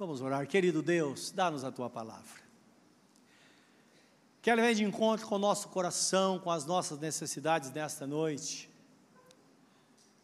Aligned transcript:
Vamos 0.00 0.22
orar. 0.22 0.46
Querido 0.46 0.80
Deus, 0.80 1.30
dá-nos 1.30 1.62
a 1.62 1.70
tua 1.70 1.90
palavra. 1.90 2.40
Que 4.40 4.48
ela 4.48 4.62
venha 4.62 4.74
de 4.74 4.82
encontro 4.82 5.26
com 5.26 5.34
o 5.34 5.38
nosso 5.38 5.68
coração, 5.68 6.38
com 6.38 6.50
as 6.50 6.64
nossas 6.64 6.98
necessidades 6.98 7.70
nesta 7.70 8.06
noite. 8.06 8.70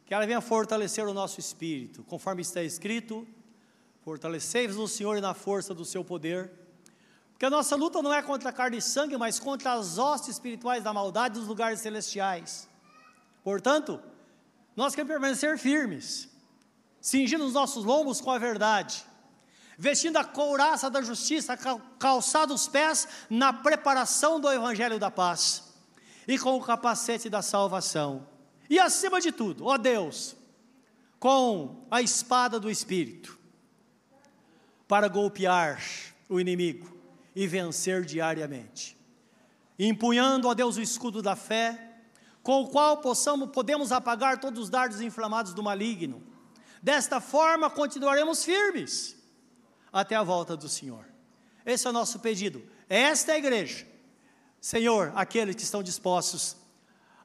Que 0.06 0.14
ela 0.14 0.24
venha 0.24 0.40
fortalecer 0.40 1.06
o 1.06 1.12
nosso 1.12 1.38
espírito, 1.38 2.02
conforme 2.04 2.40
está 2.40 2.62
escrito: 2.62 3.28
fortalecei-vos 4.02 4.76
no 4.76 4.88
Senhor 4.88 5.18
e 5.18 5.20
na 5.20 5.34
força 5.34 5.74
do 5.74 5.84
seu 5.84 6.02
poder. 6.02 6.50
Porque 7.32 7.44
a 7.44 7.50
nossa 7.50 7.76
luta 7.76 8.00
não 8.00 8.14
é 8.14 8.22
contra 8.22 8.50
carne 8.50 8.78
e 8.78 8.80
sangue, 8.80 9.18
mas 9.18 9.38
contra 9.38 9.74
as 9.74 9.98
hostes 9.98 10.30
espirituais 10.30 10.82
da 10.84 10.94
maldade 10.94 11.38
dos 11.38 11.46
lugares 11.46 11.80
celestiais. 11.80 12.66
Portanto, 13.44 14.00
nós 14.74 14.94
queremos 14.94 15.12
permanecer 15.12 15.58
firmes, 15.58 16.30
cingindo 16.98 17.44
os 17.44 17.52
nossos 17.52 17.84
lombos 17.84 18.22
com 18.22 18.30
a 18.30 18.38
verdade, 18.38 19.04
vestindo 19.78 20.16
a 20.16 20.24
couraça 20.24 20.88
da 20.88 21.02
justiça, 21.02 21.56
calçado 21.98 22.54
os 22.54 22.66
pés 22.66 23.06
na 23.28 23.52
preparação 23.52 24.40
do 24.40 24.50
evangelho 24.50 24.98
da 24.98 25.10
paz 25.10 25.64
e 26.26 26.38
com 26.38 26.56
o 26.56 26.62
capacete 26.62 27.28
da 27.28 27.42
salvação. 27.42 28.26
E 28.68 28.78
acima 28.78 29.20
de 29.20 29.30
tudo, 29.30 29.66
ó 29.66 29.76
Deus, 29.76 30.34
com 31.18 31.86
a 31.90 32.00
espada 32.00 32.58
do 32.58 32.70
espírito 32.70 33.38
para 34.88 35.08
golpear 35.08 35.82
o 36.28 36.40
inimigo 36.40 36.96
e 37.34 37.46
vencer 37.46 38.04
diariamente. 38.04 38.96
Empunhando, 39.78 40.48
ó 40.48 40.54
Deus, 40.54 40.76
o 40.76 40.82
escudo 40.82 41.20
da 41.20 41.36
fé, 41.36 41.98
com 42.42 42.62
o 42.62 42.68
qual 42.68 42.98
possamos, 42.98 43.50
podemos 43.50 43.92
apagar 43.92 44.40
todos 44.40 44.62
os 44.62 44.70
dardos 44.70 45.00
inflamados 45.00 45.52
do 45.52 45.62
maligno. 45.62 46.22
Desta 46.82 47.20
forma, 47.20 47.68
continuaremos 47.68 48.44
firmes 48.44 49.15
até 49.92 50.14
a 50.14 50.22
volta 50.22 50.56
do 50.56 50.68
Senhor. 50.68 51.04
Esse 51.64 51.86
é 51.86 51.90
o 51.90 51.92
nosso 51.92 52.20
pedido. 52.20 52.62
Esta 52.88 53.32
é 53.32 53.34
a 53.34 53.38
igreja. 53.38 53.86
Senhor, 54.60 55.12
aqueles 55.14 55.54
que 55.54 55.62
estão 55.62 55.82
dispostos 55.82 56.56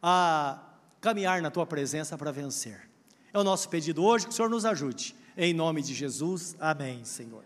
a 0.01 0.59
caminhar 0.99 1.41
na 1.41 1.51
tua 1.51 1.65
presença 1.65 2.17
para 2.17 2.31
vencer. 2.31 2.89
É 3.33 3.39
o 3.39 3.43
nosso 3.43 3.69
pedido 3.69 4.03
hoje, 4.03 4.25
que 4.25 4.31
o 4.31 4.35
Senhor 4.35 4.49
nos 4.49 4.65
ajude. 4.65 5.15
Em 5.37 5.53
nome 5.53 5.81
de 5.81 5.93
Jesus, 5.93 6.55
amém, 6.59 7.05
Senhor. 7.05 7.43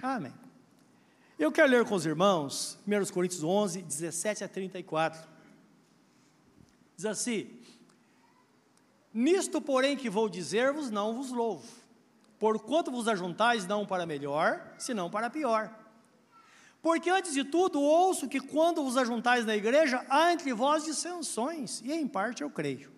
Amém. 0.00 0.32
Eu 1.38 1.52
quero 1.52 1.70
ler 1.70 1.84
com 1.84 1.94
os 1.94 2.06
irmãos, 2.06 2.78
1 2.86 3.12
Coríntios 3.12 3.42
11, 3.42 3.82
17 3.82 4.44
a 4.44 4.48
34. 4.48 5.28
Diz 6.96 7.06
assim: 7.06 7.48
Nisto, 9.12 9.60
porém, 9.60 9.96
que 9.96 10.10
vou 10.10 10.28
dizer-vos, 10.28 10.90
não 10.90 11.14
vos 11.14 11.30
louvo, 11.30 11.66
porquanto 12.38 12.90
vos 12.90 13.08
ajuntais 13.08 13.66
não 13.66 13.84
para 13.84 14.06
melhor, 14.06 14.74
senão 14.78 15.10
para 15.10 15.30
pior. 15.30 15.74
Porque 16.80 17.10
antes 17.10 17.32
de 17.32 17.44
tudo, 17.44 17.80
ouço 17.80 18.28
que 18.28 18.40
quando 18.40 18.82
vos 18.82 18.96
ajuntais 18.96 19.44
na 19.44 19.56
igreja, 19.56 20.04
há 20.08 20.32
entre 20.32 20.52
vós 20.52 20.84
dissensões, 20.84 21.80
e 21.82 21.92
em 21.92 22.06
parte 22.06 22.42
eu 22.42 22.50
creio. 22.50 22.92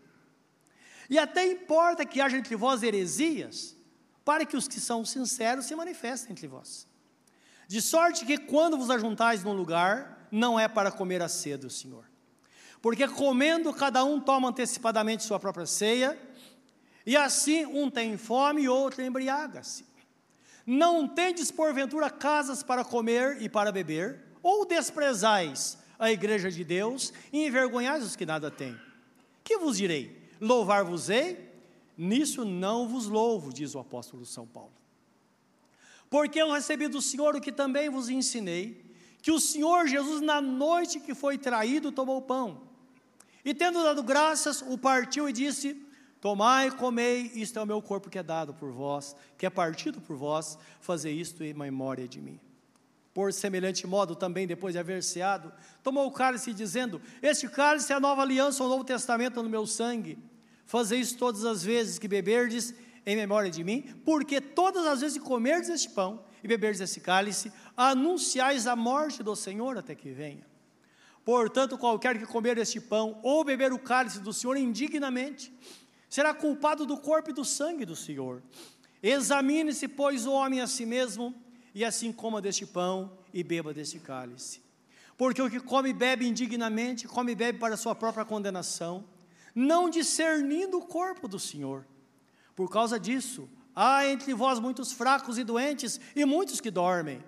E 1.08 1.18
até 1.18 1.46
importa 1.46 2.04
que 2.04 2.20
haja 2.20 2.36
entre 2.36 2.54
vós 2.54 2.82
heresias, 2.82 3.76
para 4.24 4.44
que 4.44 4.56
os 4.56 4.68
que 4.68 4.78
são 4.78 5.04
sinceros 5.04 5.66
se 5.66 5.74
manifestem 5.74 6.32
entre 6.32 6.46
vós. 6.46 6.86
De 7.66 7.80
sorte 7.80 8.26
que 8.26 8.36
quando 8.36 8.76
vos 8.76 8.90
ajuntais 8.90 9.42
num 9.42 9.54
lugar, 9.54 10.28
não 10.30 10.60
é 10.60 10.68
para 10.68 10.92
comer 10.92 11.22
a 11.22 11.28
cedo, 11.28 11.70
Senhor. 11.70 12.04
Porque 12.82 13.06
comendo, 13.08 13.72
cada 13.72 14.04
um 14.04 14.20
toma 14.20 14.48
antecipadamente 14.48 15.24
sua 15.24 15.40
própria 15.40 15.66
ceia, 15.66 16.18
e 17.06 17.16
assim 17.16 17.64
um 17.66 17.90
tem 17.90 18.16
fome 18.16 18.62
e 18.62 18.68
outro 18.68 19.02
embriaga-se. 19.02 19.84
Não 20.66 21.08
tendes 21.08 21.50
porventura 21.50 22.10
casas 22.10 22.62
para 22.62 22.84
comer 22.84 23.40
e 23.42 23.48
para 23.48 23.72
beber, 23.72 24.20
ou 24.42 24.64
desprezais 24.64 25.78
a 25.98 26.10
igreja 26.10 26.50
de 26.50 26.64
Deus 26.64 27.12
e 27.32 27.46
envergonhais 27.46 28.04
os 28.04 28.16
que 28.16 28.24
nada 28.24 28.50
têm. 28.50 28.78
Que 29.42 29.58
vos 29.58 29.76
direi? 29.76 30.30
Louvar-vos-ei? 30.40 31.50
Nisso 31.96 32.44
não 32.44 32.88
vos 32.88 33.06
louvo, 33.06 33.52
diz 33.52 33.74
o 33.74 33.78
apóstolo 33.78 34.24
São 34.24 34.46
Paulo. 34.46 34.72
Porque 36.08 36.40
eu 36.40 36.50
recebi 36.50 36.88
do 36.88 37.02
Senhor 37.02 37.36
o 37.36 37.40
que 37.40 37.52
também 37.52 37.90
vos 37.90 38.08
ensinei, 38.08 38.82
que 39.22 39.30
o 39.30 39.38
Senhor 39.38 39.86
Jesus, 39.86 40.20
na 40.20 40.40
noite 40.40 40.98
que 40.98 41.14
foi 41.14 41.36
traído, 41.36 41.92
tomou 41.92 42.22
pão. 42.22 42.62
E 43.44 43.54
tendo 43.54 43.82
dado 43.82 44.02
graças, 44.02 44.62
o 44.62 44.78
partiu 44.78 45.28
e 45.28 45.32
disse: 45.32 45.76
Tomai 46.20 46.68
e 46.68 46.70
comei, 46.72 47.30
isto 47.34 47.58
é 47.58 47.62
o 47.62 47.66
meu 47.66 47.80
corpo 47.80 48.10
que 48.10 48.18
é 48.18 48.22
dado 48.22 48.52
por 48.52 48.70
vós, 48.70 49.16
que 49.38 49.46
é 49.46 49.50
partido 49.50 50.00
por 50.00 50.16
vós, 50.16 50.58
fazer 50.80 51.10
isto 51.10 51.42
em 51.42 51.54
memória 51.54 52.06
de 52.06 52.20
mim. 52.20 52.38
Por 53.14 53.32
semelhante 53.32 53.86
modo, 53.86 54.14
também 54.14 54.46
depois 54.46 54.74
de 54.74 54.78
haver 54.78 55.02
ceado, 55.02 55.52
tomou 55.82 56.06
o 56.06 56.12
cálice, 56.12 56.52
dizendo: 56.52 57.00
Este 57.22 57.48
cálice 57.48 57.92
é 57.92 57.96
a 57.96 58.00
nova 58.00 58.22
aliança, 58.22 58.62
o 58.62 58.68
novo 58.68 58.84
testamento 58.84 59.42
no 59.42 59.48
meu 59.48 59.66
sangue. 59.66 60.18
Fazer 60.66 60.96
isso 60.96 61.16
todas 61.16 61.44
as 61.44 61.64
vezes 61.64 61.98
que 61.98 62.06
beberdes, 62.06 62.74
em 63.04 63.16
memória 63.16 63.50
de 63.50 63.64
mim, 63.64 63.82
porque 64.04 64.40
todas 64.40 64.86
as 64.86 65.00
vezes 65.00 65.18
que 65.18 65.24
comerdes 65.24 65.70
este 65.70 65.88
pão 65.88 66.22
e 66.44 66.46
beberdes 66.46 66.80
esse 66.80 67.00
cálice, 67.00 67.50
anunciais 67.76 68.66
a 68.66 68.76
morte 68.76 69.22
do 69.22 69.34
Senhor 69.34 69.76
até 69.76 69.94
que 69.94 70.10
venha. 70.10 70.46
Portanto, 71.24 71.76
qualquer 71.76 72.18
que 72.18 72.26
comer 72.26 72.58
este 72.58 72.80
pão 72.80 73.18
ou 73.22 73.44
beber 73.44 73.72
o 73.72 73.78
cálice 73.78 74.20
do 74.20 74.32
Senhor 74.32 74.56
indignamente, 74.56 75.52
será 76.10 76.34
culpado 76.34 76.84
do 76.84 76.98
corpo 76.98 77.30
e 77.30 77.32
do 77.32 77.44
sangue 77.44 77.86
do 77.86 77.94
Senhor. 77.94 78.42
Examine-se, 79.00 79.86
pois, 79.86 80.26
o 80.26 80.32
homem 80.32 80.60
a 80.60 80.66
si 80.66 80.84
mesmo, 80.84 81.32
e 81.72 81.84
assim 81.84 82.12
coma 82.12 82.42
deste 82.42 82.66
pão 82.66 83.12
e 83.32 83.44
beba 83.44 83.72
deste 83.72 84.00
cálice. 84.00 84.60
Porque 85.16 85.40
o 85.40 85.48
que 85.48 85.60
come 85.60 85.90
e 85.90 85.94
bebe 85.94 86.26
indignamente, 86.26 87.06
come 87.06 87.32
e 87.32 87.34
bebe 87.36 87.58
para 87.58 87.76
sua 87.76 87.94
própria 87.94 88.24
condenação, 88.24 89.04
não 89.54 89.88
discernindo 89.88 90.78
o 90.78 90.84
corpo 90.84 91.28
do 91.28 91.38
Senhor. 91.38 91.86
Por 92.56 92.68
causa 92.68 92.98
disso, 92.98 93.48
há 93.74 94.06
entre 94.06 94.34
vós 94.34 94.58
muitos 94.58 94.92
fracos 94.92 95.38
e 95.38 95.44
doentes 95.44 96.00
e 96.16 96.24
muitos 96.24 96.60
que 96.60 96.70
dormem. 96.70 97.22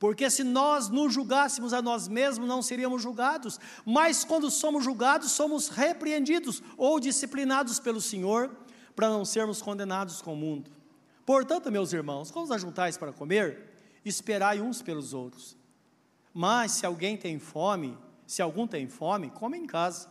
Porque 0.00 0.30
se 0.30 0.42
nós 0.42 0.88
nos 0.88 1.12
julgássemos 1.12 1.74
a 1.74 1.82
nós 1.82 2.08
mesmos, 2.08 2.48
não 2.48 2.62
seríamos 2.62 3.02
julgados, 3.02 3.60
mas 3.84 4.24
quando 4.24 4.50
somos 4.50 4.82
julgados, 4.82 5.30
somos 5.30 5.68
repreendidos 5.68 6.62
ou 6.78 6.98
disciplinados 6.98 7.78
pelo 7.78 8.00
Senhor, 8.00 8.50
para 8.96 9.10
não 9.10 9.26
sermos 9.26 9.60
condenados 9.60 10.22
com 10.22 10.32
o 10.32 10.36
mundo. 10.36 10.70
Portanto, 11.26 11.70
meus 11.70 11.92
irmãos, 11.92 12.30
quando 12.30 12.46
os 12.46 12.50
ajuntais 12.50 12.96
para 12.96 13.12
comer, 13.12 13.74
esperai 14.02 14.58
uns 14.58 14.80
pelos 14.80 15.12
outros. 15.12 15.54
Mas 16.32 16.72
se 16.72 16.86
alguém 16.86 17.18
tem 17.18 17.38
fome, 17.38 17.96
se 18.26 18.40
algum 18.40 18.66
tem 18.66 18.88
fome, 18.88 19.28
come 19.28 19.58
em 19.58 19.66
casa, 19.66 20.08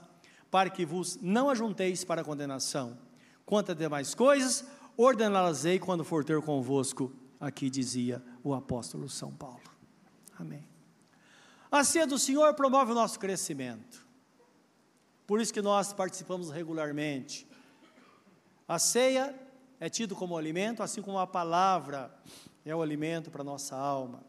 para 0.51 0.69
que 0.69 0.85
vos 0.85 1.17
não 1.19 1.49
ajunteis 1.49 2.03
para 2.03 2.23
condenação. 2.23 2.95
Quanto 3.43 3.71
a 3.71 3.75
demais 3.75 4.13
coisas, 4.13 4.63
ordená-las-ei 4.95 5.79
quando 5.79 6.03
for 6.03 6.23
ter 6.23 6.39
convosco, 6.43 7.11
aqui 7.39 7.71
dizia 7.71 8.23
o 8.43 8.53
apóstolo 8.53 9.09
São 9.09 9.31
Paulo. 9.31 9.68
Amém. 10.39 10.65
A 11.71 11.83
ceia 11.83 12.07
do 12.07 12.17
Senhor 12.17 12.53
promove 12.53 12.91
o 12.91 12.95
nosso 12.95 13.19
crescimento. 13.19 14.07
Por 15.27 15.39
isso 15.39 15.53
que 15.53 15.61
nós 15.61 15.93
participamos 15.93 16.49
regularmente. 16.49 17.47
A 18.67 18.79
ceia 18.79 19.37
é 19.79 19.89
tido 19.89 20.15
como 20.15 20.37
alimento, 20.37 20.81
assim 20.81 21.01
como 21.01 21.19
a 21.19 21.27
palavra 21.27 22.11
é 22.65 22.75
o 22.75 22.81
alimento 22.81 23.29
para 23.29 23.41
a 23.41 23.45
nossa 23.45 23.75
alma. 23.75 24.23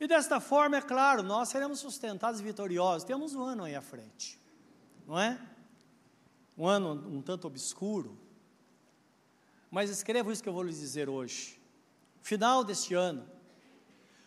E 0.00 0.08
desta 0.08 0.40
forma, 0.40 0.76
é 0.76 0.82
claro, 0.82 1.22
nós 1.22 1.50
seremos 1.50 1.78
sustentados 1.78 2.40
e 2.40 2.42
vitoriosos. 2.42 3.04
Temos 3.04 3.34
um 3.34 3.42
ano 3.42 3.64
aí 3.64 3.76
à 3.76 3.80
frente, 3.80 4.38
não 5.06 5.18
é? 5.18 5.38
um 6.56 6.66
ano 6.66 6.92
um 7.08 7.20
tanto 7.20 7.46
obscuro, 7.46 8.16
mas 9.70 9.90
escreva 9.90 10.32
isso 10.32 10.42
que 10.42 10.48
eu 10.48 10.52
vou 10.52 10.62
lhes 10.62 10.78
dizer 10.78 11.08
hoje. 11.08 11.60
Final 12.22 12.62
deste 12.64 12.94
ano, 12.94 13.28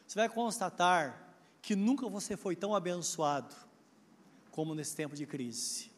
você 0.08 0.20
vai 0.20 0.30
constatar 0.30 1.36
que 1.62 1.76
nunca 1.76 2.08
você 2.08 2.38
foi 2.38 2.56
tão 2.56 2.74
abençoado 2.74 3.54
como 4.52 4.74
nesse 4.74 4.96
tempo 4.96 5.16
de 5.16 5.26
crise. 5.26 5.92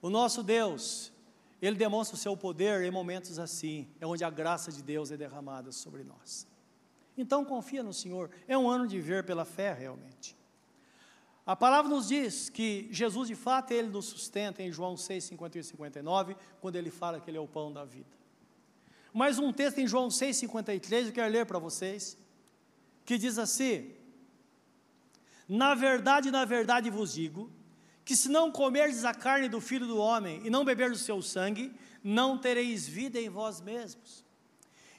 O 0.00 0.08
nosso 0.08 0.42
Deus, 0.42 1.12
Ele 1.60 1.76
demonstra 1.76 2.16
o 2.16 2.18
seu 2.18 2.34
poder 2.36 2.82
em 2.82 2.90
momentos 2.90 3.38
assim, 3.38 3.86
é 4.00 4.06
onde 4.06 4.24
a 4.24 4.30
graça 4.30 4.72
de 4.72 4.82
Deus 4.82 5.10
é 5.10 5.16
derramada 5.16 5.70
sobre 5.70 6.02
nós. 6.02 6.46
Então 7.16 7.44
confia 7.44 7.82
no 7.82 7.92
Senhor, 7.92 8.30
é 8.46 8.56
um 8.56 8.68
ano 8.68 8.86
de 8.86 8.98
ver 8.98 9.24
pela 9.24 9.44
fé 9.44 9.74
realmente. 9.74 10.38
A 11.44 11.54
palavra 11.54 11.90
nos 11.90 12.08
diz 12.08 12.48
que 12.48 12.88
Jesus, 12.90 13.28
de 13.28 13.34
fato, 13.34 13.72
ele 13.72 13.88
nos 13.88 14.06
sustenta 14.06 14.62
em 14.62 14.72
João 14.72 14.96
6, 14.96 15.24
51 15.24 15.60
e 15.60 15.64
59, 15.64 16.36
quando 16.60 16.76
ele 16.76 16.90
fala 16.90 17.20
que 17.20 17.30
ele 17.30 17.38
é 17.38 17.40
o 17.40 17.48
pão 17.48 17.72
da 17.72 17.84
vida. 17.84 18.17
Mais 19.18 19.36
um 19.36 19.52
texto 19.52 19.78
em 19.78 19.88
João 19.88 20.08
6, 20.12 20.36
53, 20.36 21.08
eu 21.08 21.12
quero 21.12 21.32
ler 21.32 21.44
para 21.44 21.58
vocês, 21.58 22.16
que 23.04 23.18
diz 23.18 23.36
assim: 23.36 23.90
Na 25.48 25.74
verdade, 25.74 26.30
na 26.30 26.44
verdade 26.44 26.88
vos 26.88 27.14
digo, 27.14 27.50
que 28.04 28.14
se 28.14 28.28
não 28.28 28.52
comerdes 28.52 29.04
a 29.04 29.12
carne 29.12 29.48
do 29.48 29.60
Filho 29.60 29.88
do 29.88 29.98
Homem 29.98 30.40
e 30.44 30.50
não 30.50 30.64
beberdes 30.64 31.00
o 31.00 31.04
seu 31.04 31.20
sangue, 31.20 31.74
não 32.00 32.38
tereis 32.38 32.86
vida 32.86 33.20
em 33.20 33.28
vós 33.28 33.60
mesmos. 33.60 34.24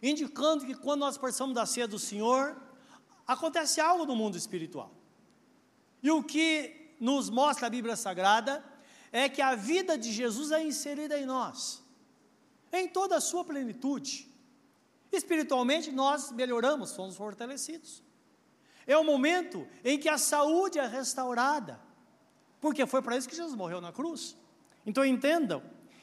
indicando 0.04 0.65
que 0.65 0.75
quando 0.75 1.00
nós 1.00 1.18
participamos 1.18 1.56
da 1.56 1.65
ceia 1.65 1.88
do 1.88 1.98
Senhor, 1.98 2.62
acontece 3.25 3.80
algo 3.80 4.06
no 4.06 4.18
mundo 4.18 4.36
espiritual. 4.38 4.94
E 6.04 6.12
o 6.12 6.22
que 6.22 6.94
nos 7.00 7.30
mostra 7.30 7.68
a 7.68 7.69
Bíblia 7.69 7.95
Sagrada 7.95 8.62
é 9.13 9.30
que 9.30 9.42
a 9.42 9.56
vida 9.56 9.98
de 9.98 10.12
Jesus 10.12 10.51
é 10.51 10.62
inserida 10.62 11.18
em 11.18 11.25
nós, 11.25 11.81
em 12.71 12.88
toda 12.88 13.18
a 13.18 13.21
sua 13.21 13.44
plenitude. 13.44 14.30
Espiritualmente, 15.12 15.92
nós 15.92 16.31
melhoramos, 16.31 16.92
somos 16.92 17.16
fortalecidos. 17.16 18.04
É 18.86 18.98
o 18.98 19.04
momento 19.04 19.68
em 19.83 20.00
que 20.00 20.10
a 20.10 20.18
saúde 20.18 20.80
é 20.80 20.86
restaurada, 20.86 21.80
porque 22.60 22.86
foi 22.86 23.01
para 23.01 23.18
isso 23.18 23.30
que 23.30 23.36
Jesus 23.36 23.56
morreu 23.56 23.80
na 23.80 23.92
cruz. 23.92 24.36
Então 24.86 25.06
entendam 25.06 25.62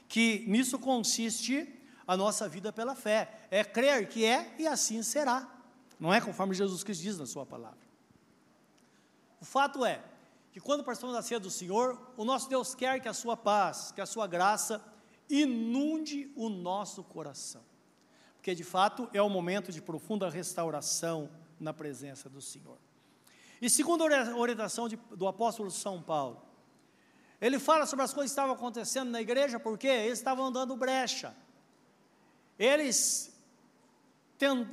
que 0.09 0.45
nisso 0.47 0.79
consiste 0.79 1.73
a 2.07 2.17
nossa 2.17 2.49
vida 2.49 2.73
pela 2.73 2.95
fé, 2.95 3.47
é 3.51 3.65
crer 3.65 4.09
que 4.09 4.25
é 4.25 4.55
e 4.59 4.67
assim 4.67 5.03
será, 5.03 5.51
não 5.99 6.15
é 6.15 6.21
conforme 6.21 6.55
Jesus 6.55 6.85
Cristo 6.85 7.03
diz 7.03 7.19
na 7.19 7.27
Sua 7.27 7.45
palavra. 7.45 7.79
O 9.41 9.45
fato 9.45 9.85
é 9.85 10.03
que 10.53 10.61
quando 10.61 10.85
participamos 10.85 11.17
da 11.17 11.23
ceia 11.23 11.41
do 11.41 11.51
Senhor, 11.51 12.01
o 12.17 12.25
nosso 12.25 12.49
Deus 12.49 12.75
quer 12.75 13.01
que 13.01 13.09
a 13.09 13.13
Sua 13.13 13.37
paz, 13.37 13.93
que 13.93 14.01
a 14.01 14.07
Sua 14.07 14.27
graça 14.27 14.83
inunde 15.29 16.33
o 16.37 16.49
nosso 16.49 17.03
coração, 17.03 17.63
porque 18.37 18.55
de 18.55 18.65
fato 18.65 19.09
é 19.13 19.23
um 19.23 19.29
momento 19.29 19.73
de 19.73 19.83
profunda 19.83 20.29
restauração 20.29 21.31
na 21.59 21.73
presença 21.73 22.29
do 22.29 22.41
Senhor. 22.41 22.79
E 23.61 23.71
segundo 23.71 24.05
a 24.05 24.37
orientação 24.37 24.89
de, 24.89 24.97
do 25.17 25.27
apóstolo 25.27 25.71
São 25.71 26.03
Paulo, 26.03 26.43
ele 27.41 27.59
fala 27.59 27.87
sobre 27.87 28.05
as 28.05 28.13
coisas 28.13 28.31
que 28.31 28.39
estavam 28.39 28.55
acontecendo 28.55 29.11
na 29.11 29.21
igreja, 29.21 29.59
porque 29.59 29.87
eles 29.87 30.19
estavam 30.19 30.53
dando 30.53 30.77
brecha 30.77 31.35
eles 32.59 33.33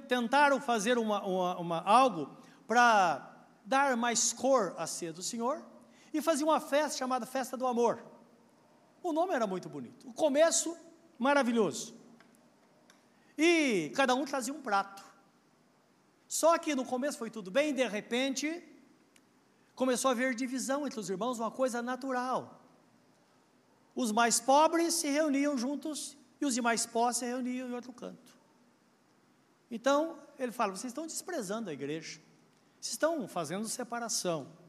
tentaram 0.07 0.59
fazer 0.59 0.97
uma, 0.97 1.23
uma, 1.25 1.57
uma 1.57 1.81
algo 1.81 2.29
para 2.67 3.29
dar 3.65 3.95
mais 3.95 4.33
cor 4.33 4.73
à 4.77 4.87
ceia 4.87 5.13
do 5.13 5.21
Senhor 5.21 5.63
e 6.13 6.21
faziam 6.21 6.49
uma 6.49 6.59
festa 6.59 6.97
chamada 6.97 7.25
Festa 7.25 7.57
do 7.57 7.65
Amor. 7.65 8.03
O 9.03 9.11
nome 9.11 9.33
era 9.33 9.45
muito 9.45 9.67
bonito, 9.67 10.09
o 10.09 10.13
começo 10.13 10.77
maravilhoso. 11.19 11.93
E 13.37 13.91
cada 13.93 14.15
um 14.15 14.23
trazia 14.23 14.53
um 14.53 14.61
prato. 14.61 15.03
Só 16.27 16.57
que 16.57 16.73
no 16.73 16.85
começo 16.85 17.17
foi 17.17 17.29
tudo 17.29 17.51
bem, 17.51 17.73
de 17.73 17.85
repente 17.85 18.63
começou 19.75 20.09
a 20.09 20.11
haver 20.13 20.33
divisão 20.33 20.87
entre 20.87 20.99
os 20.99 21.09
irmãos, 21.09 21.37
uma 21.37 21.51
coisa 21.51 21.81
natural. 21.81 22.61
Os 23.93 24.11
mais 24.11 24.39
pobres 24.39 24.93
se 24.93 25.09
reuniam 25.09 25.57
juntos 25.57 26.17
e 26.39 26.45
os 26.45 26.53
demais 26.53 26.85
posses 26.85 27.19
se 27.19 27.25
reuniam 27.25 27.69
em 27.69 27.73
outro 27.73 27.91
canto. 27.91 28.33
Então, 29.69 30.17
ele 30.39 30.51
fala: 30.51 30.75
vocês 30.75 30.91
estão 30.91 31.05
desprezando 31.05 31.69
a 31.69 31.73
igreja, 31.73 32.21
vocês 32.79 32.93
estão 32.93 33.27
fazendo 33.27 33.67
separação. 33.67 34.62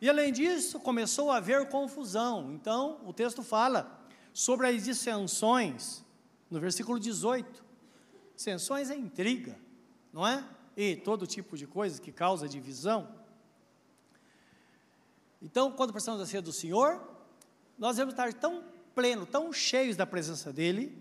E 0.00 0.08
além 0.08 0.32
disso, 0.32 0.80
começou 0.80 1.30
a 1.30 1.36
haver 1.36 1.68
confusão. 1.68 2.50
Então, 2.52 3.00
o 3.04 3.12
texto 3.12 3.42
fala 3.42 4.00
sobre 4.32 4.66
as 4.66 4.84
dissensões, 4.84 6.02
no 6.50 6.58
versículo 6.58 6.98
18. 6.98 7.62
Dissensões 8.34 8.88
é 8.88 8.96
intriga, 8.96 9.58
não 10.12 10.26
é? 10.26 10.42
E 10.74 10.96
todo 10.96 11.26
tipo 11.26 11.56
de 11.56 11.66
coisa 11.66 12.00
que 12.00 12.10
causa 12.10 12.48
divisão. 12.48 13.14
Então, 15.42 15.70
quando 15.72 15.92
precisamos 15.92 16.20
da 16.20 16.26
ceia 16.26 16.42
do 16.42 16.52
Senhor, 16.52 17.06
nós 17.78 17.96
devemos 17.96 18.14
estar 18.14 18.32
tão 18.32 18.64
pleno, 18.94 19.26
tão 19.26 19.52
cheios 19.52 19.96
da 19.96 20.06
presença 20.06 20.52
dEle, 20.52 20.96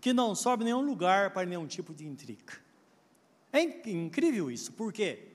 que 0.00 0.12
não 0.12 0.34
sobe 0.34 0.64
nenhum 0.64 0.82
lugar 0.82 1.32
para 1.32 1.46
nenhum 1.46 1.66
tipo 1.66 1.92
de 1.92 2.06
intriga. 2.06 2.54
É 3.52 3.62
incrível 3.90 4.50
isso, 4.50 4.72
por 4.72 4.92
quê? 4.92 5.33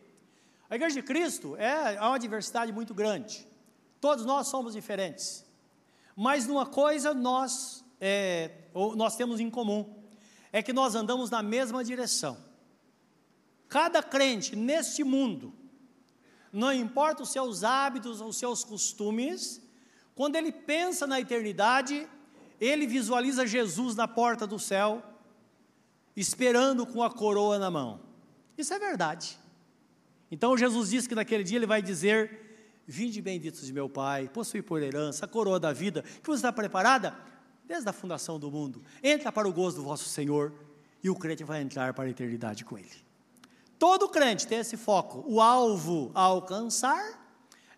A 0.70 0.76
Igreja 0.76 1.02
de 1.02 1.02
Cristo 1.02 1.56
é 1.56 2.00
uma 2.00 2.20
diversidade 2.20 2.72
muito 2.72 2.94
grande. 2.94 3.48
Todos 4.00 4.24
nós 4.24 4.48
somos 4.48 4.74
diferentes. 4.74 5.44
Mas 6.16 6.46
numa 6.46 6.66
coisa 6.66 7.14
nós, 7.14 7.84
é, 8.00 8.52
nós 8.96 9.16
temos 9.16 9.40
em 9.40 9.50
comum: 9.50 10.04
é 10.52 10.62
que 10.62 10.72
nós 10.72 10.94
andamos 10.94 11.32
na 11.32 11.42
mesma 11.42 11.84
direção. 11.84 12.38
Cada 13.68 14.04
crente 14.04 14.56
neste 14.56 15.04
mundo, 15.04 15.54
não 16.52 16.72
importa 16.72 17.24
os 17.24 17.32
seus 17.32 17.64
hábitos 17.64 18.22
ou 18.22 18.30
os 18.30 18.38
seus 18.38 18.64
costumes, 18.64 19.62
quando 20.14 20.36
ele 20.36 20.52
pensa 20.52 21.08
na 21.08 21.20
eternidade, 21.20 22.08
ele 22.60 22.86
visualiza 22.86 23.48
Jesus 23.48 23.96
na 23.96 24.08
porta 24.08 24.46
do 24.46 24.60
céu, 24.60 25.02
esperando 26.16 26.86
com 26.86 27.02
a 27.02 27.10
coroa 27.10 27.58
na 27.58 27.72
mão. 27.72 28.02
Isso 28.58 28.74
é 28.74 28.80
verdade. 28.80 29.40
Então 30.32 30.58
Jesus 30.58 30.90
diz 30.90 31.08
que 31.08 31.16
naquele 31.16 31.44
dia 31.44 31.58
ele 31.58 31.66
vai 31.66 31.82
dizer: 31.82 32.50
Vinde 32.86 33.22
benditos 33.22 33.66
de 33.66 33.74
meu 33.74 33.88
Pai, 33.88 34.28
possui 34.28 34.62
por 34.62 34.82
herança 34.82 35.26
a 35.26 35.28
coroa 35.28 35.60
da 35.60 35.72
vida, 35.72 36.02
que 36.02 36.28
você 36.28 36.38
está 36.38 36.52
preparada 36.52 37.16
desde 37.66 37.88
a 37.88 37.94
fundação 37.94 38.40
do 38.40 38.50
mundo. 38.50 38.82
Entra 39.04 39.32
para 39.32 39.48
o 39.48 39.54
gozo 39.54 39.78
do 39.78 39.84
vosso 39.84 40.10
Senhor 40.10 40.54
e 41.04 41.10
o 41.10 41.16
crente 41.16 41.44
vai 41.44 41.62
entrar 41.62 41.94
para 41.94 42.06
a 42.06 42.10
eternidade 42.10 42.66
com 42.66 42.78
Ele. 42.78 42.90
Todo 43.78 44.10
crente 44.10 44.48
tem 44.48 44.58
esse 44.58 44.76
foco. 44.76 45.24
O 45.28 45.40
alvo 45.40 46.12
a 46.16 46.22
alcançar 46.22 47.20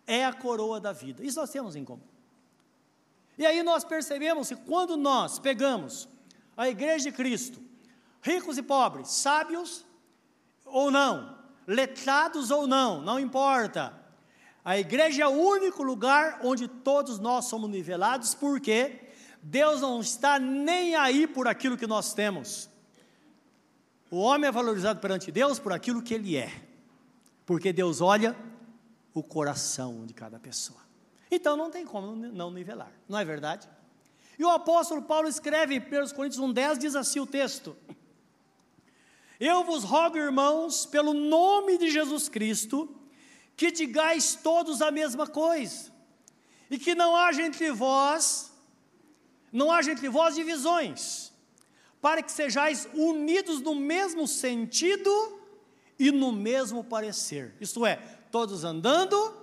é 0.06 0.24
a 0.24 0.32
coroa 0.32 0.80
da 0.80 0.92
vida. 0.92 1.24
Isso 1.24 1.38
nós 1.38 1.50
temos 1.50 1.76
em 1.76 1.84
comum. 1.84 2.02
E 3.36 3.46
aí 3.46 3.62
nós 3.62 3.84
percebemos 3.84 4.48
que 4.48 4.56
quando 4.56 4.96
nós 4.96 5.38
pegamos 5.38 6.08
a 6.56 6.68
igreja 6.68 7.10
de 7.10 7.12
Cristo, 7.12 7.60
ricos 8.20 8.58
e 8.58 8.62
pobres, 8.62 9.08
sábios 9.08 9.84
ou 10.64 10.90
não, 10.90 11.38
letrados 11.66 12.50
ou 12.50 12.66
não, 12.66 13.00
não 13.00 13.18
importa. 13.18 13.92
A 14.64 14.78
igreja 14.78 15.24
é 15.24 15.26
o 15.26 15.30
único 15.30 15.82
lugar 15.82 16.40
onde 16.42 16.68
todos 16.68 17.18
nós 17.18 17.46
somos 17.46 17.68
nivelados, 17.68 18.34
porque 18.34 19.00
Deus 19.42 19.80
não 19.80 20.00
está 20.00 20.38
nem 20.38 20.94
aí 20.94 21.26
por 21.26 21.48
aquilo 21.48 21.76
que 21.76 21.86
nós 21.86 22.14
temos. 22.14 22.70
O 24.10 24.18
homem 24.18 24.48
é 24.48 24.52
valorizado 24.52 25.00
perante 25.00 25.32
Deus 25.32 25.58
por 25.58 25.72
aquilo 25.72 26.02
que 26.02 26.14
ele 26.14 26.36
é, 26.36 26.52
porque 27.44 27.72
Deus 27.72 28.00
olha 28.00 28.36
o 29.14 29.22
coração 29.22 30.06
de 30.06 30.14
cada 30.14 30.38
pessoa. 30.38 30.80
Então 31.30 31.56
não 31.56 31.70
tem 31.70 31.84
como 31.84 32.14
não 32.14 32.50
nivelar, 32.50 32.92
não 33.08 33.18
é 33.18 33.24
verdade? 33.24 33.68
E 34.38 34.44
o 34.44 34.50
apóstolo 34.50 35.02
Paulo 35.02 35.28
escreve 35.28 35.74
em 35.74 35.78
1 35.78 36.14
Coríntios 36.14 36.42
1,10, 36.42 36.78
diz 36.78 36.94
assim 36.94 37.20
o 37.20 37.26
texto: 37.26 37.76
Eu 39.44 39.64
vos 39.64 39.82
rogo, 39.82 40.16
irmãos, 40.16 40.86
pelo 40.86 41.12
nome 41.12 41.76
de 41.76 41.90
Jesus 41.90 42.28
Cristo, 42.28 42.88
que 43.56 43.72
digais 43.72 44.36
todos 44.36 44.80
a 44.80 44.92
mesma 44.92 45.26
coisa, 45.26 45.90
e 46.70 46.78
que 46.78 46.94
não 46.94 47.16
haja 47.16 47.42
entre 47.42 47.72
vós, 47.72 48.52
não 49.52 49.72
haja 49.72 49.90
entre 49.90 50.08
vós 50.08 50.36
divisões, 50.36 51.32
para 52.00 52.22
que 52.22 52.30
sejais 52.30 52.88
unidos 52.94 53.60
no 53.60 53.74
mesmo 53.74 54.28
sentido 54.28 55.10
e 55.98 56.12
no 56.12 56.30
mesmo 56.30 56.84
parecer, 56.84 57.52
isto 57.60 57.84
é, 57.84 57.96
todos 58.30 58.62
andando 58.62 59.36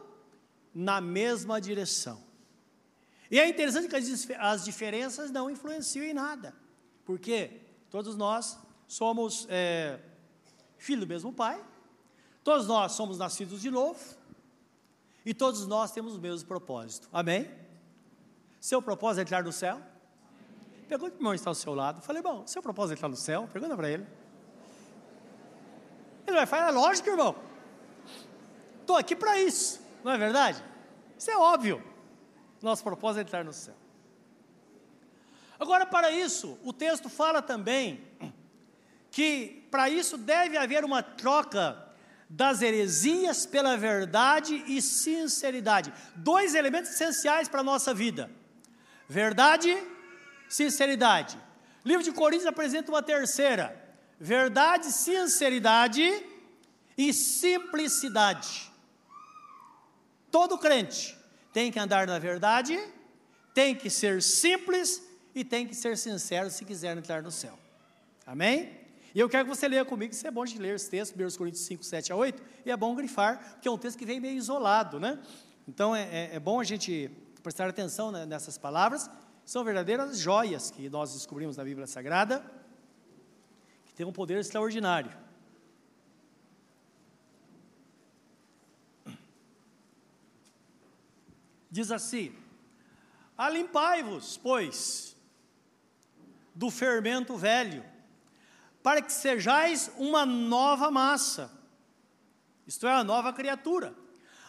na 0.74 1.02
mesma 1.02 1.60
direção. 1.60 2.24
E 3.30 3.38
é 3.38 3.50
interessante 3.50 3.90
que 3.90 4.34
as 4.38 4.64
diferenças 4.64 5.30
não 5.30 5.50
influenciam 5.50 6.06
em 6.06 6.14
nada, 6.14 6.56
porque 7.04 7.52
todos 7.90 8.16
nós 8.16 8.58
somos 8.90 9.46
é, 9.50 10.00
filhos 10.78 11.06
do 11.06 11.08
mesmo 11.08 11.32
pai, 11.32 11.64
todos 12.44 12.66
nós 12.68 12.94
somos 12.94 13.20
nascidos 13.20 13.62
de 13.62 13.70
novo, 13.70 14.00
e 15.24 15.32
todos 15.32 15.68
nós 15.68 15.92
temos 15.92 16.16
o 16.16 16.20
mesmo 16.20 16.48
propósito. 16.48 17.08
Amém? 17.14 17.50
Seu 18.60 18.82
propósito 18.82 19.20
é 19.20 19.22
entrar 19.22 19.44
no 19.44 19.52
céu? 19.54 19.80
Pergunta 20.88 21.12
para 21.12 21.18
o 21.18 21.22
irmão 21.22 21.34
está 21.36 21.52
ao 21.52 21.56
seu 21.56 21.76
lado. 21.76 22.02
Falei, 22.02 22.20
bom, 22.20 22.48
seu 22.48 22.64
propósito 22.64 22.94
é 22.94 22.98
entrar 22.98 23.10
no 23.10 23.16
céu? 23.16 23.48
Pergunta 23.54 23.76
para 23.76 23.92
ele. 23.92 24.08
Ele 26.26 26.36
vai 26.36 26.48
falar, 26.48 26.70
é 26.70 26.72
lógico, 26.72 27.10
irmão. 27.10 27.36
Estou 28.82 28.98
aqui 28.98 29.16
para 29.16 29.40
isso. 29.40 29.80
Não 30.04 30.12
é 30.12 30.18
verdade? 30.18 30.64
Isso 31.16 31.30
é 31.30 31.38
óbvio. 31.38 31.84
Nosso 32.60 32.84
propósito 32.84 33.20
é 33.20 33.22
entrar 33.22 33.46
no 33.46 33.54
céu. 33.54 33.76
Agora, 35.60 35.86
para 35.86 36.10
isso, 36.10 36.58
o 36.64 36.74
texto 36.74 37.08
fala 37.08 37.40
também 37.40 38.04
que 39.12 39.68
para 39.72 39.90
isso 39.90 40.18
deve 40.18 40.58
haver 40.58 40.84
uma 40.84 41.02
troca 41.02 41.90
das 42.30 42.62
heresias 42.62 43.46
pela 43.46 43.76
verdade 43.76 44.64
e 44.68 44.82
sinceridade. 44.82 45.92
Dois 46.16 46.54
elementos 46.54 46.92
essenciais 46.92 47.48
para 47.48 47.62
a 47.62 47.64
nossa 47.64 47.94
vida: 47.94 48.30
verdade, 49.08 49.76
sinceridade. 50.48 51.38
O 51.84 51.88
livro 51.88 52.04
de 52.04 52.12
Coríntios 52.12 52.48
apresenta 52.48 52.92
uma 52.92 53.02
terceira: 53.02 53.76
verdade, 54.20 54.92
sinceridade 54.92 56.26
e 56.98 57.12
simplicidade. 57.14 58.72
Todo 60.30 60.58
crente 60.58 61.18
tem 61.52 61.72
que 61.72 61.80
andar 61.80 62.06
na 62.06 62.20
verdade, 62.20 62.80
tem 63.54 63.74
que 63.74 63.90
ser 63.90 64.22
simples 64.22 65.02
e 65.34 65.44
tem 65.44 65.66
que 65.66 65.76
ser 65.76 65.98
sincero 65.98 66.52
se 66.52 66.64
quiser 66.64 66.96
entrar 66.96 67.24
no 67.24 67.32
céu. 67.32 67.58
Amém? 68.26 68.79
E 69.14 69.20
eu 69.20 69.28
quero 69.28 69.48
que 69.48 69.56
você 69.56 69.68
leia 69.68 69.84
comigo, 69.84 70.14
isso 70.14 70.26
é 70.28 70.32
bom 70.32 70.46
de 70.46 70.58
ler 70.58 70.76
esse 70.76 70.90
texto, 70.90 71.16
1 71.16 71.38
Coríntios 71.38 71.64
5, 71.66 71.84
7 71.84 72.12
a 72.12 72.16
8, 72.16 72.44
e 72.66 72.72
é 72.72 72.78
bom 72.78 72.96
grifar, 72.96 73.54
porque 73.54 73.68
é 73.68 73.72
um 73.72 73.78
texto 73.78 73.98
que 73.98 74.06
vem 74.06 74.20
meio 74.20 74.38
isolado, 74.38 75.00
né? 75.00 75.20
Então 75.68 75.96
é, 75.96 76.04
é, 76.04 76.36
é 76.36 76.40
bom 76.40 76.60
a 76.60 76.64
gente 76.64 77.10
prestar 77.42 77.68
atenção 77.68 78.12
nessas 78.12 78.58
palavras, 78.58 79.10
são 79.46 79.64
verdadeiras 79.64 80.20
joias 80.20 80.70
que 80.70 80.90
nós 80.90 81.14
descobrimos 81.14 81.58
na 81.58 81.64
Bíblia 81.64 81.88
Sagrada, 81.88 82.44
que 83.86 83.94
tem 83.94 84.06
um 84.06 84.14
poder 84.14 84.40
extraordinário. 84.40 85.12
Diz 91.72 91.92
assim: 91.92 92.36
Alimpai-vos, 93.38 94.38
pois, 94.38 95.16
do 96.54 96.70
fermento 96.70 97.36
velho, 97.38 97.84
para 98.82 99.02
que 99.02 99.12
sejais 99.12 99.92
uma 99.98 100.26
nova 100.26 100.90
massa, 100.90 101.52
isto 102.66 102.88
é, 102.88 102.94
a 102.94 103.04
nova 103.04 103.34
criatura, 103.34 103.94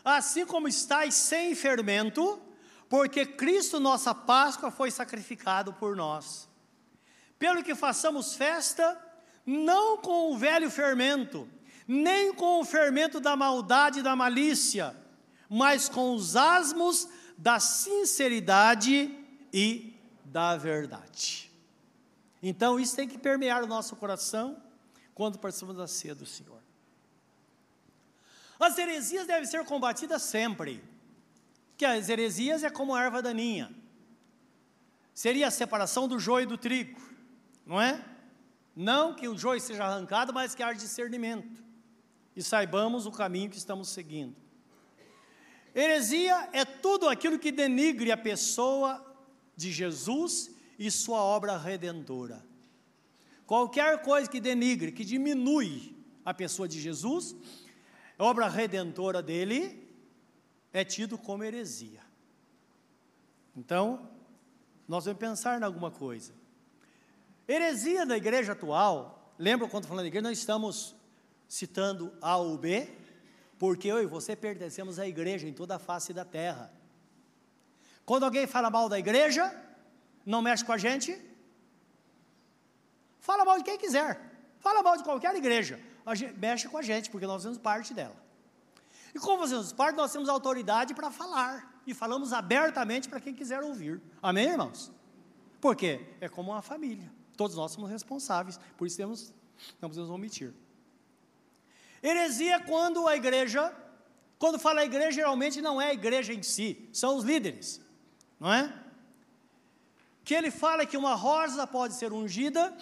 assim 0.05 0.47
como 0.47 0.69
estáis 0.69 1.15
sem 1.15 1.55
fermento, 1.55 2.41
porque 2.89 3.25
Cristo, 3.25 3.79
nossa 3.79 4.15
Páscoa, 4.15 4.71
foi 4.71 4.91
sacrificado 4.91 5.73
por 5.73 5.97
nós. 5.97 6.49
Pelo 7.39 7.63
que 7.63 7.75
façamos 7.75 8.35
festa, 8.35 8.99
não 9.47 9.99
com 9.99 10.33
o 10.33 10.37
velho 10.37 10.71
fermento, 10.71 11.49
nem 11.87 12.33
com 12.35 12.61
o 12.61 12.65
fermento 12.65 13.19
da 13.21 13.35
maldade 13.35 14.01
e 14.01 14.03
da 14.03 14.15
malícia, 14.15 14.95
mas 15.49 15.89
com 15.89 16.15
os 16.15 16.37
asmos 16.37 17.09
da 17.37 17.59
sinceridade 17.59 19.13
e 19.53 19.99
da 20.25 20.57
verdade. 20.57 21.50
Então, 22.43 22.81
isso 22.81 22.97
tem 22.97 23.09
que 23.09 23.19
permear 23.19 23.63
o 23.63 23.67
nosso 23.67 23.95
coração 23.97 24.63
quando 25.15 25.39
participamos 25.39 25.77
da 25.77 25.87
ceia 25.87 26.15
do 26.15 26.25
Senhor. 26.25 26.61
As 28.59 28.77
heresias 28.77 29.27
devem 29.27 29.47
ser 29.47 29.65
combatidas 29.65 30.23
sempre, 30.23 30.83
que 31.77 31.85
as 31.85 32.09
heresias 32.09 32.63
é 32.63 32.71
como 32.71 32.95
a 32.95 33.03
erva 33.03 33.23
daninha. 33.23 33.75
Seria 35.15 35.49
a 35.49 35.51
separação 35.51 36.07
do 36.07 36.19
joio 36.19 36.47
do 36.47 36.57
trigo, 36.57 37.01
não 37.67 37.81
é? 37.81 38.05
Não 38.75 39.15
que 39.15 39.29
o 39.29 39.37
joio 39.37 39.61
seja 39.61 39.85
arrancado, 39.85 40.33
mas 40.33 40.55
que 40.55 40.63
haja 40.63 40.79
discernimento. 40.79 41.63
E 42.35 42.43
saibamos 42.43 43.07
o 43.07 43.11
caminho 43.11 43.51
que 43.51 43.59
estamos 43.59 43.89
seguindo. 43.89 44.37
Heresia 45.75 46.49
é 46.53 46.65
tudo 46.65 47.09
aquilo 47.09 47.39
que 47.39 47.53
denigre 47.53 48.11
a 48.11 48.17
pessoa 48.17 49.05
de 49.57 49.71
Jesus 49.71 50.51
e 50.81 50.91
sua 50.91 51.23
obra 51.23 51.59
redentora. 51.59 52.43
Qualquer 53.47 54.01
coisa 54.01 54.31
que 54.31 54.41
denigre, 54.41 54.91
que 54.91 55.05
diminui 55.05 55.95
a 56.25 56.33
pessoa 56.33 56.67
de 56.67 56.81
Jesus, 56.81 57.37
a 58.19 58.25
obra 58.25 58.49
redentora 58.49 59.23
dele, 59.23 59.87
é 60.73 60.83
tido 60.83 61.19
como 61.19 61.45
heresia. 61.45 62.01
Então, 63.55 64.09
nós 64.89 65.05
vamos 65.05 65.21
pensar 65.21 65.61
em 65.61 65.65
alguma 65.65 65.91
coisa. 65.91 66.33
Heresia 67.47 68.07
da 68.07 68.17
igreja 68.17 68.53
atual, 68.53 69.35
lembra 69.39 69.69
quando 69.69 69.87
falando 69.87 70.05
da 70.05 70.09
igreja, 70.09 70.29
nós 70.29 70.39
estamos 70.39 70.97
citando 71.47 72.11
A 72.23 72.39
ou 72.39 72.57
B, 72.57 72.89
porque 73.59 73.87
eu 73.89 74.03
e 74.03 74.07
você 74.07 74.35
pertencemos 74.35 74.99
à 74.99 75.07
igreja 75.07 75.47
em 75.47 75.53
toda 75.53 75.77
a 75.77 75.79
face 75.79 76.15
da 76.15 76.25
terra. 76.25 76.73
Quando 78.07 78.25
alguém 78.25 78.47
fala 78.47 78.71
mal 78.71 78.89
da 78.89 78.99
igreja, 78.99 79.69
não 80.31 80.41
mexe 80.41 80.65
com 80.65 80.73
a 80.73 80.79
gente, 80.79 81.11
fala 83.19 83.45
mal 83.45 83.59
de 83.59 83.65
quem 83.65 83.77
quiser, 83.77 84.11
fala 84.59 84.83
mal 84.83 84.97
de 84.97 85.03
qualquer 85.03 85.35
igreja, 85.35 85.79
gente, 86.15 86.39
mexe 86.39 86.69
com 86.69 86.79
a 86.79 86.83
gente, 86.83 87.11
porque 87.11 87.27
nós 87.27 87.43
fazemos 87.43 87.59
parte 87.59 87.93
dela. 87.93 88.17
E 89.15 89.19
como 89.19 89.41
fazemos 89.43 89.73
parte, 89.73 89.97
nós 89.97 90.13
temos 90.13 90.29
autoridade 90.29 90.95
para 90.95 91.11
falar, 91.11 91.83
e 91.87 91.93
falamos 91.93 92.33
abertamente 92.33 93.09
para 93.09 93.19
quem 93.19 93.35
quiser 93.35 93.61
ouvir. 93.63 94.01
Amém, 94.23 94.49
irmãos? 94.49 94.93
Por 95.61 95.75
quê? 95.75 96.07
É 96.21 96.29
como 96.29 96.53
uma 96.53 96.63
família, 96.63 97.11
todos 97.37 97.57
nós 97.57 97.73
somos 97.73 97.91
responsáveis, 97.91 98.59
por 98.79 98.87
isso 98.87 98.97
temos, 98.97 99.33
não 99.81 99.89
podemos 99.89 100.11
omitir. 100.11 100.55
Heresia 102.03 102.55
é 102.55 102.61
quando 102.61 103.07
a 103.09 103.17
igreja, 103.17 103.75
quando 104.39 104.59
fala 104.59 104.81
a 104.81 104.85
igreja, 104.85 105.11
geralmente 105.11 105.61
não 105.61 105.81
é 105.83 105.89
a 105.91 105.93
igreja 105.93 106.33
em 106.33 106.43
si, 106.43 106.89
são 106.93 107.17
os 107.17 107.25
líderes, 107.25 107.81
não 108.39 108.53
é? 108.53 108.73
Que 110.25 110.35
ele 110.35 110.51
fala 110.51 110.87
que 110.87 110.97
uma 110.97 111.15
rosa 111.15 111.67
pode 111.67 111.95
ser 111.95 112.13
ungida, 112.13 112.77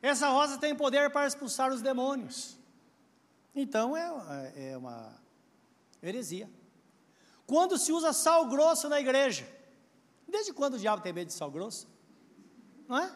essa 0.00 0.28
rosa 0.28 0.58
tem 0.58 0.74
poder 0.74 1.10
para 1.10 1.26
expulsar 1.26 1.72
os 1.72 1.82
demônios. 1.82 2.58
Então 3.54 3.96
é, 3.96 4.70
é 4.70 4.76
uma 4.76 5.12
heresia. 6.02 6.48
Quando 7.46 7.78
se 7.78 7.92
usa 7.92 8.12
sal 8.12 8.46
grosso 8.46 8.88
na 8.88 9.00
igreja, 9.00 9.48
desde 10.26 10.52
quando 10.52 10.74
o 10.74 10.78
diabo 10.78 11.02
tem 11.02 11.12
medo 11.12 11.28
de 11.28 11.32
sal 11.32 11.50
grosso? 11.50 11.88
Não 12.86 12.98
é? 12.98 13.12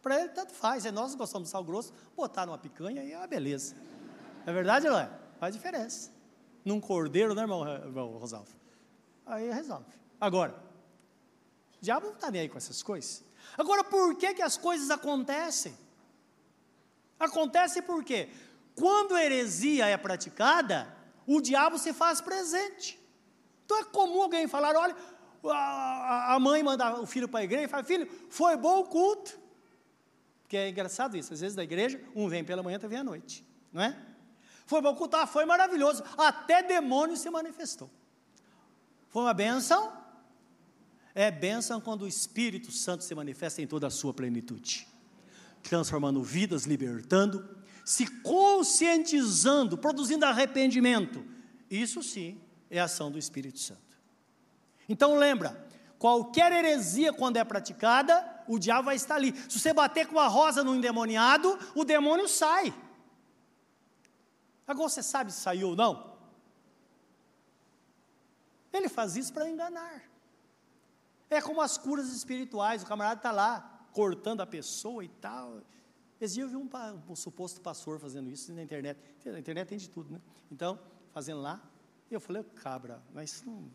Para 0.00 0.20
ele 0.20 0.28
tanto 0.28 0.52
faz, 0.52 0.86
é 0.86 0.92
nós 0.92 1.14
gostamos 1.14 1.48
de 1.48 1.52
sal 1.52 1.64
grosso, 1.64 1.92
botar 2.16 2.46
numa 2.46 2.58
picanha 2.58 3.02
e 3.02 3.12
é 3.12 3.18
uma 3.18 3.26
beleza. 3.26 3.74
É 4.46 4.52
verdade, 4.52 4.86
não 4.86 4.98
é? 4.98 5.10
Faz 5.38 5.54
diferença. 5.54 6.10
Num 6.64 6.80
cordeiro, 6.80 7.34
né, 7.34 7.42
irmão, 7.42 7.66
irmão 7.66 8.16
Rosalvo? 8.16 8.54
Aí 9.26 9.50
resolve. 9.50 9.86
Agora, 10.20 10.54
o 11.84 11.92
diabo 11.92 12.06
não 12.06 12.14
está 12.14 12.30
nem 12.30 12.40
aí 12.40 12.48
com 12.48 12.56
essas 12.56 12.82
coisas. 12.82 13.22
Agora, 13.58 13.84
por 13.84 14.16
que, 14.16 14.32
que 14.32 14.40
as 14.40 14.56
coisas 14.56 14.90
acontecem? 14.90 15.76
Acontece 17.20 17.82
porque 17.82 18.30
quando 18.74 19.18
heresia 19.18 19.84
é 19.84 19.96
praticada, 19.98 20.88
o 21.26 21.42
diabo 21.42 21.76
se 21.78 21.92
faz 21.92 22.22
presente. 22.22 22.98
Então 23.66 23.78
é 23.78 23.84
comum 23.84 24.22
alguém 24.22 24.48
falar: 24.48 24.74
olha, 24.74 24.96
a 25.44 26.38
mãe 26.40 26.62
manda 26.62 26.98
o 27.02 27.04
filho 27.04 27.28
para 27.28 27.40
a 27.40 27.44
igreja 27.44 27.64
e 27.64 27.68
fala: 27.68 27.84
filho, 27.84 28.10
foi 28.30 28.56
bom 28.56 28.80
o 28.80 28.84
culto. 28.84 29.38
Porque 30.40 30.56
é 30.56 30.70
engraçado 30.70 31.18
isso, 31.18 31.34
às 31.34 31.40
vezes 31.40 31.54
da 31.54 31.64
igreja, 31.64 32.02
um 32.16 32.30
vem 32.30 32.42
pela 32.42 32.62
manhã, 32.62 32.76
outro 32.76 32.88
vem 32.88 33.00
à 33.00 33.04
noite, 33.04 33.46
não 33.70 33.82
é? 33.82 33.94
Foi 34.64 34.80
para 34.80 34.90
ocultar, 34.90 35.26
foi 35.26 35.44
maravilhoso. 35.44 36.02
Até 36.16 36.62
demônio 36.62 37.14
se 37.18 37.28
manifestou. 37.28 37.90
Foi 39.10 39.20
uma 39.20 39.34
benção? 39.34 40.03
É 41.14 41.30
benção 41.30 41.80
quando 41.80 42.02
o 42.02 42.08
Espírito 42.08 42.72
Santo 42.72 43.04
se 43.04 43.14
manifesta 43.14 43.62
em 43.62 43.66
toda 43.66 43.86
a 43.86 43.90
sua 43.90 44.12
plenitude, 44.12 44.88
transformando 45.62 46.22
vidas, 46.22 46.64
libertando, 46.64 47.56
se 47.84 48.06
conscientizando, 48.22 49.78
produzindo 49.78 50.24
arrependimento. 50.24 51.24
Isso 51.70 52.02
sim 52.02 52.40
é 52.68 52.80
ação 52.80 53.10
do 53.12 53.18
Espírito 53.18 53.60
Santo. 53.60 53.80
Então 54.88 55.16
lembra, 55.16 55.68
qualquer 55.98 56.50
heresia 56.50 57.12
quando 57.12 57.36
é 57.36 57.44
praticada, 57.44 58.42
o 58.48 58.58
diabo 58.58 58.86
vai 58.86 58.96
estar 58.96 59.14
ali. 59.14 59.32
Se 59.48 59.60
você 59.60 59.72
bater 59.72 60.08
com 60.08 60.18
a 60.18 60.26
rosa 60.26 60.64
no 60.64 60.74
endemoniado, 60.74 61.56
o 61.74 61.84
demônio 61.84 62.26
sai. 62.26 62.74
Agora 64.66 64.88
você 64.88 65.02
sabe 65.02 65.32
se 65.32 65.40
saiu 65.40 65.68
ou 65.68 65.76
não? 65.76 66.14
Ele 68.72 68.88
faz 68.88 69.16
isso 69.16 69.32
para 69.32 69.48
enganar. 69.48 70.13
É 71.34 71.42
como 71.42 71.60
as 71.60 71.76
curas 71.76 72.12
espirituais, 72.12 72.84
o 72.84 72.86
camarada 72.86 73.18
está 73.18 73.32
lá 73.32 73.88
cortando 73.92 74.40
a 74.40 74.46
pessoa 74.46 75.04
e 75.04 75.08
tal. 75.08 75.60
Esse 76.20 76.34
dia 76.34 76.44
eu 76.44 76.48
vi 76.48 76.56
um, 76.56 76.70
um, 77.08 77.16
suposto 77.16 77.60
pastor 77.60 77.98
fazendo 77.98 78.30
isso 78.30 78.52
na 78.52 78.62
internet. 78.62 79.00
Na 79.26 79.40
internet 79.40 79.66
tem 79.66 79.78
de 79.78 79.90
tudo, 79.90 80.12
né? 80.12 80.20
Então, 80.48 80.78
fazendo 81.10 81.40
lá, 81.40 81.60
eu 82.08 82.20
falei, 82.20 82.44
cabra, 82.54 83.02
mas 83.12 83.42
não, 83.42 83.68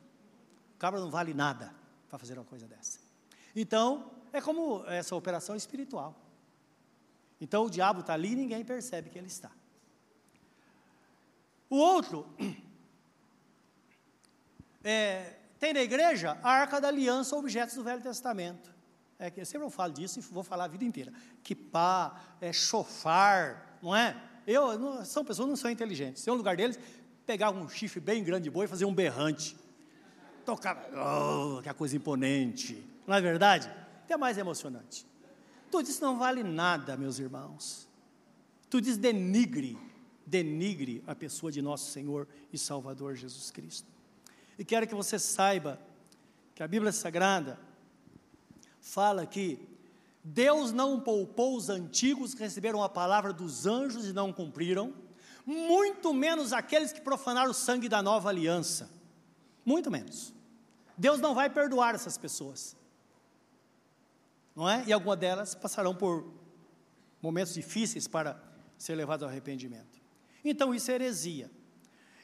cabra 0.77 1.01
não 1.01 1.11
vale 1.11 1.33
nada 1.33 1.75
para 2.07 2.17
fazer 2.17 2.39
uma 2.39 2.45
coisa 2.45 2.65
dessa. 2.65 3.01
Então, 3.53 4.09
é 4.31 4.39
como 4.39 4.85
essa 4.85 5.13
operação 5.13 5.53
espiritual. 5.53 6.15
Então, 7.41 7.65
o 7.65 7.69
diabo 7.69 7.99
está 7.99 8.13
ali 8.13 8.31
e 8.31 8.35
ninguém 8.37 8.63
percebe 8.63 9.09
que 9.09 9.17
ele 9.17 9.27
está. 9.27 9.51
O 11.69 11.75
outro, 11.75 12.25
é, 14.81 15.38
tem 15.59 15.73
na 15.73 15.81
igreja 15.81 16.37
a 16.41 16.51
arca 16.51 16.79
da 16.79 16.87
aliança, 16.87 17.35
objetos 17.35 17.75
do 17.75 17.83
Velho 17.83 18.01
Testamento. 18.01 18.73
É 19.17 19.29
que 19.29 19.41
eu 19.41 19.45
sempre 19.45 19.69
falo 19.69 19.93
disso 19.93 20.19
e 20.19 20.21
vou 20.21 20.43
falar 20.43 20.65
a 20.65 20.67
vida 20.67 20.85
inteira. 20.85 21.11
Que 21.43 21.53
pá, 21.53 22.19
é 22.39 22.53
chofar, 22.53 23.77
não 23.81 23.95
é? 23.95 24.15
Eu, 24.47 24.79
não, 24.79 25.03
são 25.03 25.25
pessoas 25.25 25.45
que 25.45 25.49
não 25.49 25.57
são 25.57 25.69
inteligentes. 25.69 26.23
Se 26.23 26.29
é 26.29 26.33
um 26.33 26.35
lugar 26.35 26.55
deles, 26.55 26.79
pegar 27.25 27.51
um 27.51 27.67
chifre 27.67 27.99
bem 27.99 28.23
grande 28.23 28.45
de 28.45 28.49
boi 28.49 28.65
e 28.65 28.67
fazer 28.67 28.85
um 28.85 28.93
berrante. 28.93 29.57
Tocar, 30.45 30.89
oh, 30.93 31.61
que 31.61 31.73
coisa 31.73 31.95
imponente. 31.95 32.83
Não 33.05 33.15
é 33.15 33.21
verdade? 33.21 33.69
Até 34.05 34.15
mais 34.15 34.37
emocionante. 34.37 35.05
Tudo 35.69 35.87
isso 35.87 36.01
não 36.01 36.17
vale 36.17 36.41
nada, 36.41 36.95
meus 36.95 37.19
irmãos. 37.19 37.87
Tudo 38.69 38.87
isso 38.87 38.97
denigre 38.97 39.77
denigre 40.29 41.03
a 41.07 41.15
pessoa 41.15 41.51
de 41.51 41.61
nosso 41.61 41.91
Senhor 41.91 42.27
e 42.53 42.57
Salvador 42.57 43.15
Jesus 43.15 43.49
Cristo. 43.49 43.87
E 44.59 44.65
quero 44.65 44.85
que 44.85 44.93
você 44.93 45.17
saiba 45.17 45.79
que 46.53 46.61
a 46.61 46.67
Bíblia 46.67 46.91
Sagrada 46.91 47.57
fala 48.81 49.25
que 49.25 49.65
Deus 50.21 50.73
não 50.73 50.99
poupou 50.99 51.55
os 51.55 51.69
antigos 51.69 52.33
que 52.33 52.41
receberam 52.41 52.83
a 52.83 52.89
palavra 52.89 53.31
dos 53.31 53.65
anjos 53.65 54.05
e 54.05 54.11
não 54.11 54.33
cumpriram, 54.33 54.93
muito 55.45 56.13
menos 56.13 56.51
aqueles 56.51 56.91
que 56.91 56.99
profanaram 56.99 57.51
o 57.51 57.53
sangue 57.53 57.87
da 57.87 58.03
nova 58.03 58.27
aliança. 58.27 58.91
Muito 59.63 59.89
menos. 59.89 60.33
Deus 60.97 61.21
não 61.21 61.33
vai 61.33 61.49
perdoar 61.49 61.95
essas 61.95 62.17
pessoas. 62.17 62.75
Não 64.53 64.69
é? 64.69 64.83
E 64.85 64.91
algumas 64.91 65.17
delas 65.17 65.55
passarão 65.55 65.95
por 65.95 66.29
momentos 67.21 67.53
difíceis 67.53 68.09
para 68.09 68.43
ser 68.77 68.95
levadas 68.95 69.23
ao 69.23 69.29
arrependimento. 69.29 70.01
Então 70.43 70.75
isso 70.75 70.91
é 70.91 70.95
heresia. 70.95 71.49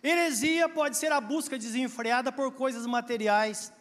Heresia 0.08 0.70
pode 0.70 0.98
ser 0.98 1.12
a 1.12 1.20
busca 1.20 1.58
desenfreada 1.58 2.32
por 2.32 2.52
coisas 2.52 2.86
materiais, 2.86 3.74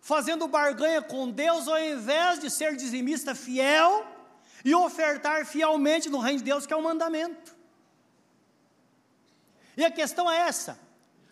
fazendo 0.00 0.48
barganha 0.48 1.00
com 1.00 1.30
Deus 1.30 1.68
ao 1.68 1.80
invés 1.80 2.40
de 2.40 2.50
ser 2.50 2.74
dizimista 2.74 3.32
fiel 3.32 4.04
e 4.64 4.74
ofertar 4.74 5.46
fielmente 5.46 6.10
no 6.10 6.18
reino 6.18 6.38
de 6.38 6.44
Deus, 6.44 6.66
que 6.66 6.72
é 6.72 6.76
o 6.76 6.82
mandamento. 6.82 7.54
E 9.76 9.84
a 9.84 9.90
questão 9.90 10.28
é 10.28 10.38
essa: 10.38 10.76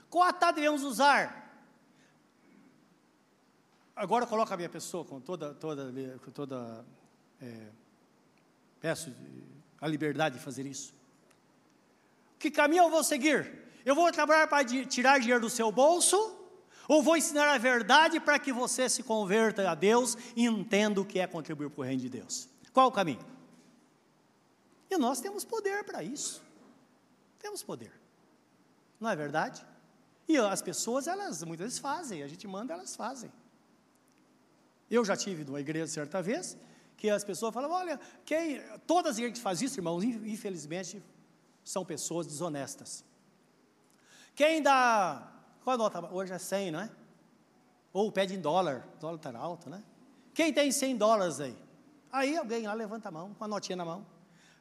qual 0.09 0.29
atado 0.29 0.55
devemos 0.55 0.85
usar? 0.85 1.39
Agora 3.97 4.29
coloca 4.29 4.55
a 4.55 4.57
minha 4.57 4.69
pessoa 4.69 5.05
com 5.05 5.21
toda, 5.21 5.53
toda, 5.55 5.93
toda 6.33 6.87
é, 7.43 7.67
peço 8.81 9.13
a 9.81 9.89
liberdade 9.89 10.39
de 10.39 10.45
fazer 10.45 10.67
isso. 10.67 10.95
Que 12.39 12.49
caminho 12.49 12.85
eu 12.85 12.91
vou 12.91 13.03
seguir? 13.03 13.70
Eu 13.85 13.95
vou 13.95 14.11
trabalhar 14.13 14.47
para 14.47 14.65
tirar 14.65 15.19
dinheiro 15.19 15.41
do 15.41 15.51
seu 15.51 15.71
bolso? 15.73 16.37
Ou 16.89 17.03
vou 17.03 17.17
ensinar 17.17 17.55
a 17.55 17.59
verdade 17.59 18.19
para 18.19 18.39
que 18.39 18.53
você 18.53 18.89
se 18.89 19.03
converta 19.03 19.71
a 19.71 19.75
Deus 19.75 20.17
e 20.35 20.45
entenda 20.45 21.01
o 21.01 21.05
que 21.05 21.21
é 21.21 21.27
contribuir 21.27 21.71
para 21.71 21.81
o 21.81 21.85
reino 21.85 22.03
de 22.03 22.09
Deus? 22.09 22.49
Qual 22.73 22.89
o 22.89 22.93
caminho? 22.93 23.25
E 24.91 24.99
nós 24.99 25.21
temos 25.21 25.45
poder 25.45 25.85
para 25.85 26.03
isso. 26.03 26.43
Temos 27.39 27.63
poder. 27.63 27.93
Não 28.99 29.09
é 29.09 29.15
verdade? 29.15 29.65
E 30.29 30.37
as 30.37 30.61
pessoas, 30.61 31.07
elas 31.07 31.43
muitas 31.45 31.67
vezes 31.67 31.79
fazem, 31.79 32.23
a 32.23 32.29
gente 32.29 32.47
manda, 32.47 32.75
elas 32.75 32.97
fazem. 32.97 33.33
Eu 34.91 35.05
já 35.05 35.17
tive 35.17 35.45
numa 35.45 35.61
igreja 35.61 35.87
certa 35.87 36.21
vez, 36.21 36.57
que 36.97 37.09
as 37.09 37.25
pessoas 37.25 37.55
falam, 37.55 37.71
olha, 37.71 37.99
quem, 38.25 38.61
todas 38.87 39.13
as 39.13 39.19
igrejas 39.19 39.39
que 39.39 39.43
fazem 39.43 39.67
isso, 39.67 39.79
irmãos, 39.79 40.03
infelizmente, 40.05 41.03
são 41.65 41.85
pessoas 41.85 42.27
desonestas. 42.27 43.05
Quem 44.41 44.63
dá 44.63 45.31
qual 45.63 45.77
nota? 45.77 46.01
Hoje 46.11 46.33
é 46.33 46.39
100, 46.39 46.71
não 46.71 46.81
é? 46.81 46.91
Ou 47.93 48.11
pede 48.11 48.35
em 48.35 48.41
dólar, 48.41 48.89
o 48.97 48.99
dólar 48.99 49.17
está 49.17 49.39
alto, 49.39 49.69
né? 49.69 49.85
Quem 50.33 50.51
tem 50.51 50.73
100 50.73 50.97
dólares 50.97 51.41
aí? 51.41 51.55
Aí 52.11 52.39
alguém 52.39 52.67
lá 52.67 52.73
levanta 52.73 53.11
a 53.11 53.13
mão, 53.13 53.35
com 53.35 53.45
a 53.45 53.47
notinha 53.47 53.77
na 53.77 53.85
mão. 53.85 54.07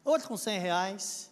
Outro 0.03 0.27
com 0.27 0.35
100 0.35 0.59
reais. 0.59 1.31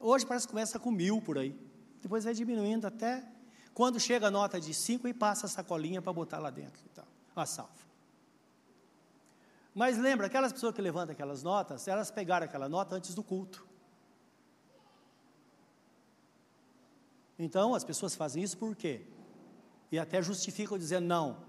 Hoje 0.00 0.26
parece 0.26 0.48
que 0.48 0.50
começa 0.50 0.80
com 0.80 0.90
mil 0.90 1.22
por 1.22 1.38
aí. 1.38 1.56
Depois 2.02 2.24
vai 2.24 2.34
diminuindo 2.34 2.88
até 2.88 3.24
quando 3.72 4.00
chega 4.00 4.26
a 4.26 4.30
nota 4.32 4.60
de 4.60 4.74
5 4.74 5.06
e 5.06 5.14
passa 5.14 5.46
a 5.46 5.48
sacolinha 5.48 6.02
para 6.02 6.12
botar 6.12 6.40
lá 6.40 6.50
dentro. 6.50 6.82
Então, 6.90 7.04
a 7.36 7.46
salva. 7.46 7.70
Mas 9.72 9.96
lembra, 9.96 10.26
aquelas 10.26 10.52
pessoas 10.52 10.74
que 10.74 10.82
levantam 10.82 11.12
aquelas 11.12 11.44
notas, 11.44 11.86
elas 11.86 12.10
pegaram 12.10 12.46
aquela 12.46 12.68
nota 12.68 12.96
antes 12.96 13.14
do 13.14 13.22
culto. 13.22 13.64
Então, 17.38 17.74
as 17.74 17.84
pessoas 17.84 18.14
fazem 18.14 18.42
isso 18.42 18.58
por 18.58 18.74
quê? 18.74 19.02
E 19.92 19.98
até 19.98 20.20
justificam 20.20 20.76
dizendo, 20.76 21.06
não, 21.06 21.44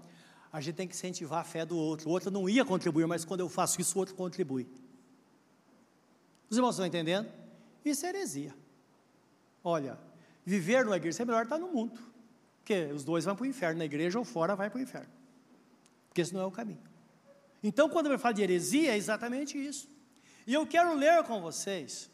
a 0.52 0.60
gente 0.60 0.76
tem 0.76 0.88
que 0.88 0.94
incentivar 0.94 1.40
a 1.40 1.44
fé 1.44 1.64
do 1.64 1.76
outro. 1.76 2.08
O 2.08 2.12
outro 2.12 2.30
não 2.30 2.48
ia 2.48 2.64
contribuir, 2.64 3.06
mas 3.06 3.24
quando 3.24 3.40
eu 3.40 3.48
faço 3.48 3.80
isso, 3.80 3.96
o 3.96 4.00
outro 4.00 4.14
contribui. 4.14 4.68
Os 6.48 6.56
irmãos 6.56 6.70
estão 6.70 6.86
entendendo? 6.86 7.30
Isso 7.84 8.04
é 8.06 8.08
heresia. 8.08 8.54
Olha, 9.62 9.98
viver 10.44 10.84
numa 10.84 10.96
igreja 10.96 11.22
é 11.22 11.26
melhor 11.26 11.44
estar 11.44 11.58
no 11.58 11.68
mundo. 11.68 12.00
Porque 12.58 12.84
os 12.92 13.04
dois 13.04 13.24
vão 13.24 13.36
para 13.36 13.44
o 13.44 13.46
inferno, 13.46 13.78
na 13.78 13.84
igreja 13.84 14.18
ou 14.18 14.24
fora 14.24 14.56
vai 14.56 14.68
para 14.68 14.78
o 14.78 14.82
inferno. 14.82 15.10
Porque 16.08 16.20
esse 16.20 16.34
não 16.34 16.40
é 16.40 16.46
o 16.46 16.50
caminho. 16.50 16.82
Então, 17.62 17.88
quando 17.88 18.10
eu 18.10 18.18
falo 18.18 18.34
de 18.34 18.42
heresia, 18.42 18.92
é 18.92 18.96
exatamente 18.96 19.56
isso. 19.58 19.88
E 20.46 20.54
eu 20.54 20.66
quero 20.66 20.94
ler 20.94 21.22
com 21.24 21.40
vocês 21.40 22.09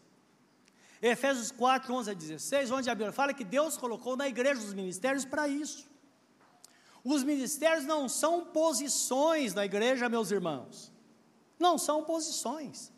Efésios 1.01 1.51
4, 1.51 1.93
11 1.93 2.11
a 2.11 2.15
16, 2.15 2.71
onde 2.71 2.89
a 2.89 2.95
Bíblia 2.95 3.13
fala 3.13 3.35
que 3.35 3.45
Deus 3.45 3.77
colocou 3.77 4.17
na 4.17 4.27
igreja 4.27 4.61
os 4.61 4.73
ministérios 4.73 5.25
para 5.25 5.47
isso. 5.47 5.87
Os 7.05 7.23
ministérios 7.23 7.85
não 7.85 8.09
são 8.09 8.47
posições 8.47 9.55
na 9.55 9.65
igreja, 9.65 10.09
meus 10.09 10.31
irmãos. 10.31 10.93
Não 11.59 11.79
são 11.79 12.03
posições. 12.03 12.93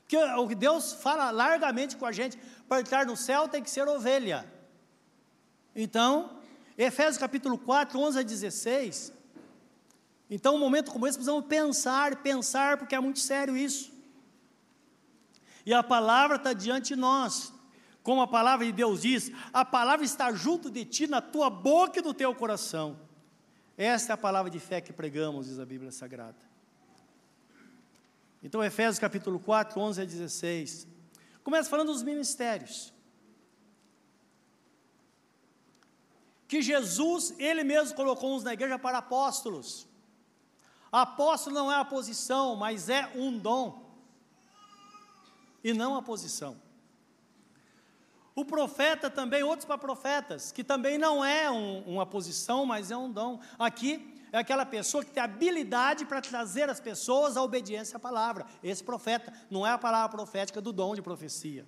Porque 0.00 0.16
o 0.16 0.48
que 0.48 0.54
Deus 0.54 0.92
fala 0.92 1.30
largamente 1.30 1.96
com 1.96 2.06
a 2.06 2.12
gente, 2.12 2.38
para 2.68 2.80
entrar 2.80 3.06
no 3.06 3.16
céu 3.16 3.48
tem 3.48 3.62
que 3.62 3.70
ser 3.70 3.86
ovelha. 3.88 4.50
Então, 5.74 6.38
Efésios 6.76 7.18
capítulo 7.18 7.58
4, 7.58 7.98
11 7.98 8.18
a 8.18 8.22
16. 8.22 9.12
Então, 10.30 10.56
um 10.56 10.58
momento 10.58 10.90
como 10.90 11.06
esse, 11.06 11.16
precisamos 11.16 11.46
pensar, 11.46 12.16
pensar, 12.16 12.78
porque 12.78 12.94
é 12.94 13.00
muito 13.00 13.18
sério 13.18 13.56
isso. 13.56 13.93
E 15.66 15.72
a 15.72 15.82
palavra 15.82 16.36
está 16.36 16.52
diante 16.52 16.94
de 16.94 16.96
nós. 16.96 17.52
Como 18.02 18.20
a 18.20 18.26
palavra 18.26 18.66
de 18.66 18.72
Deus 18.72 19.00
diz, 19.00 19.32
a 19.52 19.64
palavra 19.64 20.04
está 20.04 20.30
junto 20.32 20.70
de 20.70 20.84
ti, 20.84 21.06
na 21.06 21.22
tua 21.22 21.48
boca 21.48 22.00
e 22.00 22.02
no 22.02 22.12
teu 22.12 22.34
coração. 22.34 23.00
Esta 23.78 24.12
é 24.12 24.14
a 24.14 24.18
palavra 24.18 24.50
de 24.50 24.60
fé 24.60 24.80
que 24.80 24.92
pregamos, 24.92 25.46
diz 25.46 25.58
a 25.58 25.64
Bíblia 25.64 25.90
Sagrada. 25.90 26.36
Então, 28.42 28.62
Efésios 28.62 28.98
capítulo 28.98 29.40
4, 29.40 29.80
11 29.80 30.02
a 30.02 30.04
16. 30.04 30.86
Começa 31.42 31.70
falando 31.70 31.92
dos 31.92 32.02
ministérios. 32.02 32.92
Que 36.46 36.60
Jesus, 36.60 37.34
Ele 37.38 37.64
mesmo 37.64 37.96
colocou 37.96 38.36
uns 38.36 38.44
na 38.44 38.52
igreja 38.52 38.78
para 38.78 38.98
apóstolos. 38.98 39.88
Apóstolo 40.92 41.56
não 41.56 41.72
é 41.72 41.76
a 41.76 41.84
posição, 41.86 42.54
mas 42.54 42.90
é 42.90 43.10
um 43.16 43.38
dom 43.38 43.83
e 45.64 45.72
não 45.72 45.96
a 45.96 46.02
posição. 46.02 46.56
O 48.36 48.44
profeta 48.44 49.08
também, 49.08 49.42
outros 49.42 49.64
para 49.64 49.78
profetas, 49.78 50.52
que 50.52 50.62
também 50.62 50.98
não 50.98 51.24
é 51.24 51.50
um, 51.50 51.82
uma 51.86 52.04
posição, 52.04 52.66
mas 52.66 52.90
é 52.90 52.96
um 52.96 53.10
dom. 53.10 53.40
Aqui 53.58 54.14
é 54.32 54.38
aquela 54.38 54.66
pessoa 54.66 55.04
que 55.04 55.12
tem 55.12 55.22
habilidade 55.22 56.04
para 56.04 56.20
trazer 56.20 56.68
as 56.68 56.80
pessoas 56.80 57.36
à 57.36 57.42
obediência 57.42 57.96
à 57.96 58.00
palavra. 58.00 58.44
Esse 58.62 58.82
profeta 58.82 59.32
não 59.48 59.64
é 59.64 59.70
a 59.70 59.78
palavra 59.78 60.10
profética 60.14 60.60
do 60.60 60.72
dom 60.72 60.94
de 60.94 61.00
profecia. 61.00 61.66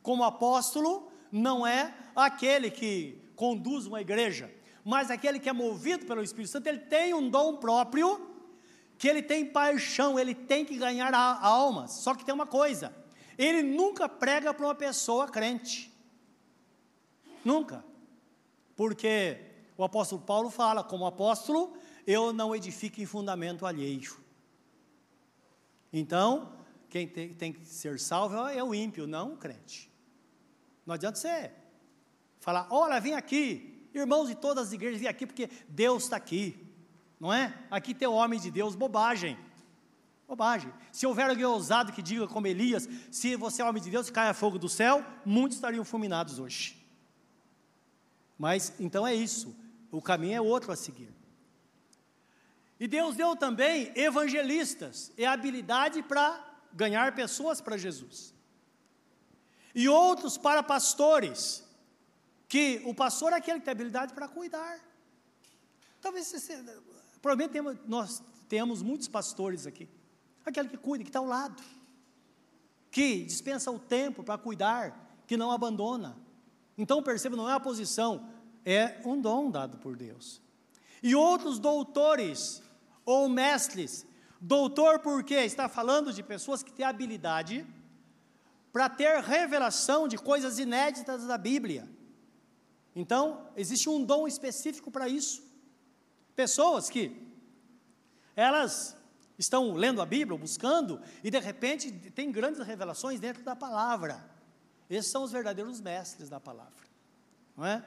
Como 0.00 0.22
apóstolo, 0.22 1.10
não 1.30 1.66
é 1.66 1.92
aquele 2.14 2.70
que 2.70 3.20
conduz 3.34 3.86
uma 3.86 4.00
igreja, 4.00 4.48
mas 4.84 5.10
aquele 5.10 5.40
que 5.40 5.48
é 5.48 5.52
movido 5.52 6.06
pelo 6.06 6.22
Espírito 6.22 6.52
Santo, 6.52 6.68
ele 6.68 6.78
tem 6.78 7.12
um 7.12 7.28
dom 7.28 7.56
próprio 7.56 8.33
que 8.98 9.08
ele 9.08 9.22
tem 9.22 9.44
paixão, 9.44 10.18
ele 10.18 10.34
tem 10.34 10.64
que 10.64 10.76
ganhar 10.76 11.14
almas. 11.14 11.92
Só 11.92 12.14
que 12.14 12.24
tem 12.24 12.34
uma 12.34 12.46
coisa: 12.46 12.94
ele 13.36 13.62
nunca 13.62 14.08
prega 14.08 14.52
para 14.54 14.66
uma 14.66 14.74
pessoa 14.74 15.28
crente. 15.28 15.92
Nunca. 17.44 17.84
Porque 18.76 19.40
o 19.76 19.84
apóstolo 19.84 20.22
Paulo 20.22 20.50
fala, 20.50 20.82
como 20.82 21.06
apóstolo, 21.06 21.76
eu 22.06 22.32
não 22.32 22.54
edifico 22.54 23.00
em 23.00 23.06
fundamento 23.06 23.66
alheio. 23.66 24.16
Então, 25.92 26.52
quem 26.88 27.06
tem, 27.06 27.32
tem, 27.34 27.52
que 27.52 27.64
ser 27.66 28.00
salvo 28.00 28.36
é 28.48 28.62
o 28.62 28.74
ímpio, 28.74 29.06
não 29.06 29.34
o 29.34 29.36
crente. 29.36 29.90
Não 30.86 30.94
adianta 30.94 31.18
você 31.18 31.52
falar, 32.40 32.66
olha, 32.70 33.00
vem 33.00 33.14
aqui, 33.14 33.88
irmãos 33.94 34.28
de 34.28 34.34
todas 34.34 34.68
as 34.68 34.72
igrejas, 34.72 35.00
vem 35.00 35.08
aqui 35.08 35.26
porque 35.26 35.48
Deus 35.68 36.04
está 36.04 36.16
aqui 36.16 36.63
não 37.24 37.32
é? 37.32 37.54
Aqui 37.70 37.94
tem 37.94 38.06
o 38.06 38.12
homem 38.12 38.38
de 38.38 38.50
Deus, 38.50 38.74
bobagem. 38.74 39.38
Bobagem. 40.28 40.70
Se 40.92 41.06
houver 41.06 41.30
alguém 41.30 41.46
ousado 41.46 41.90
que 41.90 42.02
diga 42.02 42.28
como 42.28 42.46
Elias, 42.46 42.86
se 43.10 43.34
você 43.34 43.62
é 43.62 43.64
homem 43.64 43.82
de 43.82 43.90
Deus, 43.90 44.10
caia 44.10 44.34
fogo 44.34 44.58
do 44.58 44.68
céu, 44.68 45.02
muitos 45.24 45.56
estariam 45.56 45.86
fulminados 45.86 46.38
hoje. 46.38 46.86
Mas 48.38 48.74
então 48.78 49.06
é 49.06 49.14
isso. 49.14 49.56
O 49.90 50.02
caminho 50.02 50.34
é 50.34 50.40
outro 50.42 50.70
a 50.70 50.76
seguir. 50.76 51.08
E 52.78 52.86
Deus 52.86 53.16
deu 53.16 53.34
também 53.34 53.90
evangelistas 53.96 55.10
e 55.16 55.24
habilidade 55.24 56.02
para 56.02 56.38
ganhar 56.74 57.14
pessoas 57.14 57.58
para 57.58 57.78
Jesus. 57.78 58.34
E 59.74 59.88
outros 59.88 60.36
para 60.36 60.62
pastores, 60.62 61.64
que 62.46 62.82
o 62.84 62.94
pastor 62.94 63.32
é 63.32 63.36
aquele 63.36 63.60
que 63.60 63.64
tem 63.64 63.72
habilidade 63.72 64.12
para 64.12 64.28
cuidar. 64.28 64.78
Talvez 66.02 66.26
você, 66.26 66.62
Provavelmente 67.24 67.80
nós 67.88 68.22
temos 68.50 68.82
muitos 68.82 69.08
pastores 69.08 69.66
aqui. 69.66 69.88
Aquele 70.44 70.68
que 70.68 70.76
cuida, 70.76 71.02
que 71.02 71.08
está 71.08 71.20
ao 71.20 71.24
lado. 71.24 71.62
Que 72.90 73.24
dispensa 73.24 73.70
o 73.70 73.78
tempo 73.78 74.22
para 74.22 74.36
cuidar, 74.36 75.22
que 75.26 75.34
não 75.34 75.50
abandona. 75.50 76.18
Então 76.76 77.02
perceba, 77.02 77.34
não 77.34 77.48
é 77.48 77.54
a 77.54 77.58
posição, 77.58 78.28
é 78.62 79.00
um 79.06 79.18
dom 79.18 79.50
dado 79.50 79.78
por 79.78 79.96
Deus. 79.96 80.42
E 81.02 81.14
outros 81.14 81.58
doutores 81.58 82.62
ou 83.06 83.26
mestres. 83.26 84.04
Doutor, 84.38 84.98
por 84.98 85.24
quê? 85.24 85.36
Está 85.36 85.66
falando 85.66 86.12
de 86.12 86.22
pessoas 86.22 86.62
que 86.62 86.74
têm 86.74 86.84
habilidade 86.84 87.66
para 88.70 88.90
ter 88.90 89.22
revelação 89.22 90.06
de 90.06 90.18
coisas 90.18 90.58
inéditas 90.58 91.24
da 91.24 91.38
Bíblia. 91.38 91.88
Então, 92.94 93.48
existe 93.56 93.88
um 93.88 94.04
dom 94.04 94.28
específico 94.28 94.90
para 94.90 95.08
isso. 95.08 95.53
Pessoas 96.34 96.90
que 96.90 97.20
elas 98.34 98.96
estão 99.38 99.72
lendo 99.74 100.00
a 100.00 100.06
Bíblia, 100.06 100.38
buscando, 100.38 101.00
e 101.22 101.30
de 101.30 101.38
repente 101.38 101.90
tem 102.10 102.30
grandes 102.30 102.60
revelações 102.64 103.20
dentro 103.20 103.42
da 103.42 103.54
palavra. 103.54 104.24
Esses 104.88 105.10
são 105.10 105.22
os 105.22 105.32
verdadeiros 105.32 105.80
mestres 105.80 106.28
da 106.28 106.38
palavra. 106.38 106.84
Não 107.56 107.64
é? 107.64 107.84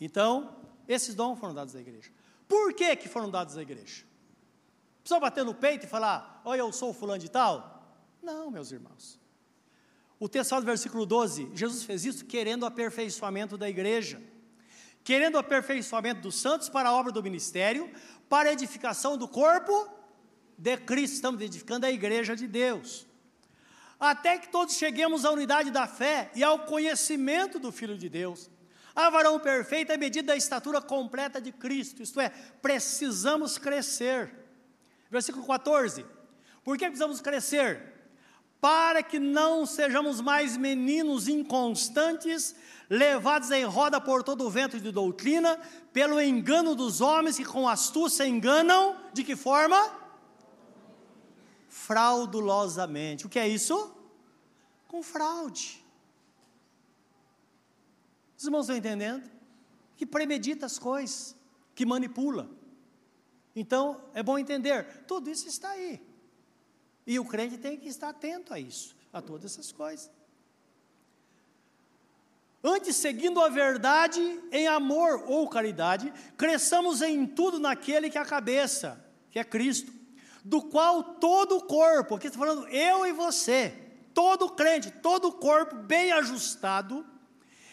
Então, 0.00 0.56
esses 0.88 1.14
dons 1.14 1.38
foram 1.38 1.54
dados 1.54 1.74
à 1.76 1.80
igreja. 1.80 2.10
Por 2.48 2.74
que, 2.74 2.96
que 2.96 3.08
foram 3.08 3.30
dados 3.30 3.56
à 3.56 3.62
igreja? 3.62 4.04
Precisa 5.02 5.20
bater 5.20 5.44
no 5.44 5.54
peito 5.54 5.86
e 5.86 5.88
falar, 5.88 6.40
olha, 6.44 6.60
eu 6.60 6.72
sou 6.72 6.92
fulano 6.92 7.20
de 7.20 7.30
tal? 7.30 7.82
Não, 8.22 8.50
meus 8.50 8.70
irmãos. 8.70 9.18
O 10.18 10.28
texto 10.28 10.54
do 10.54 10.62
versículo 10.62 11.04
12, 11.04 11.50
Jesus 11.54 11.82
fez 11.82 12.04
isso 12.04 12.24
querendo 12.24 12.62
o 12.62 12.66
aperfeiçoamento 12.66 13.58
da 13.58 13.68
igreja, 13.68 14.22
querendo 15.04 15.34
o 15.34 15.38
aperfeiçoamento 15.38 16.20
dos 16.20 16.36
santos 16.36 16.68
para 16.68 16.88
a 16.88 16.92
obra 16.92 17.12
do 17.12 17.22
ministério, 17.22 17.90
para 18.28 18.50
a 18.50 18.52
edificação 18.52 19.16
do 19.16 19.28
corpo 19.28 19.88
de 20.56 20.76
Cristo, 20.76 21.14
estamos 21.14 21.40
edificando 21.40 21.86
a 21.86 21.90
igreja 21.90 22.36
de 22.36 22.46
Deus. 22.46 23.06
Até 23.98 24.38
que 24.38 24.48
todos 24.48 24.76
cheguemos 24.76 25.24
à 25.24 25.30
unidade 25.30 25.70
da 25.70 25.86
fé 25.86 26.30
e 26.34 26.42
ao 26.42 26.60
conhecimento 26.60 27.58
do 27.58 27.70
Filho 27.70 27.96
de 27.96 28.08
Deus, 28.08 28.50
a 28.94 29.08
varão 29.10 29.38
perfeito 29.40 29.92
à 29.92 29.96
medida 29.96 30.28
da 30.28 30.36
estatura 30.36 30.80
completa 30.80 31.40
de 31.40 31.50
Cristo, 31.52 32.02
isto 32.02 32.20
é, 32.20 32.28
precisamos 32.60 33.58
crescer. 33.58 34.34
Versículo 35.10 35.46
14: 35.46 36.04
Por 36.64 36.76
que 36.76 36.86
precisamos 36.86 37.20
crescer? 37.20 37.91
Para 38.62 39.02
que 39.02 39.18
não 39.18 39.66
sejamos 39.66 40.20
mais 40.20 40.56
meninos 40.56 41.26
inconstantes, 41.26 42.54
levados 42.88 43.50
em 43.50 43.64
roda 43.64 44.00
por 44.00 44.22
todo 44.22 44.46
o 44.46 44.50
vento 44.50 44.78
de 44.78 44.92
doutrina, 44.92 45.60
pelo 45.92 46.20
engano 46.20 46.76
dos 46.76 47.00
homens 47.00 47.36
que 47.36 47.44
com 47.44 47.68
astúcia 47.68 48.24
enganam, 48.24 48.96
de 49.12 49.24
que 49.24 49.34
forma? 49.34 49.76
Fraudulosamente. 51.68 53.26
O 53.26 53.28
que 53.28 53.40
é 53.40 53.48
isso? 53.48 53.92
Com 54.86 55.02
fraude. 55.02 55.84
Os 58.38 58.44
irmãos 58.44 58.60
estão 58.60 58.76
entendendo? 58.76 59.28
Que 59.96 60.06
premedita 60.06 60.66
as 60.66 60.78
coisas, 60.78 61.34
que 61.74 61.84
manipula. 61.84 62.48
Então, 63.56 64.04
é 64.14 64.22
bom 64.22 64.38
entender, 64.38 65.02
tudo 65.08 65.28
isso 65.28 65.48
está 65.48 65.70
aí. 65.70 66.11
E 67.06 67.18
o 67.18 67.24
crente 67.24 67.58
tem 67.58 67.76
que 67.76 67.88
estar 67.88 68.10
atento 68.10 68.54
a 68.54 68.60
isso, 68.60 68.94
a 69.12 69.20
todas 69.20 69.52
essas 69.52 69.72
coisas. 69.72 70.10
Antes, 72.64 72.94
seguindo 72.94 73.40
a 73.40 73.48
verdade 73.48 74.20
em 74.52 74.68
amor 74.68 75.24
ou 75.26 75.48
caridade, 75.48 76.12
cresçamos 76.36 77.02
em 77.02 77.26
tudo 77.26 77.58
naquele 77.58 78.08
que 78.08 78.16
é 78.16 78.20
a 78.20 78.24
cabeça, 78.24 79.04
que 79.32 79.38
é 79.38 79.44
Cristo, 79.44 79.92
do 80.44 80.62
qual 80.62 81.02
todo 81.02 81.56
o 81.56 81.62
corpo, 81.62 82.14
aqui 82.14 82.28
está 82.28 82.38
falando 82.38 82.68
eu 82.68 83.04
e 83.04 83.12
você, 83.12 83.74
todo 84.14 84.50
crente, 84.50 84.90
todo 84.90 85.28
o 85.28 85.32
corpo 85.32 85.74
bem 85.74 86.12
ajustado 86.12 87.04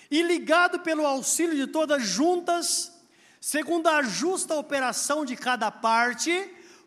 e 0.10 0.24
ligado 0.24 0.80
pelo 0.80 1.06
auxílio 1.06 1.56
de 1.56 1.68
todas 1.68 2.02
juntas, 2.04 2.92
segundo 3.40 3.88
a 3.88 4.02
justa 4.02 4.56
operação 4.56 5.24
de 5.24 5.36
cada 5.36 5.70
parte, 5.70 6.32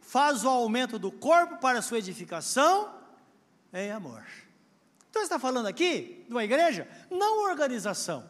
faz 0.03 0.45
o 0.45 0.49
aumento 0.49 0.99
do 0.99 1.11
corpo 1.11 1.57
para 1.57 1.79
a 1.79 1.83
sua 1.83 1.99
edificação 1.99 2.95
em 3.73 3.91
amor. 3.91 4.27
Então, 5.09 5.23
está 5.23 5.39
falando 5.39 5.67
aqui 5.67 6.25
de 6.27 6.33
uma 6.33 6.45
igreja, 6.45 6.89
não 7.11 7.45
organização. 7.45 8.29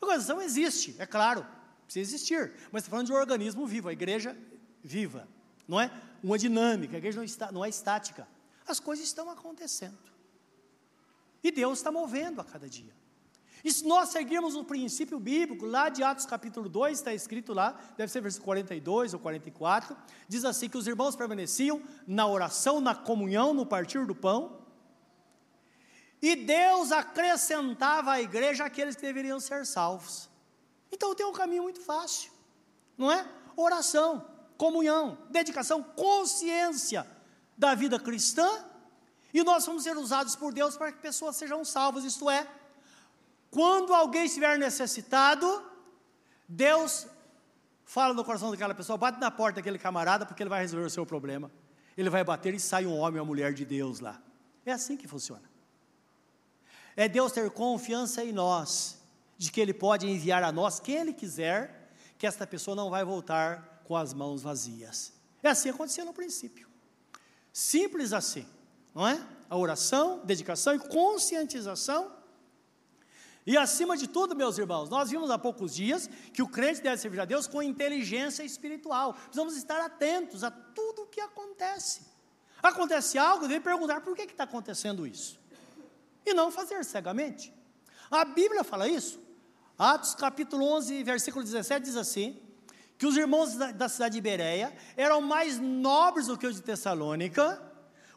A 0.00 0.04
organização 0.04 0.40
existe, 0.40 0.96
é 0.98 1.06
claro, 1.06 1.46
precisa 1.84 2.14
existir, 2.14 2.52
mas 2.72 2.82
está 2.82 2.90
falando 2.90 3.06
de 3.06 3.12
um 3.12 3.16
organismo 3.16 3.66
vivo, 3.66 3.88
a 3.88 3.92
igreja 3.92 4.36
viva, 4.82 5.28
não 5.68 5.80
é? 5.80 5.90
Uma 6.22 6.38
dinâmica, 6.38 6.96
a 6.96 6.98
igreja 6.98 7.18
não, 7.18 7.24
está, 7.24 7.52
não 7.52 7.64
é 7.64 7.68
estática. 7.68 8.26
As 8.66 8.80
coisas 8.80 9.04
estão 9.04 9.28
acontecendo. 9.30 9.98
E 11.42 11.52
Deus 11.52 11.78
está 11.78 11.92
movendo 11.92 12.40
a 12.40 12.44
cada 12.44 12.68
dia. 12.68 12.92
E 13.64 13.72
se 13.72 13.86
nós 13.86 14.10
seguirmos 14.10 14.54
o 14.54 14.62
princípio 14.62 15.18
bíblico, 15.18 15.64
lá 15.64 15.88
de 15.88 16.02
Atos 16.02 16.26
capítulo 16.26 16.68
2, 16.68 16.98
está 16.98 17.14
escrito 17.14 17.54
lá, 17.54 17.74
deve 17.96 18.12
ser 18.12 18.20
versículo 18.20 18.44
42 18.44 19.14
ou 19.14 19.20
44, 19.20 19.96
diz 20.28 20.44
assim: 20.44 20.68
que 20.68 20.76
os 20.76 20.86
irmãos 20.86 21.16
permaneciam 21.16 21.82
na 22.06 22.26
oração, 22.26 22.78
na 22.78 22.94
comunhão, 22.94 23.54
no 23.54 23.64
partir 23.64 24.04
do 24.04 24.14
pão, 24.14 24.62
e 26.20 26.36
Deus 26.36 26.92
acrescentava 26.92 28.12
à 28.12 28.20
igreja 28.20 28.64
aqueles 28.64 28.96
que 28.96 29.02
deveriam 29.02 29.40
ser 29.40 29.64
salvos. 29.64 30.28
Então 30.92 31.14
tem 31.14 31.24
um 31.24 31.32
caminho 31.32 31.62
muito 31.62 31.80
fácil, 31.80 32.30
não 32.98 33.10
é? 33.10 33.26
Oração, 33.56 34.26
comunhão, 34.58 35.16
dedicação, 35.30 35.82
consciência 35.82 37.06
da 37.56 37.74
vida 37.74 37.98
cristã, 37.98 38.46
e 39.32 39.42
nós 39.42 39.64
vamos 39.64 39.84
ser 39.84 39.96
usados 39.96 40.36
por 40.36 40.52
Deus 40.52 40.76
para 40.76 40.92
que 40.92 40.98
pessoas 40.98 41.36
sejam 41.36 41.64
salvas, 41.64 42.04
isto 42.04 42.28
é, 42.28 42.46
quando 43.54 43.94
alguém 43.94 44.24
estiver 44.24 44.58
necessitado, 44.58 45.46
Deus 46.48 47.06
fala 47.84 48.12
no 48.12 48.24
coração 48.24 48.50
daquela 48.50 48.74
pessoa, 48.74 48.98
bate 48.98 49.20
na 49.20 49.30
porta 49.30 49.60
daquele 49.60 49.78
camarada, 49.78 50.26
porque 50.26 50.42
ele 50.42 50.50
vai 50.50 50.62
resolver 50.62 50.86
o 50.86 50.90
seu 50.90 51.06
problema. 51.06 51.52
Ele 51.96 52.10
vai 52.10 52.24
bater 52.24 52.52
e 52.52 52.58
sai 52.58 52.84
um 52.84 52.98
homem 52.98 53.20
ou 53.20 53.24
uma 53.24 53.30
mulher 53.30 53.54
de 53.54 53.64
Deus 53.64 54.00
lá. 54.00 54.20
É 54.66 54.72
assim 54.72 54.96
que 54.96 55.06
funciona. 55.06 55.48
É 56.96 57.08
Deus 57.08 57.30
ter 57.30 57.48
confiança 57.48 58.24
em 58.24 58.32
nós, 58.32 58.98
de 59.38 59.52
que 59.52 59.60
Ele 59.60 59.72
pode 59.72 60.04
enviar 60.04 60.42
a 60.42 60.50
nós 60.50 60.80
quem 60.80 60.96
Ele 60.96 61.12
quiser, 61.12 61.92
que 62.18 62.26
esta 62.26 62.44
pessoa 62.48 62.74
não 62.74 62.90
vai 62.90 63.04
voltar 63.04 63.82
com 63.84 63.96
as 63.96 64.12
mãos 64.12 64.42
vazias. 64.42 65.12
É 65.44 65.48
assim 65.48 65.68
que 65.68 65.76
acontecia 65.76 66.04
no 66.04 66.12
princípio. 66.12 66.66
Simples 67.52 68.12
assim, 68.12 68.48
não 68.92 69.06
é? 69.06 69.24
A 69.48 69.56
oração, 69.56 70.22
dedicação 70.24 70.74
e 70.74 70.80
conscientização 70.80 72.23
e 73.46 73.56
acima 73.58 73.96
de 73.96 74.08
tudo, 74.08 74.34
meus 74.34 74.56
irmãos, 74.56 74.88
nós 74.88 75.10
vimos 75.10 75.30
há 75.30 75.38
poucos 75.38 75.74
dias 75.74 76.08
que 76.32 76.42
o 76.42 76.48
crente 76.48 76.80
deve 76.80 76.96
servir 76.96 77.20
a 77.20 77.24
Deus 77.26 77.46
com 77.46 77.62
inteligência 77.62 78.42
espiritual. 78.42 79.12
Precisamos 79.14 79.56
estar 79.56 79.80
atentos 79.80 80.42
a 80.42 80.50
tudo 80.50 81.02
o 81.02 81.06
que 81.06 81.20
acontece. 81.20 82.02
Acontece 82.62 83.18
algo, 83.18 83.46
deve 83.46 83.60
perguntar 83.60 84.00
por 84.00 84.16
que 84.16 84.22
está 84.22 84.44
acontecendo 84.44 85.06
isso. 85.06 85.38
E 86.24 86.32
não 86.32 86.50
fazer 86.50 86.82
cegamente. 86.84 87.52
A 88.10 88.24
Bíblia 88.24 88.64
fala 88.64 88.88
isso. 88.88 89.20
Atos 89.78 90.14
capítulo 90.14 90.64
11, 90.76 91.02
versículo 91.02 91.44
17 91.44 91.84
diz 91.84 91.96
assim: 91.96 92.40
que 92.96 93.06
os 93.06 93.16
irmãos 93.16 93.54
da, 93.56 93.72
da 93.72 93.88
cidade 93.88 94.14
de 94.14 94.20
Bereia 94.20 94.74
eram 94.96 95.20
mais 95.20 95.58
nobres 95.58 96.28
do 96.28 96.38
que 96.38 96.46
os 96.46 96.56
de 96.56 96.62
Tessalônica, 96.62 97.60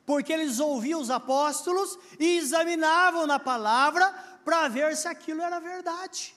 porque 0.07 0.31
eles 0.31 0.61
ouviam 0.61 1.01
os 1.01 1.09
apóstolos 1.09 1.99
e 2.17 2.37
examinavam 2.37 3.27
na 3.27 3.37
palavra 3.37 4.09
para 4.45 4.69
ver 4.69 4.95
se 4.95 5.05
aquilo 5.05 5.41
era 5.41 5.59
verdade. 5.59 6.33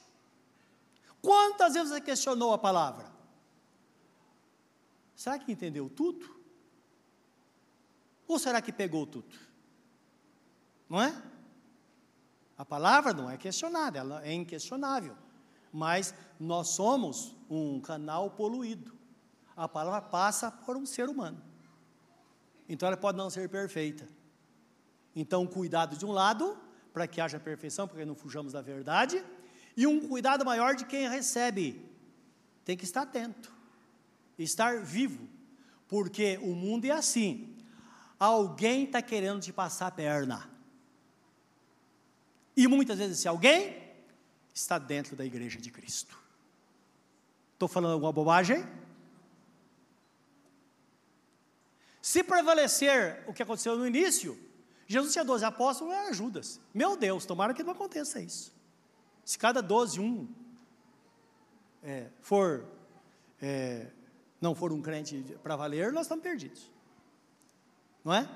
Quantas 1.23 1.75
vezes 1.75 1.91
você 1.91 2.01
questionou 2.01 2.53
a 2.53 2.59
palavra? 2.59 3.07
Será 5.15 5.39
que 5.39 5.53
entendeu 5.53 5.89
tudo? 5.89 6.29
Ou 8.27 8.41
será 8.41 8.61
que 8.61 8.73
pegou 8.73 9.07
tudo? 9.07 9.39
Não 10.89 11.01
é? 11.01 11.23
A 12.59 12.65
palavra 12.65 13.13
não 13.13 13.31
é 13.31 13.37
questionada, 13.37 14.01
ela 14.01 14.27
é 14.27 14.33
inquestionável. 14.33 15.17
Mas 15.73 16.13
nós 16.41 16.71
somos 16.71 17.37
um 17.49 17.81
canal 17.81 18.33
poluído. 18.33 18.99
A 19.57 19.69
palavra 19.69 20.03
passa 20.03 20.51
por 20.51 20.77
um 20.77 20.85
ser 20.85 21.09
humano. 21.09 21.50
Então 22.71 22.87
ela 22.87 22.97
pode 22.97 23.19
não 23.19 23.29
ser 23.29 23.49
perfeita. 23.49 24.09
Então, 25.15 25.45
cuidado 25.45 25.97
de 25.97 26.07
um 26.07 26.13
lado 26.13 26.57
para 26.93 27.09
que 27.09 27.21
haja 27.21 27.41
perfeição, 27.41 27.89
para 27.89 27.99
que 27.99 28.05
não 28.05 28.15
fujamos 28.15 28.53
da 28.53 28.63
verdade, 28.63 29.25
e 29.77 29.89
um 29.89 30.09
cuidado 30.09 30.45
maior 30.45 30.77
de 30.77 30.85
quem 30.85 31.09
recebe. 31.09 31.85
Tem 32.65 32.77
que 32.77 32.85
estar 32.85 33.03
atento, 33.03 33.53
estar 34.39 34.79
vivo, 34.79 35.29
porque 35.89 36.39
o 36.43 36.55
mundo 36.55 36.85
é 36.85 36.93
assim. 36.93 37.57
Alguém 38.21 38.85
está 38.85 39.03
querendo 39.03 39.41
te 39.41 39.53
passar 39.53 39.89
a 39.89 39.91
perna. 39.91 40.49
E 42.57 42.69
muitas 42.69 42.99
vezes 42.99 43.19
esse 43.19 43.27
alguém 43.27 43.83
está 44.55 44.79
dentro 44.79 45.17
da 45.17 45.25
igreja 45.25 45.59
de 45.61 45.73
Cristo. 45.73 46.17
Estou 47.55 47.69
falando 47.69 47.95
alguma 47.95 48.13
bobagem? 48.13 48.65
Se 52.03 52.23
prevalecer 52.23 53.23
o 53.27 53.33
que 53.33 53.43
aconteceu 53.43 53.77
no 53.77 53.87
início, 53.87 54.39
Jesus 54.87 55.13
tinha 55.13 55.25
12 55.25 55.45
apóstolos, 55.45 55.95
era 55.95 56.13
Judas. 56.13 56.61
Meu 56.75 56.97
Deus, 56.97 57.25
tomara 57.27 57.55
que 57.55 57.63
não 57.63 57.73
aconteça 57.73 58.21
isso. 58.21 58.53
Se 59.25 59.39
cada 59.39 59.63
12, 59.63 60.01
um 60.01 60.29
é, 61.83 62.09
for, 62.21 62.65
é, 63.41 63.87
não 64.41 64.55
for 64.55 64.73
um 64.73 64.81
crente 64.81 65.37
para 65.43 65.57
valer, 65.57 65.93
nós 65.93 66.07
estamos 66.07 66.23
perdidos. 66.23 66.71
não 68.05 68.15
é? 68.15 68.29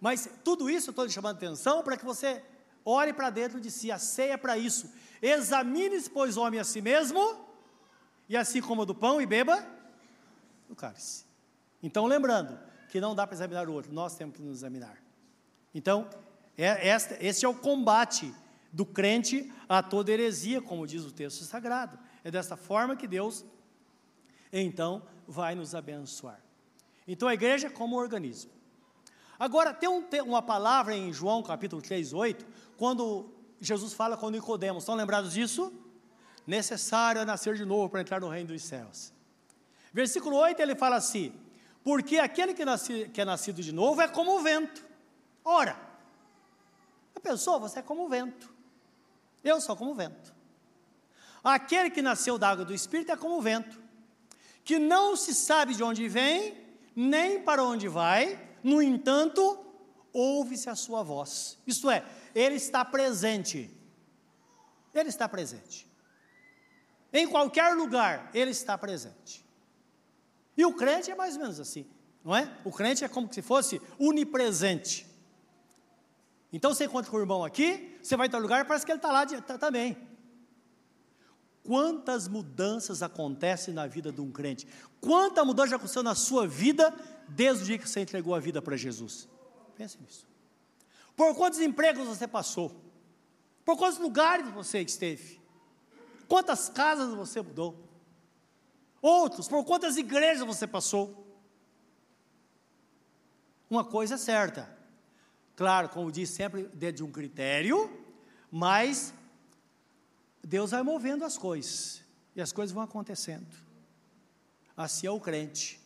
Mas 0.00 0.28
tudo 0.42 0.70
isso 0.70 0.88
eu 0.88 0.92
estou 0.92 1.04
lhe 1.04 1.10
chamando 1.10 1.36
atenção 1.36 1.82
para 1.82 1.96
que 1.96 2.04
você 2.04 2.42
olhe 2.84 3.12
para 3.12 3.30
dentro 3.30 3.60
de 3.60 3.70
si, 3.70 3.92
a 3.92 3.98
ceia 3.98 4.38
para 4.38 4.56
isso. 4.56 4.90
Examine-se, 5.20 6.08
pois, 6.08 6.36
homem 6.36 6.58
a 6.58 6.64
si 6.64 6.80
mesmo, 6.80 7.46
e 8.28 8.36
assim 8.36 8.60
como 8.60 8.86
do 8.86 8.94
pão, 8.94 9.20
e 9.20 9.26
beba 9.26 9.64
do 10.68 10.74
cálice. 10.74 11.24
Então, 11.82 12.06
lembrando 12.06 12.58
que 12.92 13.00
não 13.00 13.14
dá 13.14 13.26
para 13.26 13.34
examinar 13.34 13.70
o 13.70 13.72
outro, 13.72 13.90
nós 13.90 14.14
temos 14.16 14.36
que 14.36 14.42
nos 14.42 14.58
examinar. 14.58 15.02
Então, 15.74 16.10
é, 16.58 16.94
esse 17.22 17.42
é 17.42 17.48
o 17.48 17.54
combate 17.54 18.34
do 18.70 18.84
crente 18.84 19.50
a 19.66 19.82
toda 19.82 20.12
heresia, 20.12 20.60
como 20.60 20.86
diz 20.86 21.02
o 21.02 21.10
texto 21.10 21.42
sagrado. 21.44 21.98
É 22.22 22.30
dessa 22.30 22.54
forma 22.54 22.94
que 22.94 23.08
Deus, 23.08 23.46
então, 24.52 25.02
vai 25.26 25.54
nos 25.54 25.74
abençoar. 25.74 26.38
Então, 27.08 27.28
a 27.28 27.32
igreja 27.32 27.68
é 27.68 27.70
como 27.70 27.96
organismo. 27.96 28.50
Agora, 29.38 29.72
tem, 29.72 29.88
um, 29.88 30.04
uma 30.26 30.42
palavra 30.42 30.94
em 30.94 31.14
João 31.14 31.42
capítulo 31.42 31.80
3, 31.80 32.12
8, 32.12 32.46
quando 32.76 33.32
Jesus 33.58 33.94
fala 33.94 34.18
com 34.18 34.28
Nicodemos, 34.28 34.82
estão 34.82 34.94
lembrados 34.94 35.32
disso? 35.32 35.72
Necessário 36.46 37.22
é 37.22 37.24
nascer 37.24 37.54
de 37.54 37.64
novo 37.64 37.88
para 37.88 38.02
entrar 38.02 38.20
no 38.20 38.28
reino 38.28 38.48
dos 38.48 38.62
céus. 38.62 39.14
Versículo 39.94 40.36
8 40.36 40.60
ele 40.60 40.74
fala 40.74 40.96
assim: 40.96 41.32
Porque 41.84 42.18
aquele 42.18 42.54
que, 42.54 42.64
nasce, 42.64 43.08
que 43.12 43.20
é 43.20 43.24
nascido 43.24 43.62
de 43.62 43.72
novo 43.72 44.00
é 44.00 44.08
como 44.08 44.36
o 44.36 44.42
vento. 44.42 44.84
Ora, 45.44 45.76
a 47.14 47.20
pessoa, 47.20 47.58
você 47.58 47.80
é 47.80 47.82
como 47.82 48.04
o 48.04 48.08
vento. 48.08 48.52
Eu 49.42 49.60
sou 49.60 49.76
como 49.76 49.90
o 49.90 49.94
vento. 49.94 50.32
Aquele 51.42 51.90
que 51.90 52.00
nasceu 52.00 52.38
da 52.38 52.50
água 52.50 52.64
do 52.64 52.72
Espírito 52.72 53.10
é 53.10 53.16
como 53.16 53.36
o 53.36 53.42
vento, 53.42 53.80
que 54.64 54.78
não 54.78 55.16
se 55.16 55.34
sabe 55.34 55.74
de 55.74 55.82
onde 55.82 56.08
vem, 56.08 56.56
nem 56.94 57.42
para 57.42 57.64
onde 57.64 57.88
vai, 57.88 58.40
no 58.62 58.80
entanto, 58.80 59.58
ouve-se 60.12 60.70
a 60.70 60.76
sua 60.76 61.02
voz. 61.02 61.58
Isto 61.66 61.90
é, 61.90 62.04
ele 62.32 62.54
está 62.54 62.84
presente. 62.84 63.68
Ele 64.94 65.08
está 65.08 65.28
presente. 65.28 65.90
Em 67.12 67.26
qualquer 67.26 67.74
lugar, 67.74 68.30
ele 68.32 68.52
está 68.52 68.78
presente. 68.78 69.41
E 70.56 70.64
o 70.64 70.74
crente 70.74 71.10
é 71.10 71.14
mais 71.14 71.34
ou 71.34 71.40
menos 71.40 71.58
assim, 71.58 71.86
não 72.24 72.34
é? 72.34 72.50
O 72.64 72.70
crente 72.70 73.04
é 73.04 73.08
como 73.08 73.32
se 73.32 73.42
fosse 73.42 73.80
onipresente. 73.98 75.06
Então 76.52 76.74
você 76.74 76.84
encontra 76.84 77.10
com 77.10 77.16
o 77.16 77.20
irmão 77.20 77.44
aqui, 77.44 77.98
você 78.02 78.16
vai 78.16 78.26
em 78.26 78.30
tal 78.30 78.40
lugar, 78.40 78.66
parece 78.66 78.84
que 78.84 78.92
ele 78.92 78.98
está 78.98 79.10
lá 79.10 79.24
de, 79.24 79.40
tá, 79.40 79.56
também. 79.56 79.96
Quantas 81.64 82.28
mudanças 82.28 83.02
acontecem 83.02 83.72
na 83.72 83.86
vida 83.86 84.12
de 84.12 84.20
um 84.20 84.30
crente? 84.30 84.66
Quanta 85.00 85.44
mudança 85.44 85.76
aconteceu 85.76 86.02
na 86.02 86.14
sua 86.14 86.46
vida 86.46 86.92
desde 87.28 87.62
o 87.62 87.66
dia 87.66 87.78
que 87.78 87.88
você 87.88 88.00
entregou 88.00 88.34
a 88.34 88.40
vida 88.40 88.60
para 88.60 88.76
Jesus? 88.76 89.28
Pense 89.76 89.98
nisso. 90.00 90.26
Por 91.16 91.34
quantos 91.34 91.60
empregos 91.60 92.06
você 92.06 92.26
passou? 92.26 92.74
Por 93.64 93.76
quantos 93.76 93.98
lugares 93.98 94.48
você 94.50 94.80
esteve? 94.80 95.40
Quantas 96.28 96.68
casas 96.68 97.14
você 97.14 97.40
mudou? 97.40 97.78
Outros, 99.02 99.48
por 99.48 99.64
quantas 99.64 99.96
igrejas 99.96 100.46
você 100.46 100.64
passou? 100.64 101.26
Uma 103.68 103.84
coisa 103.84 104.14
é 104.14 104.18
certa, 104.18 104.72
claro, 105.56 105.88
como 105.88 106.12
diz 106.12 106.30
sempre, 106.30 106.68
dentro 106.68 106.98
de 106.98 107.04
um 107.04 107.10
critério, 107.10 107.90
mas 108.50 109.12
Deus 110.44 110.70
vai 110.70 110.82
movendo 110.82 111.24
as 111.24 111.36
coisas, 111.36 112.02
e 112.36 112.40
as 112.40 112.52
coisas 112.52 112.72
vão 112.72 112.82
acontecendo. 112.82 113.56
Assim 114.76 115.06
é 115.06 115.10
o 115.10 115.18
crente. 115.18 115.80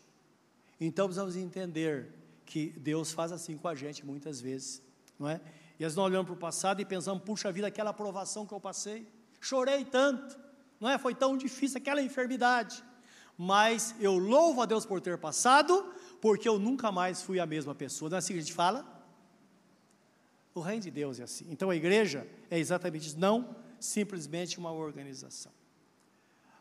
Então 0.78 1.06
precisamos 1.06 1.36
entender 1.36 2.12
que 2.44 2.70
Deus 2.70 3.12
faz 3.12 3.32
assim 3.32 3.56
com 3.56 3.68
a 3.68 3.74
gente 3.74 4.04
muitas 4.04 4.40
vezes, 4.40 4.82
não 5.18 5.28
é? 5.28 5.40
E 5.78 5.84
nós 5.84 5.96
olhamos 5.96 6.26
para 6.26 6.34
o 6.34 6.38
passado 6.38 6.80
e 6.82 6.84
pensamos, 6.84 7.22
puxa 7.22 7.50
vida, 7.50 7.66
aquela 7.66 7.90
aprovação 7.90 8.44
que 8.44 8.52
eu 8.52 8.60
passei, 8.60 9.06
chorei 9.40 9.84
tanto, 9.84 10.38
não 10.78 10.90
é? 10.90 10.98
Foi 10.98 11.14
tão 11.14 11.36
difícil 11.36 11.78
aquela 11.78 12.02
enfermidade. 12.02 12.84
Mas 13.36 13.94
eu 14.00 14.16
louvo 14.16 14.62
a 14.62 14.66
Deus 14.66 14.86
por 14.86 15.00
ter 15.00 15.18
passado, 15.18 15.92
porque 16.20 16.48
eu 16.48 16.58
nunca 16.58 16.90
mais 16.90 17.22
fui 17.22 17.38
a 17.38 17.46
mesma 17.46 17.74
pessoa. 17.74 18.08
Não 18.08 18.16
é 18.16 18.18
assim 18.18 18.32
que 18.32 18.38
a 18.38 18.42
gente 18.42 18.54
fala? 18.54 18.84
O 20.54 20.60
reino 20.60 20.82
de 20.82 20.90
Deus 20.90 21.20
é 21.20 21.24
assim. 21.24 21.46
Então 21.50 21.68
a 21.68 21.76
igreja 21.76 22.26
é 22.50 22.58
exatamente 22.58 23.08
isso, 23.08 23.18
não 23.18 23.54
simplesmente 23.78 24.58
uma 24.58 24.72
organização. 24.72 25.52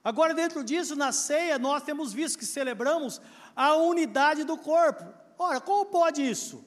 Agora, 0.03 0.33
dentro 0.33 0.63
disso, 0.63 0.95
na 0.95 1.11
ceia, 1.11 1.57
nós 1.57 1.81
temos 1.81 2.13
visto 2.13 2.37
que 2.37 2.45
celebramos 2.45 3.19
a 3.55 3.75
unidade 3.75 4.43
do 4.43 4.57
corpo. 4.57 5.05
Ora, 5.37 5.59
como 5.59 5.85
pode 5.87 6.21
isso? 6.21 6.63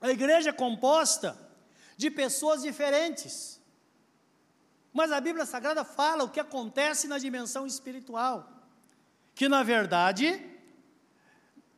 A 0.00 0.10
igreja 0.10 0.50
é 0.50 0.52
composta 0.52 1.36
de 1.96 2.10
pessoas 2.10 2.62
diferentes. 2.62 3.60
Mas 4.92 5.10
a 5.10 5.20
Bíblia 5.20 5.44
Sagrada 5.44 5.84
fala 5.84 6.22
o 6.24 6.30
que 6.30 6.38
acontece 6.38 7.08
na 7.08 7.18
dimensão 7.18 7.66
espiritual. 7.66 8.55
Que, 9.36 9.48
na 9.48 9.62
verdade, 9.62 10.44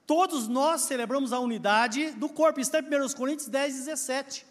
todos 0.06 0.48
nós 0.48 0.80
celebramos 0.80 1.34
a 1.34 1.38
unidade 1.38 2.12
do 2.12 2.30
corpo. 2.30 2.58
Está 2.58 2.80
em 2.80 2.84
1 2.84 3.08
Coríntios 3.10 3.50
10, 3.50 3.74
17. 3.74 4.46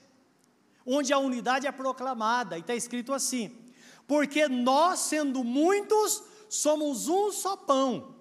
Onde 0.85 1.11
a 1.11 1.17
unidade 1.17 1.65
é 1.65 1.71
proclamada. 1.71 2.55
E 2.55 2.61
está 2.61 2.75
escrito 2.75 3.11
assim: 3.11 3.57
Porque 4.05 4.47
nós, 4.47 4.99
sendo 4.99 5.43
muitos, 5.43 6.21
somos 6.47 7.07
um 7.07 7.31
só 7.31 7.57
pão 7.57 8.15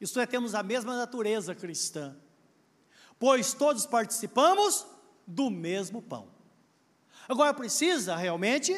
isto 0.00 0.20
é, 0.20 0.26
temos 0.26 0.54
a 0.54 0.62
mesma 0.62 0.96
natureza 0.96 1.54
cristã, 1.54 2.16
pois 3.18 3.52
todos 3.52 3.84
participamos 3.84 4.86
do 5.26 5.50
mesmo 5.50 6.00
pão. 6.00 6.28
Agora 7.28 7.52
precisa 7.52 8.16
realmente, 8.16 8.72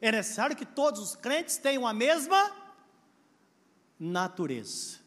é 0.00 0.12
necessário 0.12 0.56
que 0.56 0.64
todos 0.64 1.00
os 1.00 1.16
crentes 1.16 1.56
tenham 1.56 1.86
a 1.86 1.92
mesma 1.92 2.59
natureza. 4.00 4.98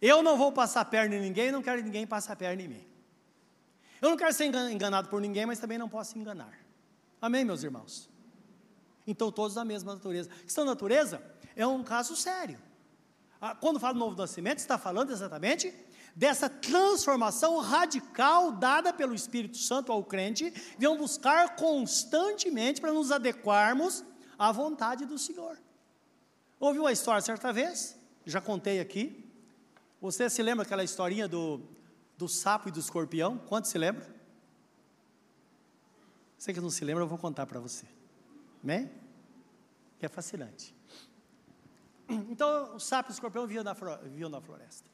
Eu 0.00 0.22
não 0.22 0.38
vou 0.38 0.52
passar 0.52 0.82
a 0.82 0.84
perna 0.84 1.16
em 1.16 1.20
ninguém, 1.20 1.50
não 1.50 1.60
quero 1.60 1.78
que 1.78 1.84
ninguém 1.84 2.06
passe 2.06 2.30
a 2.30 2.36
perna 2.36 2.62
em 2.62 2.68
mim. 2.68 2.86
Eu 4.00 4.10
não 4.10 4.16
quero 4.16 4.32
ser 4.32 4.44
enganado 4.44 5.08
por 5.08 5.20
ninguém, 5.20 5.44
mas 5.44 5.58
também 5.58 5.78
não 5.78 5.88
posso 5.88 6.16
enganar. 6.16 6.56
Amém, 7.20 7.44
meus 7.44 7.62
irmãos? 7.64 8.08
Então, 9.06 9.32
todos 9.32 9.54
da 9.54 9.64
mesma 9.64 9.94
natureza. 9.94 10.28
Questão 10.42 10.64
natureza 10.64 11.22
é 11.56 11.66
um 11.66 11.82
caso 11.82 12.14
sério. 12.14 12.58
Ah, 13.40 13.54
quando 13.54 13.80
fala 13.80 13.94
do 13.94 14.00
novo 14.00 14.16
nascimento, 14.16 14.58
está 14.58 14.78
falando 14.78 15.10
exatamente 15.10 15.74
dessa 16.14 16.48
transformação 16.48 17.58
radical 17.58 18.52
dada 18.52 18.92
pelo 18.92 19.14
Espírito 19.14 19.58
Santo 19.58 19.92
ao 19.92 20.02
crente, 20.02 20.52
vão 20.78 20.96
buscar 20.96 21.56
constantemente 21.56 22.80
para 22.80 22.92
nos 22.92 23.12
adequarmos 23.12 24.02
à 24.38 24.50
vontade 24.50 25.04
do 25.04 25.18
Senhor. 25.18 25.58
Ouviu 26.58 26.82
uma 26.82 26.92
história 26.92 27.20
certa 27.20 27.52
vez? 27.52 27.98
Já 28.24 28.40
contei 28.40 28.80
aqui. 28.80 29.24
Você 30.00 30.30
se 30.30 30.42
lembra 30.42 30.64
aquela 30.64 30.82
historinha 30.82 31.28
do, 31.28 31.60
do 32.16 32.28
sapo 32.28 32.68
e 32.68 32.72
do 32.72 32.80
escorpião? 32.80 33.38
Quanto 33.38 33.68
se 33.68 33.76
lembra? 33.76 34.06
Você 36.38 36.52
que 36.52 36.60
não 36.60 36.70
se 36.70 36.84
lembra, 36.84 37.04
eu 37.04 37.08
vou 37.08 37.18
contar 37.18 37.46
para 37.46 37.60
você. 37.60 37.86
Né? 38.62 38.90
Que 39.98 40.06
é 40.06 40.08
fascinante. 40.08 40.74
Então 42.08 42.76
o 42.76 42.80
sapo 42.80 43.10
e 43.10 43.12
o 43.12 43.14
escorpião 43.14 43.46
viviam 43.46 43.64
na, 43.64 43.72
viviam 43.72 44.30
na 44.30 44.40
floresta. 44.40 44.88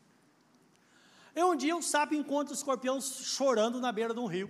E 1.34 1.42
um 1.44 1.54
dia 1.54 1.76
o 1.76 1.82
sapo 1.82 2.14
encontra 2.14 2.52
o 2.52 2.56
escorpião 2.56 3.00
chorando 3.00 3.80
na 3.80 3.92
beira 3.92 4.12
de 4.12 4.20
um 4.20 4.26
rio. 4.26 4.48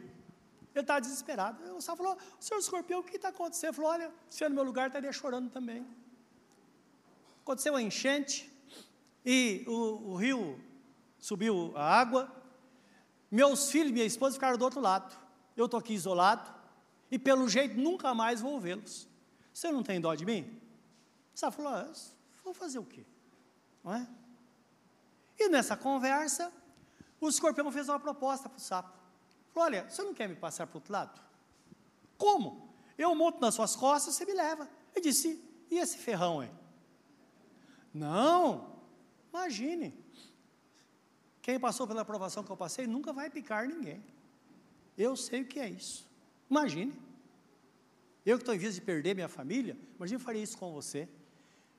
Ele 0.75 0.83
está 0.83 0.99
desesperado. 0.99 1.63
O 1.77 1.81
sapo 1.81 2.03
falou: 2.03 2.19
Senhor 2.41 2.59
escorpião, 2.61 3.01
o 3.01 3.03
que 3.03 3.17
está 3.17 3.29
acontecendo? 3.29 3.71
Ele 3.71 3.77
falou: 3.77 3.91
Olha, 3.91 4.13
se 4.31 4.49
no 4.49 4.55
meu 4.55 4.65
lugar 4.65 4.87
estaria 4.87 5.13
chorando 5.13 5.51
também. 5.51 5.87
Aconteceu 7.43 7.75
uma 7.75 7.83
enchente 7.83 8.51
e 9.25 9.65
o, 9.67 10.13
o 10.13 10.17
rio 10.17 10.61
subiu 11.19 11.73
a 11.77 11.85
água. 11.85 12.33
Meus 13.31 13.71
filhos 13.71 13.91
e 13.91 13.93
minha 13.93 14.07
esposa 14.07 14.35
ficaram 14.35 14.57
do 14.57 14.65
outro 14.65 14.81
lado. 14.81 15.17
Eu 15.57 15.65
estou 15.67 15.79
aqui 15.79 15.93
isolado 15.93 16.53
e 17.11 17.19
pelo 17.19 17.49
jeito 17.49 17.77
nunca 17.79 18.15
mais 18.15 18.41
vou 18.41 18.61
vê-los. 18.61 19.09
Você 19.53 19.71
não 19.71 19.83
tem 19.83 20.01
dó 20.01 20.15
de 20.15 20.25
mim? 20.25 20.61
Sapo 21.35 21.57
falou: 21.57 21.73
ah, 21.73 21.93
Vou 22.45 22.55
fazer 22.55 22.79
o 22.79 22.85
quê? 22.85 23.05
Não 23.83 23.95
é? 23.95 24.09
E 25.39 25.49
nessa 25.49 25.77
conversa, 25.77 26.53
o 27.21 27.29
escorpião 27.29 27.71
fez 27.73 27.89
uma 27.89 27.99
proposta 27.99 28.49
para 28.49 28.59
o 28.59 28.61
sapo. 28.61 28.97
Falou: 29.53 29.67
Olha, 29.67 29.91
você 29.91 30.03
não 30.03 30.15
quer 30.15 30.29
me 30.29 30.37
passar 30.37 30.67
para 30.67 30.77
o 30.77 30.79
outro 30.79 30.93
lado? 30.93 31.21
Como? 32.17 32.73
Eu 32.97 33.15
monto 33.15 33.41
nas 33.41 33.55
suas 33.55 33.75
costas, 33.75 34.15
você 34.15 34.25
me 34.25 34.33
leva. 34.33 34.69
Ele 34.95 35.05
disse: 35.05 35.43
E 35.71 35.79
esse 35.79 35.99
ferrão, 35.99 36.43
hein? 36.43 36.62
Não, 37.93 38.79
imagine. 39.33 39.95
Quem 41.41 41.59
passou 41.59 41.87
pela 41.87 42.03
aprovação 42.03 42.45
que 42.45 42.51
eu 42.51 42.57
passei 42.57 42.87
nunca 42.87 43.13
vai 43.13 43.29
picar 43.29 43.67
ninguém. 43.67 44.03
Eu 44.97 45.17
sei 45.17 45.43
o 45.43 45.47
que 45.47 45.59
é 45.59 45.69
isso. 45.69 46.09
Imagine. 46.51 46.93
Eu 48.25 48.37
que 48.37 48.43
estou 48.43 48.55
em 48.55 48.59
vez 48.59 48.75
de 48.77 48.81
perder 48.81 49.15
minha 49.15 49.29
família, 49.29 49.77
imagine 49.97 50.21
eu 50.21 50.25
faria 50.25 50.43
isso 50.43 50.57
com 50.57 50.73
você. 50.73 51.09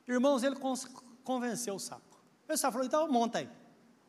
Irmãos, 0.07 0.43
ele 0.43 0.57
convenceu 1.23 1.75
o 1.75 1.79
sapo. 1.79 2.17
O 2.49 2.57
sapo 2.57 2.73
falou, 2.73 2.85
então 2.85 3.09
monta 3.09 3.39
aí. 3.39 3.49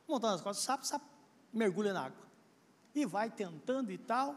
Montou 0.09 0.29
nas 0.29 0.41
costas 0.41 0.65
do 0.65 0.67
sapo, 0.67 0.83
o 0.83 0.87
sapo 0.87 1.07
mergulha 1.53 1.93
na 1.93 2.07
água. 2.07 2.25
e 2.95 3.07
vai 3.07 3.31
tentando 3.31 3.93
e 3.93 3.99
tal. 3.99 4.37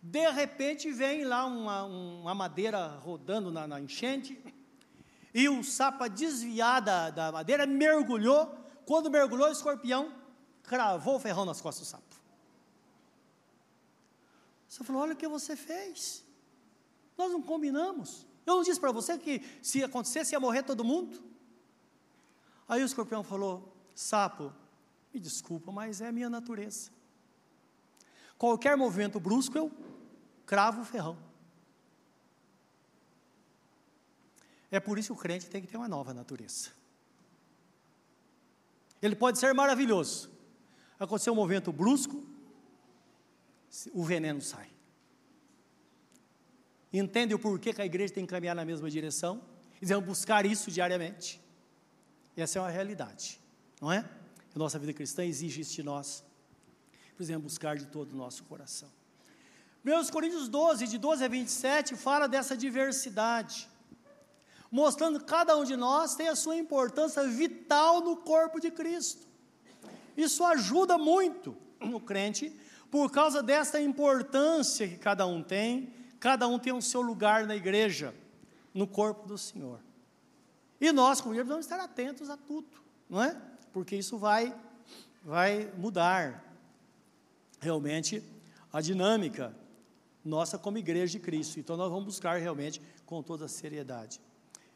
De 0.00 0.30
repente 0.30 0.92
vem 0.92 1.24
lá 1.24 1.44
uma, 1.46 1.84
uma 1.84 2.34
madeira 2.34 2.86
rodando 2.98 3.50
na, 3.50 3.66
na, 3.66 3.80
enchente, 3.80 4.38
e 5.34 5.48
o 5.48 5.64
sapo 5.64 6.08
desviada 6.08 7.10
da, 7.10 7.10
da 7.10 7.32
madeira 7.32 7.66
mergulhou. 7.66 8.56
Quando 8.86 9.10
mergulhou, 9.10 9.48
o 9.48 9.52
escorpião 9.52 10.14
cravou 10.62 11.16
o 11.16 11.18
ferrão 11.18 11.44
nas 11.44 11.60
costas 11.60 11.88
do 11.88 11.90
sapo. 11.90 12.16
Você 14.68 14.84
falou: 14.84 15.02
Olha 15.02 15.14
o 15.14 15.16
que 15.16 15.26
você 15.26 15.56
fez. 15.56 16.24
Nós 17.18 17.32
não 17.32 17.42
combinamos. 17.42 18.24
Eu 18.46 18.56
não 18.56 18.62
disse 18.62 18.78
para 18.78 18.92
você 18.92 19.18
que 19.18 19.42
se 19.60 19.82
acontecesse 19.82 20.34
ia 20.34 20.40
morrer 20.40 20.62
todo 20.62 20.84
mundo? 20.84 21.20
Aí 22.68 22.82
o 22.82 22.86
escorpião 22.86 23.24
falou: 23.24 23.76
Sapo, 23.92 24.52
me 25.12 25.18
desculpa, 25.18 25.72
mas 25.72 26.00
é 26.00 26.08
a 26.08 26.12
minha 26.12 26.30
natureza. 26.30 26.92
Qualquer 28.38 28.76
movimento 28.76 29.18
brusco 29.18 29.58
eu 29.58 29.72
cravo 30.46 30.82
o 30.82 30.84
ferrão. 30.84 31.18
É 34.74 34.80
por 34.80 34.98
isso 34.98 35.14
que 35.14 35.20
o 35.20 35.22
crente 35.22 35.46
tem 35.48 35.62
que 35.62 35.68
ter 35.68 35.76
uma 35.76 35.86
nova 35.86 36.12
natureza. 36.12 36.70
Ele 39.00 39.14
pode 39.14 39.38
ser 39.38 39.54
maravilhoso. 39.54 40.28
Aconteceu 40.98 41.32
um 41.32 41.36
movimento 41.36 41.72
brusco, 41.72 42.26
o 43.92 44.02
veneno 44.02 44.40
sai. 44.40 44.68
Entende 46.92 47.32
o 47.34 47.38
porquê 47.38 47.72
que 47.72 47.80
a 47.80 47.86
igreja 47.86 48.14
tem 48.14 48.26
que 48.26 48.30
caminhar 48.30 48.56
na 48.56 48.64
mesma 48.64 48.90
direção? 48.90 49.40
E 49.76 49.86
devemos 49.86 50.06
buscar 50.06 50.44
isso 50.44 50.72
diariamente. 50.72 51.40
Essa 52.36 52.58
é 52.58 52.62
uma 52.62 52.70
realidade, 52.70 53.40
não 53.80 53.92
é? 53.92 53.98
A 54.56 54.58
nossa 54.58 54.76
vida 54.76 54.92
cristã 54.92 55.24
exige 55.24 55.60
isso 55.60 55.74
de 55.74 55.84
nós. 55.84 56.24
Precisamos 57.14 57.44
buscar 57.44 57.76
de 57.76 57.86
todo 57.86 58.12
o 58.12 58.16
nosso 58.16 58.42
coração. 58.42 58.90
1 59.84 60.10
Coríntios 60.10 60.48
12, 60.48 60.88
de 60.88 60.98
12 60.98 61.22
a 61.22 61.28
27, 61.28 61.94
fala 61.94 62.26
dessa 62.26 62.56
diversidade, 62.56 63.68
mostrando 64.74 65.20
que 65.20 65.26
cada 65.26 65.56
um 65.56 65.62
de 65.62 65.76
nós 65.76 66.16
tem 66.16 66.26
a 66.26 66.34
sua 66.34 66.56
importância 66.56 67.22
vital 67.28 68.00
no 68.00 68.16
corpo 68.16 68.58
de 68.58 68.72
Cristo. 68.72 69.24
Isso 70.16 70.44
ajuda 70.44 70.98
muito 70.98 71.56
no 71.78 72.00
crente, 72.00 72.52
por 72.90 73.08
causa 73.08 73.40
dessa 73.40 73.80
importância 73.80 74.88
que 74.88 74.96
cada 74.96 75.28
um 75.28 75.44
tem, 75.44 75.94
cada 76.18 76.48
um 76.48 76.58
tem 76.58 76.72
o 76.72 76.82
seu 76.82 77.00
lugar 77.00 77.46
na 77.46 77.54
igreja, 77.54 78.12
no 78.74 78.84
corpo 78.84 79.28
do 79.28 79.38
Senhor. 79.38 79.78
E 80.80 80.90
nós, 80.90 81.20
como 81.20 81.34
igreja, 81.34 81.44
precisamos 81.44 81.66
estar 81.66 81.78
atentos 81.78 82.28
a 82.28 82.36
tudo, 82.36 82.66
não 83.08 83.22
é? 83.22 83.40
Porque 83.72 83.94
isso 83.94 84.18
vai, 84.18 84.52
vai 85.22 85.72
mudar 85.78 86.44
realmente 87.60 88.24
a 88.72 88.80
dinâmica 88.80 89.54
nossa 90.24 90.58
como 90.58 90.78
igreja 90.78 91.12
de 91.12 91.20
Cristo. 91.20 91.60
Então 91.60 91.76
nós 91.76 91.88
vamos 91.88 92.06
buscar 92.06 92.40
realmente 92.40 92.82
com 93.06 93.22
toda 93.22 93.44
a 93.44 93.48
seriedade. 93.48 94.20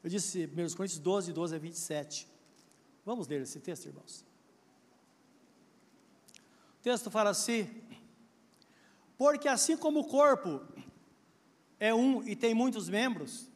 Eu 0.03 0.11
disse 0.11 0.47
1 0.47 0.77
Coríntios 0.77 1.01
12, 1.01 1.33
12 1.33 1.55
a 1.55 1.59
27. 1.59 2.29
Vamos 3.05 3.27
ler 3.27 3.41
esse 3.43 3.59
texto, 3.59 3.87
irmãos. 3.87 4.25
O 6.79 6.83
texto 6.83 7.11
fala 7.11 7.31
assim: 7.31 7.69
Porque 9.17 9.49
assim 9.49 9.77
como 9.77 10.01
o 10.01 10.05
corpo 10.05 10.61
é 11.81 11.93
um 11.95 12.23
e 12.23 12.37
tem 12.37 12.55
muitos 12.55 12.89
membros, 12.89 13.49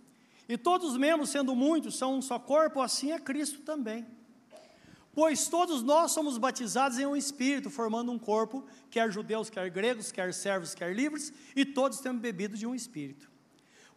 e 0.49 0.59
todos 0.59 0.91
os 0.91 0.97
membros, 0.97 1.31
sendo 1.31 1.55
muitos, 1.55 1.97
são 1.97 2.17
um 2.17 2.23
só 2.23 2.39
corpo, 2.39 2.81
assim 2.81 3.13
é 3.13 3.19
Cristo 3.19 3.61
também. 3.61 4.07
Pois 5.15 5.49
todos 5.49 5.83
nós 5.83 6.13
somos 6.13 6.39
batizados 6.39 6.99
em 6.99 7.07
um 7.07 7.15
espírito, 7.15 7.71
formando 7.71 8.11
um 8.11 8.19
corpo, 8.19 8.67
quer 8.91 9.11
judeus, 9.11 9.49
quer 9.51 9.71
gregos, 9.71 10.11
quer 10.11 10.33
servos, 10.35 10.75
quer 10.75 10.95
livres, 10.95 11.33
e 11.55 11.65
todos 11.65 12.01
temos 12.01 12.21
bebido 12.21 12.57
de 12.57 12.67
um 12.67 12.75
espírito. 12.75 13.32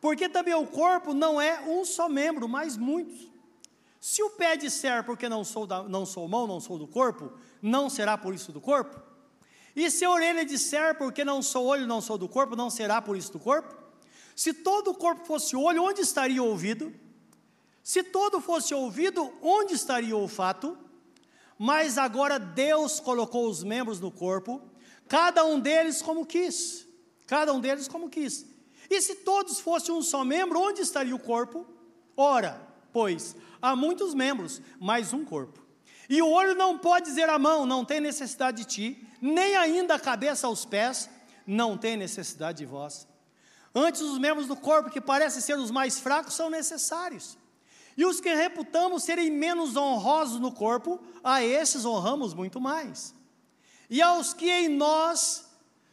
Porque 0.06 0.30
também 0.30 0.54
o 0.54 0.68
corpo 0.68 1.16
não 1.16 1.42
é 1.42 1.62
um 1.62 1.84
só 1.84 2.08
membro, 2.08 2.48
mas 2.48 2.78
muitos. 2.78 3.28
Se 4.00 4.22
o 4.22 4.30
pé 4.30 4.56
disser, 4.56 5.04
porque 5.04 5.28
não 5.28 5.44
sou, 5.44 5.66
da, 5.66 5.82
não 5.82 6.06
sou 6.06 6.28
mão, 6.28 6.46
não 6.46 6.60
sou 6.60 6.78
do 6.78 6.86
corpo, 6.86 7.34
não 7.60 7.90
será 7.90 8.16
por 8.16 8.32
isso 8.32 8.52
do 8.52 8.62
corpo? 8.62 9.02
E 9.76 9.90
se 9.90 10.06
a 10.06 10.12
orelha 10.12 10.46
disser, 10.46 10.96
porque 10.96 11.26
não 11.26 11.42
sou 11.42 11.66
olho, 11.66 11.88
não 11.88 12.02
sou 12.02 12.20
do 12.20 12.30
corpo, 12.30 12.56
não 12.56 12.70
será 12.70 13.02
por 13.02 13.18
isso 13.18 13.32
do 13.32 13.40
corpo? 13.40 13.76
Se 14.36 14.54
todo 14.54 14.92
o 14.92 14.94
corpo 14.94 15.26
fosse 15.26 15.56
olho, 15.56 15.82
onde 15.82 16.02
estaria 16.02 16.44
o 16.44 16.50
ouvido? 16.50 16.94
Se 17.82 18.04
todo 18.04 18.40
fosse 18.40 18.76
ouvido, 18.76 19.34
onde 19.42 19.74
estaria 19.74 20.16
o 20.16 20.20
olfato? 20.20 20.78
mas 21.58 21.98
agora 21.98 22.38
Deus 22.38 23.00
colocou 23.00 23.50
os 23.50 23.64
membros 23.64 24.00
no 24.00 24.12
corpo, 24.12 24.62
cada 25.08 25.44
um 25.46 25.60
deles 25.60 26.00
como 26.00 26.28
quis. 26.28 26.86
Cada 27.26 27.52
um 27.54 27.60
deles 27.60 27.88
como 27.88 28.08
quis. 28.08 28.46
E 28.90 29.02
se 29.02 29.16
todos 29.16 29.60
fossem 29.60 29.94
um 29.94 30.02
só 30.02 30.24
membro, 30.24 30.60
onde 30.60 30.82
estaria 30.82 31.16
o 31.16 31.20
corpo? 31.20 31.66
Ora, 32.16 32.62
pois, 32.94 33.36
há 33.62 33.76
muitos 33.76 34.14
membros, 34.14 34.62
mas 34.80 35.14
um 35.14 35.26
corpo. 35.26 35.64
E 36.10 36.22
o 36.22 36.30
olho 36.30 36.56
não 36.56 36.78
pode 36.78 37.06
dizer 37.06 37.30
à 37.30 37.40
mão, 37.40 37.66
não 37.66 37.84
tem 37.84 38.00
necessidade 38.00 38.58
de 38.58 38.66
ti, 38.66 39.08
nem 39.22 39.56
ainda 39.56 39.96
a 39.96 40.00
cabeça 40.00 40.48
aos 40.48 40.66
pés, 40.66 41.10
não 41.46 41.78
tem 41.78 41.98
necessidade 41.98 42.60
de 42.60 42.66
vós. 42.66 43.08
Antes, 43.74 44.02
os 44.02 44.18
membros 44.18 44.48
do 44.48 44.56
corpo, 44.56 44.90
que 44.90 45.02
parecem 45.02 45.42
ser 45.42 45.58
os 45.58 45.72
mais 45.72 46.00
fracos, 46.00 46.34
são 46.34 46.50
necessários. 46.50 47.38
E 47.98 48.06
os 48.06 48.22
que 48.22 48.34
reputamos 48.34 49.04
serem 49.04 49.32
menos 49.32 49.76
honrosos 49.76 50.40
no 50.40 50.52
corpo, 50.52 51.00
a 51.24 51.44
esses 51.44 51.86
honramos 51.86 52.34
muito 52.34 52.62
mais. 52.62 53.14
E 53.90 54.02
aos 54.02 54.34
que 54.34 54.50
em 54.50 54.70
nós 54.70 55.46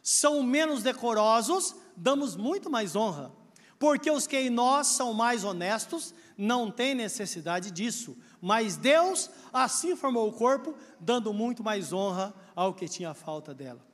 são 0.02 0.42
menos 0.42 0.83
decorosos, 0.83 1.74
damos 1.96 2.37
muito 2.37 2.70
mais 2.70 2.96
honra. 2.96 3.33
Porque 3.78 4.11
os 4.11 4.26
que 4.26 4.37
em 4.37 4.50
nós 4.50 4.87
são 4.88 5.12
mais 5.12 5.44
honestos, 5.44 6.14
não 6.37 6.70
têm 6.70 6.94
necessidade 6.94 7.70
disso. 7.70 8.16
Mas 8.40 8.76
Deus 8.76 9.31
assim 9.52 9.96
formou 9.96 10.28
o 10.28 10.33
corpo, 10.33 10.74
dando 11.00 11.33
muito 11.33 11.62
mais 11.62 11.92
honra 11.92 12.35
ao 12.55 12.74
que 12.74 12.88
tinha 12.88 13.14
falta 13.14 13.52
dela. 13.52 13.85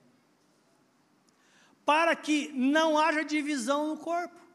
Para 1.84 2.14
que 2.14 2.52
não 2.54 2.98
haja 2.98 3.24
divisão 3.24 3.88
no 3.88 3.96
corpo 3.96 4.48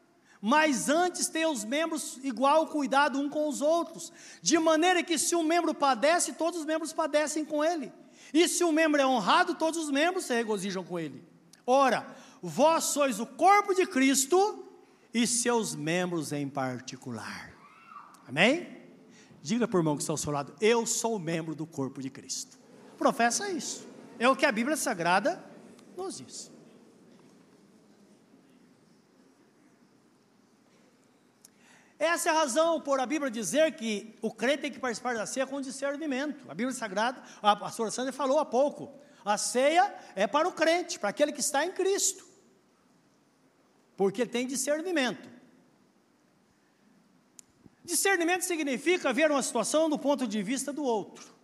mas 0.46 0.90
antes 0.90 1.26
tenha 1.26 1.48
os 1.48 1.64
membros 1.64 2.18
igual 2.22 2.66
cuidado 2.66 3.18
um 3.18 3.30
com 3.30 3.48
os 3.48 3.62
outros, 3.62 4.12
de 4.42 4.58
maneira 4.58 5.02
que 5.02 5.16
se 5.16 5.34
um 5.34 5.42
membro 5.42 5.72
padece, 5.72 6.34
todos 6.34 6.60
os 6.60 6.66
membros 6.66 6.92
padecem 6.92 7.46
com 7.46 7.64
ele, 7.64 7.90
e 8.30 8.46
se 8.46 8.62
um 8.62 8.70
membro 8.70 9.00
é 9.00 9.06
honrado, 9.06 9.54
todos 9.54 9.82
os 9.82 9.90
membros 9.90 10.26
se 10.26 10.34
regozijam 10.34 10.84
com 10.84 10.98
ele. 10.98 11.24
Ora, 11.66 12.06
vós 12.46 12.84
sois 12.84 13.18
o 13.18 13.24
corpo 13.24 13.74
de 13.74 13.86
Cristo 13.86 14.68
e 15.14 15.26
seus 15.26 15.74
membros 15.74 16.30
em 16.30 16.46
particular. 16.46 17.54
Amém? 18.28 18.84
Diga 19.42 19.66
por 19.66 19.78
irmão 19.78 19.96
que 19.96 20.02
está 20.02 20.12
ao 20.12 20.18
seu 20.18 20.30
lado, 20.30 20.54
eu 20.60 20.84
sou 20.84 21.18
membro 21.18 21.54
do 21.54 21.66
corpo 21.66 22.02
de 22.02 22.10
Cristo. 22.10 22.58
Professa 22.98 23.50
isso. 23.50 23.86
É 24.18 24.28
o 24.28 24.36
que 24.36 24.44
a 24.44 24.52
Bíblia 24.52 24.76
Sagrada 24.76 25.42
nos 25.96 26.18
diz. 26.18 26.52
Essa 31.98 32.28
é 32.28 32.32
a 32.32 32.40
razão 32.40 32.78
por 32.78 33.00
a 33.00 33.06
Bíblia 33.06 33.30
dizer 33.30 33.72
que 33.76 34.18
o 34.20 34.30
crente 34.30 34.62
tem 34.62 34.72
que 34.72 34.78
participar 34.78 35.14
da 35.14 35.24
ceia 35.24 35.46
com 35.46 35.62
discernimento. 35.62 36.44
A 36.50 36.54
Bíblia 36.54 36.76
Sagrada, 36.76 37.22
a 37.40 37.56
pastora 37.56 37.90
Sandra 37.90 38.12
falou 38.12 38.38
há 38.38 38.44
pouco, 38.44 38.92
a 39.24 39.38
ceia 39.38 39.94
é 40.14 40.26
para 40.26 40.46
o 40.46 40.52
crente, 40.52 40.98
para 40.98 41.08
aquele 41.08 41.32
que 41.32 41.40
está 41.40 41.64
em 41.64 41.72
Cristo, 41.72 42.33
porque 43.96 44.26
tem 44.26 44.46
discernimento. 44.46 45.28
Discernimento 47.84 48.42
significa 48.42 49.12
ver 49.12 49.30
uma 49.30 49.42
situação 49.42 49.90
do 49.90 49.98
ponto 49.98 50.26
de 50.26 50.42
vista 50.42 50.72
do 50.72 50.82
outro. 50.82 51.34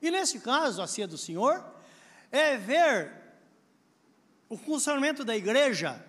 E 0.00 0.10
nesse 0.10 0.38
caso, 0.38 0.80
a 0.80 0.86
ceia 0.86 1.08
do 1.08 1.18
Senhor 1.18 1.64
é 2.30 2.56
ver 2.56 3.10
o 4.48 4.56
funcionamento 4.56 5.24
da 5.24 5.36
igreja 5.36 6.04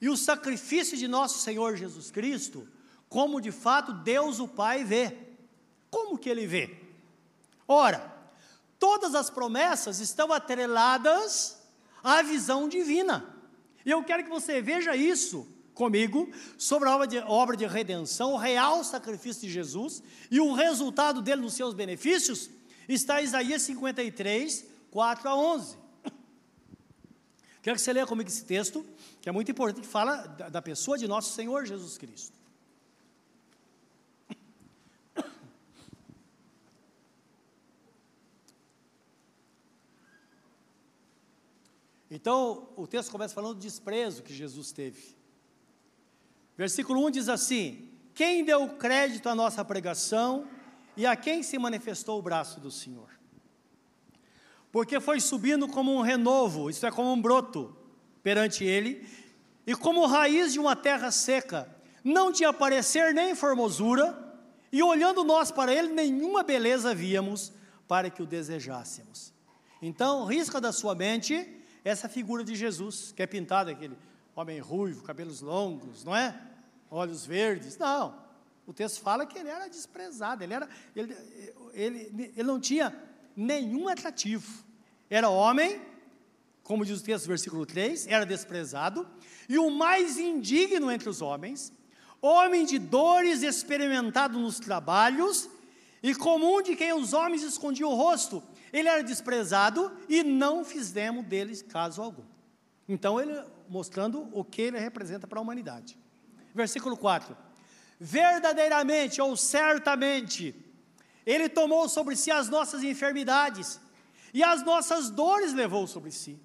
e 0.00 0.08
o 0.08 0.16
sacrifício 0.16 0.96
de 0.96 1.08
nosso 1.08 1.38
Senhor 1.38 1.76
Jesus 1.76 2.10
Cristo, 2.10 2.68
como 3.08 3.40
de 3.40 3.50
fato 3.50 3.92
Deus 3.92 4.38
o 4.38 4.46
Pai 4.46 4.84
vê. 4.84 5.16
Como 5.90 6.18
que 6.18 6.28
ele 6.28 6.46
vê? 6.46 6.76
Ora, 7.66 8.14
todas 8.78 9.14
as 9.14 9.30
promessas 9.30 10.00
estão 10.00 10.32
atreladas 10.32 11.59
à 12.02 12.22
visão 12.22 12.68
divina. 12.68 13.24
E 13.84 13.90
eu 13.90 14.02
quero 14.02 14.24
que 14.24 14.30
você 14.30 14.60
veja 14.60 14.94
isso 14.94 15.46
comigo 15.74 16.30
sobre 16.58 16.88
a 16.88 16.94
obra 16.94 17.06
de, 17.06 17.18
obra 17.18 17.56
de 17.56 17.66
redenção, 17.66 18.34
o 18.34 18.36
real 18.36 18.84
sacrifício 18.84 19.42
de 19.42 19.50
Jesus 19.50 20.02
e 20.30 20.38
o 20.40 20.52
resultado 20.52 21.22
dele 21.22 21.40
nos 21.40 21.54
seus 21.54 21.72
benefícios, 21.72 22.50
está 22.88 23.20
em 23.20 23.24
Isaías 23.24 23.62
53, 23.62 24.66
4 24.90 25.28
a 25.28 25.36
11. 25.36 25.76
Quero 27.62 27.76
que 27.76 27.82
você 27.82 27.92
leia 27.92 28.06
comigo 28.06 28.28
esse 28.28 28.44
texto, 28.44 28.84
que 29.20 29.28
é 29.28 29.32
muito 29.32 29.50
importante, 29.50 29.82
que 29.82 29.86
fala 29.86 30.26
da, 30.26 30.48
da 30.48 30.62
pessoa 30.62 30.98
de 30.98 31.06
nosso 31.06 31.32
Senhor 31.34 31.66
Jesus 31.66 31.96
Cristo. 31.96 32.39
Então, 42.10 42.68
o 42.76 42.86
texto 42.86 43.12
começa 43.12 43.34
falando 43.34 43.54
do 43.54 43.60
desprezo 43.60 44.22
que 44.22 44.34
Jesus 44.34 44.72
teve. 44.72 45.14
Versículo 46.56 47.06
1 47.06 47.10
diz 47.12 47.28
assim: 47.28 47.88
Quem 48.12 48.44
deu 48.44 48.68
crédito 48.70 49.28
à 49.28 49.34
nossa 49.34 49.64
pregação 49.64 50.48
e 50.96 51.06
a 51.06 51.14
quem 51.14 51.42
se 51.42 51.56
manifestou 51.56 52.18
o 52.18 52.22
braço 52.22 52.58
do 52.58 52.70
Senhor? 52.70 53.08
Porque 54.72 54.98
foi 54.98 55.20
subindo 55.20 55.68
como 55.68 55.94
um 55.94 56.00
renovo, 56.00 56.68
isto 56.68 56.84
é, 56.84 56.90
como 56.90 57.12
um 57.12 57.20
broto 57.20 57.76
perante 58.22 58.64
ele, 58.64 59.08
e 59.66 59.74
como 59.74 60.06
raiz 60.06 60.52
de 60.52 60.58
uma 60.58 60.74
terra 60.74 61.10
seca, 61.10 61.74
não 62.02 62.32
tinha 62.32 62.52
parecer 62.52 63.14
nem 63.14 63.34
formosura, 63.34 64.18
e 64.72 64.82
olhando 64.82 65.24
nós 65.24 65.50
para 65.50 65.72
ele, 65.72 65.88
nenhuma 65.88 66.42
beleza 66.42 66.94
víamos 66.94 67.52
para 67.88 68.10
que 68.10 68.22
o 68.22 68.26
desejássemos. 68.26 69.32
Então, 69.82 70.24
risca 70.24 70.60
da 70.60 70.72
sua 70.72 70.94
mente 70.94 71.59
essa 71.84 72.08
figura 72.08 72.44
de 72.44 72.54
Jesus, 72.54 73.12
que 73.12 73.22
é 73.22 73.26
pintada 73.26 73.70
aquele 73.70 73.96
homem 74.34 74.58
ruivo, 74.58 75.02
cabelos 75.02 75.40
longos, 75.40 76.04
não 76.04 76.14
é? 76.14 76.38
Olhos 76.90 77.24
verdes. 77.24 77.76
Não. 77.78 78.14
O 78.66 78.72
texto 78.72 79.00
fala 79.00 79.26
que 79.26 79.38
ele 79.38 79.48
era 79.48 79.68
desprezado, 79.68 80.44
ele, 80.44 80.54
era, 80.54 80.68
ele, 80.94 81.16
ele, 81.72 82.32
ele 82.36 82.42
não 82.42 82.60
tinha 82.60 82.94
nenhum 83.34 83.88
atrativo. 83.88 84.64
Era 85.08 85.28
homem, 85.28 85.80
como 86.62 86.84
diz 86.84 87.00
o 87.00 87.04
texto, 87.04 87.26
versículo 87.26 87.66
3, 87.66 88.06
era 88.06 88.24
desprezado, 88.24 89.08
e 89.48 89.58
o 89.58 89.70
mais 89.70 90.18
indigno 90.18 90.90
entre 90.90 91.08
os 91.08 91.20
homens, 91.20 91.72
homem 92.22 92.64
de 92.64 92.78
dores, 92.78 93.42
experimentado 93.42 94.38
nos 94.38 94.60
trabalhos, 94.60 95.48
e 96.02 96.14
comum 96.14 96.62
de 96.62 96.76
quem 96.76 96.92
os 96.92 97.12
homens 97.12 97.42
escondiam 97.42 97.90
o 97.90 97.94
rosto. 97.94 98.42
Ele 98.72 98.88
era 98.88 99.02
desprezado 99.02 99.96
e 100.08 100.22
não 100.22 100.64
fizemos 100.64 101.24
deles 101.24 101.62
caso 101.62 102.02
algum. 102.02 102.24
Então, 102.88 103.20
ele 103.20 103.40
mostrando 103.68 104.28
o 104.32 104.44
que 104.44 104.62
ele 104.62 104.78
representa 104.78 105.26
para 105.26 105.38
a 105.38 105.42
humanidade. 105.42 105.96
Versículo 106.54 106.96
4: 106.96 107.36
Verdadeiramente 107.98 109.20
ou 109.20 109.36
certamente, 109.36 110.54
ele 111.24 111.48
tomou 111.48 111.88
sobre 111.88 112.16
si 112.16 112.30
as 112.30 112.48
nossas 112.48 112.82
enfermidades 112.82 113.80
e 114.34 114.42
as 114.42 114.64
nossas 114.64 115.10
dores 115.10 115.52
levou 115.52 115.86
sobre 115.86 116.10
si. 116.10 116.40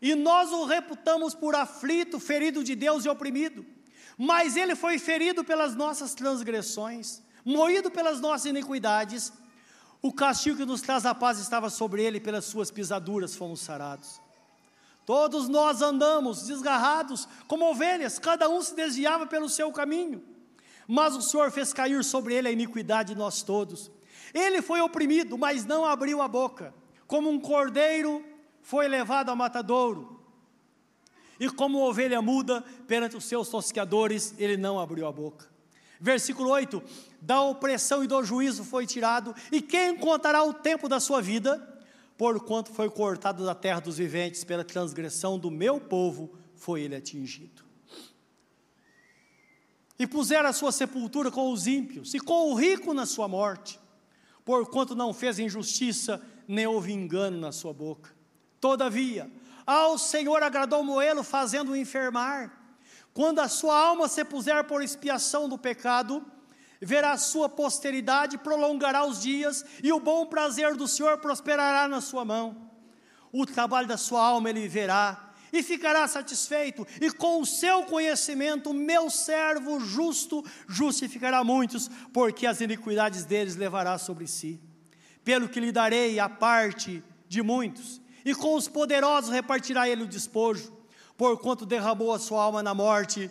E 0.00 0.14
nós 0.14 0.52
o 0.52 0.64
reputamos 0.64 1.34
por 1.34 1.54
aflito, 1.54 2.18
ferido 2.18 2.62
de 2.62 2.74
Deus 2.74 3.04
e 3.04 3.08
oprimido. 3.08 3.64
Mas 4.18 4.56
ele 4.56 4.74
foi 4.74 4.98
ferido 4.98 5.44
pelas 5.44 5.74
nossas 5.74 6.14
transgressões, 6.14 7.22
moído 7.44 7.90
pelas 7.90 8.20
nossas 8.20 8.46
iniquidades. 8.46 9.32
O 10.06 10.12
castigo 10.12 10.58
que 10.58 10.64
nos 10.64 10.82
traz 10.82 11.04
a 11.04 11.12
paz 11.12 11.40
estava 11.40 11.68
sobre 11.68 12.00
ele, 12.00 12.20
pelas 12.20 12.44
suas 12.44 12.70
pisaduras 12.70 13.34
fomos 13.34 13.58
sarados. 13.58 14.20
Todos 15.04 15.48
nós 15.48 15.82
andamos 15.82 16.46
desgarrados 16.46 17.26
como 17.48 17.68
ovelhas, 17.68 18.16
cada 18.16 18.48
um 18.48 18.62
se 18.62 18.72
desviava 18.76 19.26
pelo 19.26 19.48
seu 19.48 19.72
caminho. 19.72 20.22
Mas 20.86 21.16
o 21.16 21.22
Senhor 21.22 21.50
fez 21.50 21.72
cair 21.72 22.04
sobre 22.04 22.34
ele 22.36 22.46
a 22.46 22.52
iniquidade 22.52 23.14
de 23.14 23.18
nós 23.18 23.42
todos. 23.42 23.90
Ele 24.32 24.62
foi 24.62 24.80
oprimido, 24.80 25.36
mas 25.36 25.64
não 25.64 25.84
abriu 25.84 26.22
a 26.22 26.28
boca. 26.28 26.72
Como 27.08 27.28
um 27.28 27.40
cordeiro 27.40 28.24
foi 28.62 28.86
levado 28.86 29.30
ao 29.30 29.36
matadouro, 29.36 30.20
e 31.40 31.50
como 31.50 31.80
ovelha 31.80 32.22
muda 32.22 32.64
perante 32.86 33.16
os 33.16 33.24
seus 33.24 33.48
tosqueadores, 33.48 34.36
ele 34.38 34.56
não 34.56 34.78
abriu 34.78 35.04
a 35.08 35.10
boca. 35.10 35.55
Versículo 36.06 36.50
8: 36.50 36.80
Da 37.20 37.42
opressão 37.42 38.04
e 38.04 38.06
do 38.06 38.22
juízo 38.22 38.62
foi 38.62 38.86
tirado, 38.86 39.34
e 39.50 39.60
quem 39.60 39.96
contará 39.96 40.44
o 40.44 40.54
tempo 40.54 40.88
da 40.88 41.00
sua 41.00 41.20
vida? 41.20 41.60
Porquanto 42.16 42.70
foi 42.72 42.88
cortado 42.88 43.44
da 43.44 43.56
terra 43.56 43.80
dos 43.80 43.98
viventes, 43.98 44.44
pela 44.44 44.64
transgressão 44.64 45.36
do 45.36 45.50
meu 45.50 45.80
povo 45.80 46.32
foi 46.54 46.82
ele 46.82 46.94
atingido. 46.94 47.64
E 49.98 50.06
puseram 50.06 50.48
a 50.48 50.52
sua 50.52 50.70
sepultura 50.70 51.28
com 51.28 51.50
os 51.50 51.66
ímpios, 51.66 52.14
e 52.14 52.20
com 52.20 52.52
o 52.52 52.54
rico 52.54 52.94
na 52.94 53.04
sua 53.04 53.26
morte, 53.26 53.80
porquanto 54.44 54.94
não 54.94 55.12
fez 55.12 55.40
injustiça, 55.40 56.22
nem 56.46 56.68
houve 56.68 56.92
engano 56.92 57.36
na 57.40 57.50
sua 57.50 57.72
boca. 57.72 58.14
Todavia, 58.60 59.28
ao 59.66 59.98
Senhor 59.98 60.40
agradou 60.40 60.84
moê-lo, 60.84 61.24
fazendo-o 61.24 61.74
enfermar. 61.74 62.55
Quando 63.16 63.38
a 63.38 63.48
sua 63.48 63.74
alma 63.74 64.08
se 64.08 64.22
puser 64.26 64.62
por 64.64 64.82
expiação 64.82 65.48
do 65.48 65.56
pecado, 65.56 66.22
verá 66.82 67.12
a 67.12 67.16
sua 67.16 67.48
posteridade, 67.48 68.36
prolongará 68.36 69.06
os 69.06 69.22
dias, 69.22 69.64
e 69.82 69.90
o 69.90 69.98
bom 69.98 70.26
prazer 70.26 70.76
do 70.76 70.86
Senhor 70.86 71.16
prosperará 71.16 71.88
na 71.88 72.02
sua 72.02 72.26
mão. 72.26 72.70
O 73.32 73.46
trabalho 73.46 73.88
da 73.88 73.96
sua 73.96 74.22
alma 74.22 74.50
ele 74.50 74.68
verá, 74.68 75.30
e 75.50 75.62
ficará 75.62 76.06
satisfeito, 76.06 76.86
e 77.00 77.10
com 77.10 77.40
o 77.40 77.46
seu 77.46 77.84
conhecimento, 77.84 78.74
meu 78.74 79.08
servo 79.08 79.80
justo 79.80 80.44
justificará 80.68 81.42
muitos, 81.42 81.88
porque 82.12 82.46
as 82.46 82.60
iniquidades 82.60 83.24
deles 83.24 83.56
levará 83.56 83.96
sobre 83.96 84.26
si. 84.26 84.60
Pelo 85.24 85.48
que 85.48 85.58
lhe 85.58 85.72
darei 85.72 86.20
a 86.20 86.28
parte 86.28 87.02
de 87.26 87.40
muitos, 87.40 87.98
e 88.26 88.34
com 88.34 88.54
os 88.54 88.68
poderosos 88.68 89.30
repartirá 89.30 89.88
ele 89.88 90.02
o 90.02 90.06
despojo, 90.06 90.75
porquanto 91.16 91.66
derramou 91.66 92.12
a 92.12 92.18
sua 92.18 92.42
alma 92.42 92.62
na 92.62 92.74
morte 92.74 93.30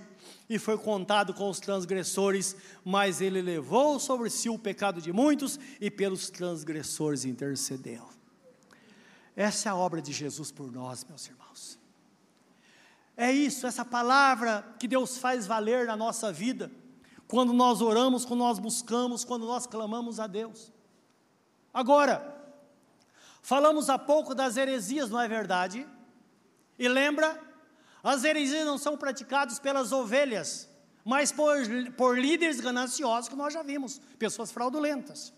e 0.50 0.60
foi 0.60 0.78
contado 0.78 1.34
com 1.34 1.50
os 1.50 1.60
transgressores, 1.60 2.56
mas 2.84 3.22
ele 3.22 3.42
levou 3.42 4.00
sobre 4.00 4.30
si 4.30 4.50
o 4.50 4.60
pecado 4.60 5.02
de 5.02 5.12
muitos 5.12 5.60
e 5.80 5.90
pelos 5.90 6.30
transgressores 6.30 7.26
intercedeu. 7.26 8.08
Essa 9.36 9.70
é 9.70 9.72
a 9.72 9.76
obra 9.76 10.02
de 10.02 10.14
Jesus 10.14 10.52
por 10.52 10.72
nós, 10.72 11.04
meus 11.04 11.28
irmãos. 11.28 11.80
É 13.18 13.32
isso, 13.32 13.66
essa 13.66 13.86
palavra 13.86 14.66
que 14.80 14.88
Deus 14.88 15.18
faz 15.18 15.48
valer 15.48 15.88
na 15.88 15.96
nossa 15.96 16.32
vida, 16.32 16.72
quando 17.28 17.54
nós 17.54 17.82
oramos, 17.82 18.26
quando 18.26 18.40
nós 18.40 18.60
buscamos, 18.60 19.24
quando 19.24 19.46
nós 19.46 19.66
clamamos 19.66 20.20
a 20.20 20.28
Deus. 20.28 20.72
Agora, 21.74 22.36
Falamos 23.46 23.92
há 23.92 24.00
pouco 24.00 24.34
das 24.34 24.58
heresias, 24.58 25.12
não 25.12 25.22
é 25.22 25.28
verdade? 25.28 25.88
E 26.80 26.88
lembra? 26.88 27.40
As 28.06 28.24
heresias 28.24 28.64
não 28.68 28.78
são 28.78 28.96
praticadas 28.96 29.58
pelas 29.58 29.92
ovelhas, 29.92 30.70
mas 31.04 31.32
por, 31.32 31.58
por 31.98 32.20
líderes 32.20 32.60
gananciosos 32.60 33.28
que 33.28 33.36
nós 33.36 33.52
já 33.52 33.64
vimos, 33.64 34.00
pessoas 34.20 34.52
fraudulentas. 34.52 35.34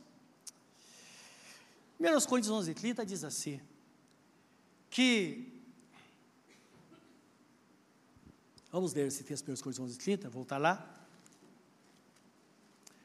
1 1.98 2.04
Coríntios 2.28 2.52
11, 2.52 2.74
30 2.74 3.06
diz 3.06 3.24
assim, 3.24 3.62
que, 4.90 5.64
vamos 8.70 8.94
ler 8.94 9.08
esse 9.08 9.24
texto, 9.24 9.50
1 9.50 9.56
Coríntios 9.56 9.80
11, 9.80 9.98
30, 9.98 10.30
voltar 10.30 10.58
lá, 10.58 10.94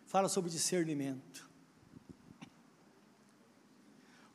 fala 0.09 0.29
sobre 0.29 0.51
discernimento. 0.51 1.49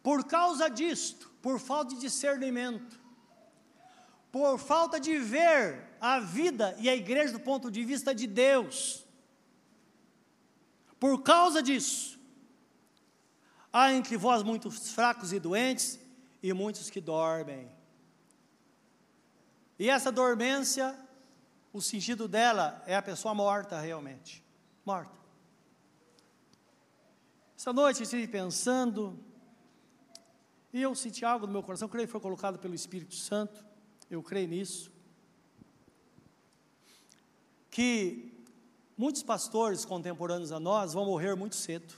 Por 0.01 0.23
causa 0.23 0.69
disto, 0.69 1.29
por 1.41 1.59
falta 1.59 1.95
de 1.95 1.99
discernimento, 1.99 3.06
por 4.37 4.59
falta 4.59 4.99
de 4.99 5.17
ver 5.17 5.97
a 5.99 6.19
vida 6.19 6.75
e 6.77 6.87
a 6.87 6.95
igreja 6.95 7.33
do 7.33 7.39
ponto 7.39 7.71
de 7.71 7.83
vista 7.83 8.13
de 8.13 8.27
Deus, 8.27 9.03
por 10.99 11.23
causa 11.23 11.61
disso, 11.61 12.19
há 13.73 13.91
entre 13.91 14.15
vós 14.15 14.43
muitos 14.43 14.91
fracos 14.91 15.33
e 15.33 15.39
doentes 15.39 15.99
e 16.41 16.53
muitos 16.53 16.91
que 16.91 17.01
dormem. 17.01 17.67
E 19.79 19.89
essa 19.89 20.11
dormência, 20.11 20.95
o 21.73 21.81
sentido 21.81 22.27
dela 22.27 22.83
é 22.85 22.95
a 22.95 23.01
pessoa 23.01 23.33
morta 23.33 23.79
realmente, 23.79 24.43
morta. 24.85 25.17
Essa 27.57 27.73
noite 27.73 28.01
eu 28.01 28.03
estive 28.03 28.27
pensando 28.27 29.19
e 30.71 30.79
eu 30.79 30.93
senti 30.93 31.25
algo 31.25 31.47
no 31.47 31.53
meu 31.53 31.63
coração, 31.63 31.89
creio 31.89 32.07
que 32.07 32.11
foi 32.11 32.21
colocado 32.21 32.59
pelo 32.59 32.75
Espírito 32.75 33.15
Santo, 33.15 33.66
eu 34.09 34.23
creio 34.23 34.47
nisso. 34.47 34.91
Que 37.69 38.33
muitos 38.97 39.21
pastores 39.21 39.85
contemporâneos 39.85 40.51
a 40.51 40.59
nós 40.59 40.93
vão 40.93 41.05
morrer 41.05 41.35
muito 41.35 41.55
cedo. 41.55 41.93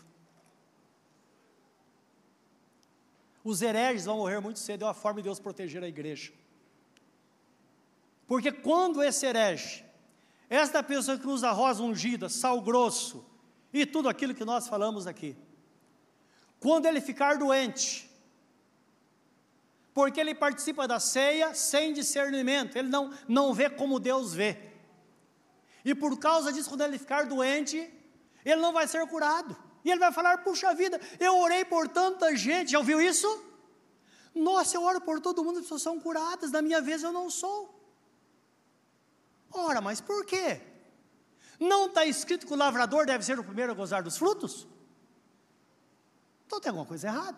Os 3.43 3.61
hereges 3.61 4.05
vão 4.05 4.17
morrer 4.17 4.39
muito 4.39 4.59
cedo, 4.59 4.83
é 4.83 4.87
uma 4.87 4.93
forma 4.93 5.21
de 5.21 5.25
Deus 5.25 5.39
proteger 5.39 5.83
a 5.83 5.87
igreja. 5.87 6.33
Porque 8.27 8.51
quando 8.51 9.01
esse 9.01 9.25
herege, 9.25 9.85
esta 10.49 10.83
pessoa 10.83 11.17
que 11.17 11.27
usa 11.27 11.51
rosa 11.51 11.81
ungida, 11.81 12.27
sal 12.27 12.61
grosso 12.61 13.25
e 13.71 13.85
tudo 13.85 14.09
aquilo 14.09 14.35
que 14.35 14.43
nós 14.43 14.67
falamos 14.67 15.07
aqui, 15.07 15.35
quando 16.59 16.85
ele 16.85 16.99
ficar 16.99 17.37
doente, 17.37 18.08
porque 19.99 20.17
ele 20.21 20.33
participa 20.33 20.87
da 20.87 20.97
ceia 20.97 21.53
sem 21.53 21.91
discernimento, 21.91 22.77
ele 22.77 22.87
não, 22.87 23.11
não 23.27 23.53
vê 23.53 23.69
como 23.69 23.99
Deus 23.99 24.33
vê. 24.33 24.57
E 25.83 25.93
por 25.93 26.17
causa 26.17 26.53
disso, 26.53 26.69
quando 26.69 26.85
ele 26.85 26.97
ficar 26.97 27.25
doente, 27.25 27.77
ele 28.45 28.61
não 28.61 28.71
vai 28.71 28.87
ser 28.87 29.05
curado. 29.07 29.57
E 29.83 29.91
ele 29.91 29.99
vai 29.99 30.13
falar: 30.13 30.37
puxa 30.37 30.73
vida, 30.73 30.97
eu 31.19 31.37
orei 31.39 31.65
por 31.65 31.89
tanta 31.89 32.33
gente, 32.33 32.71
já 32.71 32.79
ouviu 32.79 33.01
isso? 33.01 33.27
Nossa, 34.33 34.77
eu 34.77 34.83
oro 34.83 35.01
por 35.01 35.19
todo 35.19 35.43
mundo, 35.43 35.57
as 35.57 35.63
pessoas 35.63 35.81
são 35.81 35.99
curadas, 35.99 36.49
na 36.49 36.61
minha 36.61 36.79
vez 36.79 37.03
eu 37.03 37.11
não 37.11 37.29
sou. 37.29 37.59
Ora, 39.51 39.81
mas 39.81 39.99
por 39.99 40.25
quê? 40.25 40.61
Não 41.59 41.87
está 41.87 42.05
escrito 42.05 42.47
que 42.47 42.53
o 42.53 42.55
lavrador 42.55 43.05
deve 43.05 43.25
ser 43.25 43.37
o 43.37 43.43
primeiro 43.43 43.73
a 43.73 43.75
gozar 43.75 44.01
dos 44.01 44.17
frutos? 44.17 44.65
Então 46.45 46.61
tem 46.61 46.69
alguma 46.69 46.85
coisa 46.85 47.07
errada. 47.07 47.37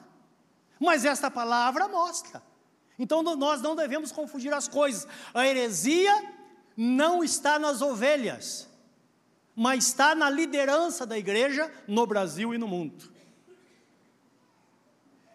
Mas 0.80 1.06
esta 1.06 1.32
palavra 1.32 1.88
mostra. 1.88 2.51
Então 3.02 3.24
nós 3.24 3.64
não 3.64 3.76
devemos 3.76 4.12
confundir 4.12 4.54
as 4.54 4.68
coisas. 4.68 5.08
A 5.34 5.48
heresia 5.48 6.14
não 6.78 7.24
está 7.24 7.58
nas 7.58 7.82
ovelhas, 7.82 8.70
mas 9.56 9.88
está 9.88 10.14
na 10.14 10.30
liderança 10.30 11.04
da 11.04 11.18
igreja 11.18 11.74
no 11.88 12.06
Brasil 12.06 12.54
e 12.54 12.60
no 12.60 12.68
mundo. 12.68 13.12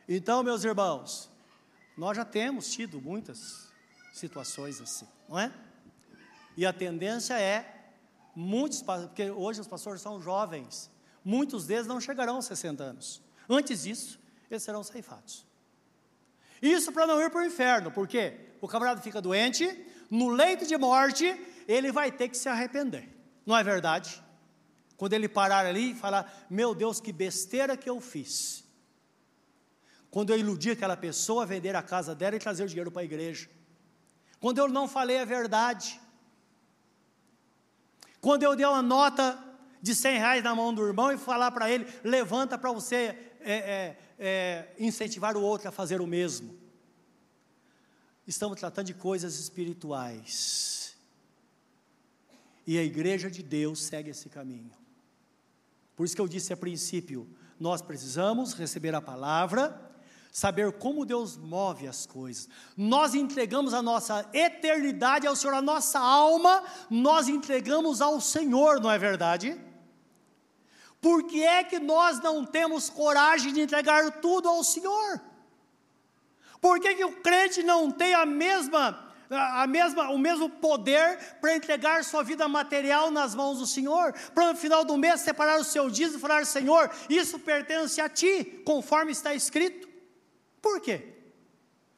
Então, 0.08 0.44
meus 0.44 0.62
irmãos, 0.62 1.28
nós 1.98 2.16
já 2.16 2.24
temos 2.24 2.70
tido 2.70 3.00
muitas 3.00 3.68
situações 4.12 4.80
assim, 4.80 5.08
não 5.28 5.36
é? 5.36 5.52
E 6.56 6.64
a 6.64 6.72
tendência 6.72 7.34
é, 7.34 7.90
muitos, 8.32 8.80
porque 8.80 9.28
hoje 9.28 9.60
os 9.60 9.66
pastores 9.66 10.00
são 10.00 10.20
jovens, 10.22 10.88
muitos 11.24 11.66
deles 11.66 11.88
não 11.88 12.00
chegarão 12.00 12.36
aos 12.36 12.44
60 12.44 12.84
anos. 12.84 13.20
Antes 13.48 13.82
disso, 13.82 14.20
eles 14.48 14.62
serão 14.62 14.84
ceifados. 14.84 15.45
Isso 16.60 16.92
para 16.92 17.06
não 17.06 17.20
ir 17.20 17.30
para 17.30 17.42
o 17.42 17.44
inferno, 17.44 17.90
porque 17.90 18.34
o 18.60 18.68
camarada 18.68 19.00
fica 19.00 19.20
doente, 19.20 19.64
no 20.10 20.28
leito 20.28 20.66
de 20.66 20.76
morte, 20.76 21.24
ele 21.66 21.92
vai 21.92 22.10
ter 22.10 22.28
que 22.28 22.36
se 22.36 22.48
arrepender. 22.48 23.08
Não 23.44 23.56
é 23.56 23.62
verdade? 23.62 24.22
Quando 24.96 25.12
ele 25.12 25.28
parar 25.28 25.66
ali 25.66 25.90
e 25.90 25.94
falar: 25.94 26.46
Meu 26.48 26.74
Deus, 26.74 27.00
que 27.00 27.12
besteira 27.12 27.76
que 27.76 27.88
eu 27.88 28.00
fiz. 28.00 28.64
Quando 30.10 30.30
eu 30.30 30.38
iludi 30.38 30.70
aquela 30.70 30.96
pessoa 30.96 31.42
a 31.42 31.46
vender 31.46 31.76
a 31.76 31.82
casa 31.82 32.14
dela 32.14 32.36
e 32.36 32.38
trazer 32.38 32.64
o 32.64 32.68
dinheiro 32.68 32.90
para 32.90 33.02
a 33.02 33.04
igreja. 33.04 33.48
Quando 34.40 34.58
eu 34.58 34.68
não 34.68 34.88
falei 34.88 35.18
a 35.18 35.24
verdade. 35.24 36.00
Quando 38.20 38.42
eu 38.42 38.56
dei 38.56 38.66
uma 38.66 38.82
nota 38.82 39.38
de 39.82 39.94
100 39.94 40.18
reais 40.18 40.42
na 40.42 40.54
mão 40.54 40.72
do 40.72 40.86
irmão 40.86 41.12
e 41.12 41.18
falar 41.18 41.50
para 41.50 41.70
ele: 41.70 41.86
levanta 42.02 42.56
para 42.56 42.72
você 42.72 42.96
é, 43.40 43.54
é, 43.54 43.98
é, 44.18 44.68
incentivar 44.78 45.36
o 45.36 45.42
outro 45.42 45.68
a 45.68 45.72
fazer 45.72 46.00
o 46.00 46.06
mesmo. 46.06 46.56
Estamos 48.26 48.58
tratando 48.58 48.86
de 48.86 48.94
coisas 48.94 49.38
espirituais. 49.38 50.96
E 52.66 52.76
a 52.78 52.82
igreja 52.82 53.30
de 53.30 53.42
Deus 53.42 53.84
segue 53.84 54.10
esse 54.10 54.28
caminho. 54.28 54.72
Por 55.94 56.04
isso 56.04 56.16
que 56.16 56.20
eu 56.20 56.28
disse 56.28 56.52
a 56.52 56.56
princípio: 56.56 57.28
nós 57.58 57.80
precisamos 57.80 58.52
receber 58.52 58.94
a 58.94 59.00
palavra, 59.00 59.80
saber 60.32 60.72
como 60.72 61.06
Deus 61.06 61.36
move 61.36 61.86
as 61.86 62.04
coisas. 62.04 62.48
Nós 62.76 63.14
entregamos 63.14 63.72
a 63.72 63.80
nossa 63.80 64.28
eternidade 64.34 65.26
ao 65.26 65.36
Senhor, 65.36 65.54
a 65.54 65.62
nossa 65.62 66.00
alma, 66.00 66.64
nós 66.90 67.28
entregamos 67.28 68.00
ao 68.00 68.20
Senhor, 68.20 68.80
não 68.80 68.90
é 68.90 68.98
verdade? 68.98 69.58
Por 71.00 71.24
que 71.24 71.44
é 71.44 71.62
que 71.62 71.78
nós 71.78 72.20
não 72.20 72.44
temos 72.44 72.88
coragem 72.90 73.52
de 73.52 73.60
entregar 73.60 74.20
tudo 74.20 74.48
ao 74.48 74.64
Senhor? 74.64 75.20
Por 76.60 76.80
que, 76.80 76.94
que 76.94 77.04
o 77.04 77.20
crente 77.20 77.62
não 77.62 77.90
tem 77.90 78.14
a 78.14 78.26
mesma, 78.26 79.14
a 79.30 79.66
mesma, 79.66 80.10
o 80.10 80.18
mesmo 80.18 80.48
poder 80.48 81.18
para 81.40 81.54
entregar 81.54 82.02
sua 82.04 82.22
vida 82.22 82.48
material 82.48 83.10
nas 83.10 83.34
mãos 83.34 83.58
do 83.58 83.66
Senhor? 83.66 84.12
Para 84.34 84.52
no 84.52 84.58
final 84.58 84.84
do 84.84 84.96
mês 84.96 85.20
separar 85.20 85.60
o 85.60 85.64
seu 85.64 85.88
dízimo 85.90 86.18
e 86.18 86.20
falar: 86.20 86.44
Senhor, 86.46 86.90
isso 87.08 87.38
pertence 87.38 88.00
a 88.00 88.08
ti, 88.08 88.62
conforme 88.64 89.12
está 89.12 89.34
escrito. 89.34 89.88
Por 90.60 90.80
quê? 90.80 91.14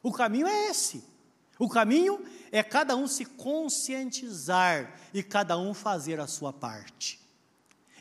O 0.03 0.11
caminho 0.11 0.47
é 0.47 0.67
esse. 0.67 1.03
O 1.57 1.67
caminho 1.67 2.23
é 2.51 2.63
cada 2.63 2.95
um 2.95 3.07
se 3.07 3.25
conscientizar 3.25 4.95
e 5.13 5.21
cada 5.21 5.57
um 5.57 5.73
fazer 5.73 6.19
a 6.19 6.27
sua 6.27 6.53
parte. 6.53 7.19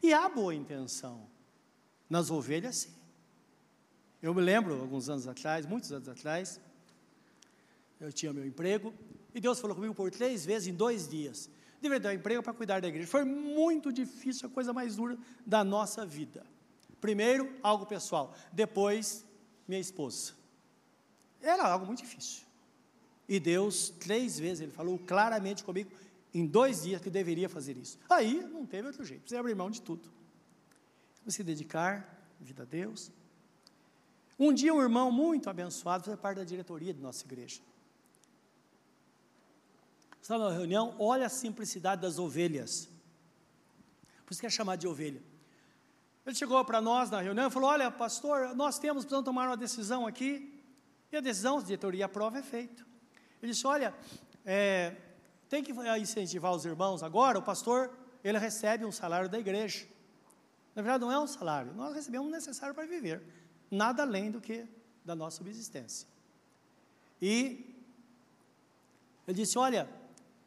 E 0.03 0.13
há 0.13 0.29
boa 0.29 0.55
intenção. 0.55 1.29
Nas 2.09 2.31
ovelhas, 2.31 2.77
sim. 2.77 2.95
Eu 4.21 4.35
me 4.35 4.41
lembro, 4.41 4.81
alguns 4.81 5.09
anos 5.09 5.29
atrás, 5.29 5.65
muitos 5.65 5.93
anos 5.93 6.09
atrás, 6.09 6.61
eu 8.01 8.13
tinha 8.13 8.33
meu 8.33 8.45
emprego, 8.45 8.93
e 9.35 9.41
Deus 9.41 9.61
falou 9.61 9.77
comigo 9.77 9.95
por 9.95 10.11
três 10.11 10.45
vezes 10.45 10.69
em 10.69 10.75
dois 10.75 11.07
dias. 11.07 11.49
Deveria 11.81 12.01
dar 12.01 12.09
um 12.11 12.13
emprego 12.13 12.43
para 12.43 12.53
cuidar 12.53 12.81
da 12.81 12.89
igreja. 12.89 13.07
Foi 13.07 13.25
muito 13.25 13.93
difícil, 13.93 14.49
a 14.49 14.51
coisa 14.51 14.73
mais 14.73 14.97
dura 14.97 15.17
da 15.47 15.63
nossa 15.63 16.05
vida. 16.05 16.45
Primeiro, 17.01 17.53
algo 17.63 17.87
pessoal. 17.87 18.35
Depois, 18.53 19.25
minha 19.67 19.81
esposa. 19.81 20.33
Era 21.41 21.69
algo 21.69 21.87
muito 21.87 22.03
difícil. 22.03 22.45
E 23.29 23.39
Deus, 23.39 23.91
três 23.91 24.39
vezes, 24.39 24.63
Ele 24.63 24.73
falou 24.73 24.99
claramente 24.99 25.63
comigo: 25.63 25.91
em 26.33 26.47
dois 26.47 26.83
dias 26.83 27.01
que 27.01 27.11
deveria 27.11 27.49
fazer 27.49 27.77
isso. 27.77 27.99
Aí 28.09 28.43
não 28.53 28.67
teve 28.67 28.87
outro 28.87 29.05
jeito, 29.05 29.23
precisa 29.23 29.41
abrir 29.41 29.55
mão 29.55 29.71
de 29.71 29.83
tudo. 29.83 30.11
Se 31.27 31.43
dedicar, 31.43 32.27
vida 32.41 32.63
a 32.63 32.67
Deus. 32.67 33.11
Um 34.39 34.53
dia 34.53 34.73
um 34.73 34.81
irmão 34.81 35.11
muito 35.11 35.51
abençoado 35.51 36.05
fez 36.05 36.19
parte 36.19 36.39
da 36.39 36.45
diretoria 36.45 36.95
de 36.95 37.01
nossa 37.01 37.25
igreja. 37.25 37.61
Estava 40.23 40.51
na 40.51 40.57
reunião, 40.57 40.95
olha 40.99 41.27
a 41.27 41.29
simplicidade 41.29 42.03
das 42.03 42.19
ovelhas. 42.19 42.89
Por 44.25 44.33
isso 44.33 44.41
que 44.41 44.47
é 44.47 44.51
chamado 44.51 44.79
de 44.79 44.87
ovelha. 44.87 45.23
Ele 46.25 46.35
chegou 46.35 46.63
para 46.65 46.81
nós 46.81 47.11
na 47.11 47.21
reunião 47.21 47.49
e 47.49 47.51
falou: 47.51 47.71
Olha, 47.71 47.91
pastor, 47.91 48.55
nós 48.55 48.79
temos, 48.79 49.05
precisamos 49.05 49.25
tomar 49.25 49.49
uma 49.49 49.57
decisão 49.57 50.07
aqui. 50.07 50.63
E 51.11 51.17
a 51.17 51.21
decisão, 51.21 51.59
a 51.59 51.63
diretoria 51.63 52.05
aprova, 52.05 52.39
é 52.39 52.43
feita. 52.43 52.87
Ele 53.43 53.53
disse: 53.53 53.67
Olha, 53.67 53.95
é, 54.45 54.95
tem 55.49 55.63
que 55.63 55.73
incentivar 55.73 56.53
os 56.53 56.65
irmãos 56.65 57.03
agora, 57.03 57.39
o 57.39 57.43
pastor, 57.43 57.91
ele 58.23 58.39
recebe 58.39 58.85
um 58.85 58.93
salário 58.93 59.29
da 59.29 59.39
igreja. 59.39 59.87
Na 60.75 60.83
verdade, 60.83 61.01
não 61.05 61.11
é 61.11 61.19
um 61.19 61.27
salário, 61.27 61.73
nós 61.75 61.95
recebemos 61.95 62.29
o 62.29 62.31
necessário 62.31 62.75
para 62.75 62.87
viver, 62.87 63.23
nada 63.71 64.03
além 64.03 64.31
do 64.31 64.41
que 64.41 64.67
da 65.05 65.15
nossa 65.15 65.39
subsistência. 65.39 66.07
E 67.21 67.75
ele 69.27 69.37
disse: 69.37 69.59
Olha, 69.59 69.89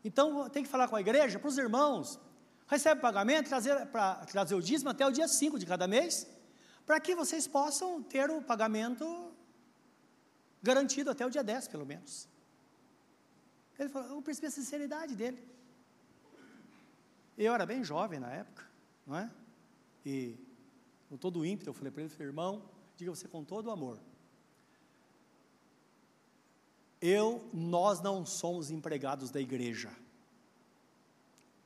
então 0.04 0.50
tem 0.50 0.64
que 0.64 0.70
falar 0.70 0.88
com 0.88 0.96
a 0.96 1.02
igreja, 1.02 1.38
para 1.38 1.50
os 1.50 1.58
irmãos, 1.58 2.20
recebe 2.68 3.02
pagamento, 3.02 3.50
trazer, 3.50 3.86
para 3.88 4.16
trazer 4.26 4.56
o 4.56 4.62
dízimo 4.62 4.90
até 4.90 5.06
o 5.06 5.12
dia 5.12 5.28
5 5.28 5.60
de 5.60 5.66
cada 5.66 5.88
mês, 5.88 6.28
para 6.86 7.00
que 7.00 7.16
vocês 7.16 7.48
possam 7.48 8.02
ter 8.02 8.30
o 8.30 8.42
pagamento 8.42 9.34
garantido 10.64 11.10
até 11.10 11.26
o 11.26 11.30
dia 11.30 11.44
10, 11.44 11.68
pelo 11.68 11.86
menos. 11.86 12.31
Ele 13.82 13.90
falou, 13.90 14.10
eu 14.10 14.22
percebi 14.22 14.46
a 14.46 14.52
sinceridade 14.52 15.16
dele. 15.16 15.44
Eu 17.36 17.52
era 17.52 17.66
bem 17.66 17.84
jovem 17.84 18.20
na 18.20 18.32
época, 18.32 18.64
não 19.08 19.18
é? 19.18 19.32
E 20.06 20.38
com 21.10 21.18
todo 21.18 21.40
o 21.40 21.46
ímpeto 21.46 21.72
eu 21.72 21.74
falei 21.74 21.92
para 21.92 22.04
ele, 22.04 22.10
falei, 22.10 22.28
irmão, 22.28 22.64
diga 22.96 23.10
você 23.10 23.28
com 23.28 23.44
todo 23.44 23.66
o 23.68 23.72
amor. 23.72 24.00
Eu, 27.02 27.44
nós 27.52 28.00
não 28.02 28.24
somos 28.24 28.70
empregados 28.70 29.32
da 29.32 29.42
igreja. 29.42 29.92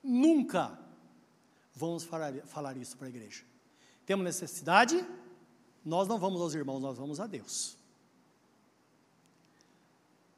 Nunca 0.01 0.79
vamos 1.73 2.05
falar, 2.05 2.33
falar 2.45 2.77
isso 2.77 2.95
para 2.95 3.07
a 3.07 3.09
igreja. 3.09 3.43
Temos 4.05 4.23
necessidade, 4.23 5.05
nós 5.83 6.07
não 6.07 6.17
vamos 6.17 6.39
aos 6.39 6.53
irmãos, 6.53 6.79
nós 6.79 6.97
vamos 6.97 7.19
a 7.19 7.27
Deus. 7.27 7.74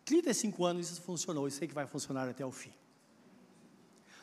35 0.07 0.63
anos 0.63 0.89
isso 0.89 1.01
funcionou 1.01 1.47
e 1.49 1.51
sei 1.51 1.67
que 1.67 1.73
vai 1.73 1.85
funcionar 1.85 2.29
até 2.29 2.45
o 2.45 2.51
fim. 2.51 2.73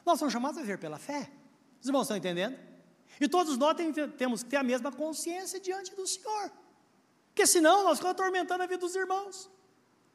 Nós 0.04 0.18
somos 0.18 0.32
chamados 0.32 0.56
a 0.58 0.62
viver 0.62 0.78
pela 0.78 0.98
fé. 0.98 1.30
Os 1.78 1.86
irmãos 1.86 2.04
estão 2.04 2.16
entendendo? 2.16 2.58
E 3.20 3.28
todos 3.28 3.58
nós 3.58 3.76
tem, 3.76 3.92
temos 3.92 4.42
que 4.42 4.48
ter 4.48 4.56
a 4.56 4.62
mesma 4.62 4.90
consciência 4.90 5.60
diante 5.60 5.94
do 5.94 6.06
Senhor. 6.06 6.50
Porque 7.28 7.46
senão 7.46 7.84
nós 7.84 7.98
ficamos 7.98 8.18
atormentando 8.18 8.62
a 8.62 8.66
vida 8.66 8.80
dos 8.80 8.96
irmãos. 8.96 9.50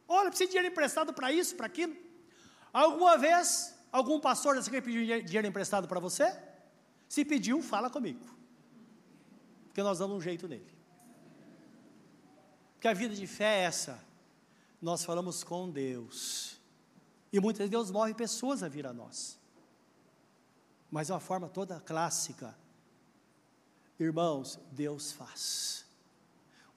Olha, 0.07 0.30
precisa 0.30 0.47
de 0.47 0.53
dinheiro 0.53 0.74
emprestado 0.74 1.13
para 1.13 1.32
isso, 1.32 1.55
para 1.55 1.67
aquilo. 1.67 1.95
Alguma 2.74 3.15
vez, 3.15 3.76
algum 3.91 4.20
pastor 4.20 4.55
dessa 4.55 4.70
igreja 4.70 4.84
pediu 4.84 5.24
dinheiro 5.24 5.47
emprestado 5.47 5.88
para 5.88 5.99
você? 5.99 6.36
Se 7.07 7.24
pediu, 7.24 7.61
fala 7.61 7.91
comigo. 7.91 8.26
Porque 9.67 9.84
nós 9.84 9.99
damos 9.99 10.17
um 10.17 10.22
jeito 10.22 10.47
nele. 10.47 10.74
Porque 12.74 12.88
a 12.88 12.93
vida 12.93 13.13
de 13.13 13.28
fé 13.28 13.59
é 13.59 13.63
essa 13.65 14.09
nós 14.82 15.03
falamos 15.03 15.43
com 15.43 15.69
Deus. 15.69 16.59
E 17.32 17.39
muitas 17.39 17.59
vezes 17.59 17.71
Deus 17.71 17.91
move 17.91 18.13
pessoas 18.13 18.63
a 18.63 18.67
vir 18.67 18.88
a 18.88 18.93
nós. 18.93 19.38
Mas 20.89 21.09
é 21.09 21.13
uma 21.13 21.19
forma 21.19 21.47
toda 21.47 21.80
clássica. 21.80 22.57
Irmãos, 23.99 24.59
Deus 24.71 25.11
faz. 25.11 25.86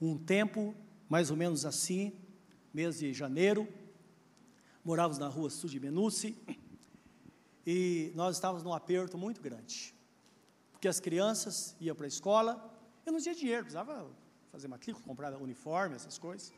Um 0.00 0.18
tempo, 0.18 0.74
mais 1.08 1.30
ou 1.30 1.36
menos 1.36 1.64
assim, 1.64 2.12
mês 2.74 2.98
de 2.98 3.12
janeiro, 3.12 3.68
morávamos 4.84 5.18
na 5.18 5.28
rua 5.28 5.48
Sudimenuce, 5.48 6.36
e 7.64 8.12
nós 8.16 8.36
estávamos 8.36 8.64
num 8.64 8.74
aperto 8.74 9.16
muito 9.16 9.40
grande. 9.40 9.94
Porque 10.72 10.88
as 10.88 10.98
crianças 10.98 11.76
iam 11.80 11.94
para 11.94 12.06
a 12.06 12.08
escola, 12.08 12.74
eu 13.06 13.12
não 13.12 13.20
tinha 13.20 13.34
dinheiro, 13.34 13.62
precisava 13.62 14.10
fazer 14.50 14.66
matrícula, 14.68 15.04
comprar 15.04 15.32
uniforme, 15.36 15.94
essas 15.94 16.18
coisas. 16.18 16.52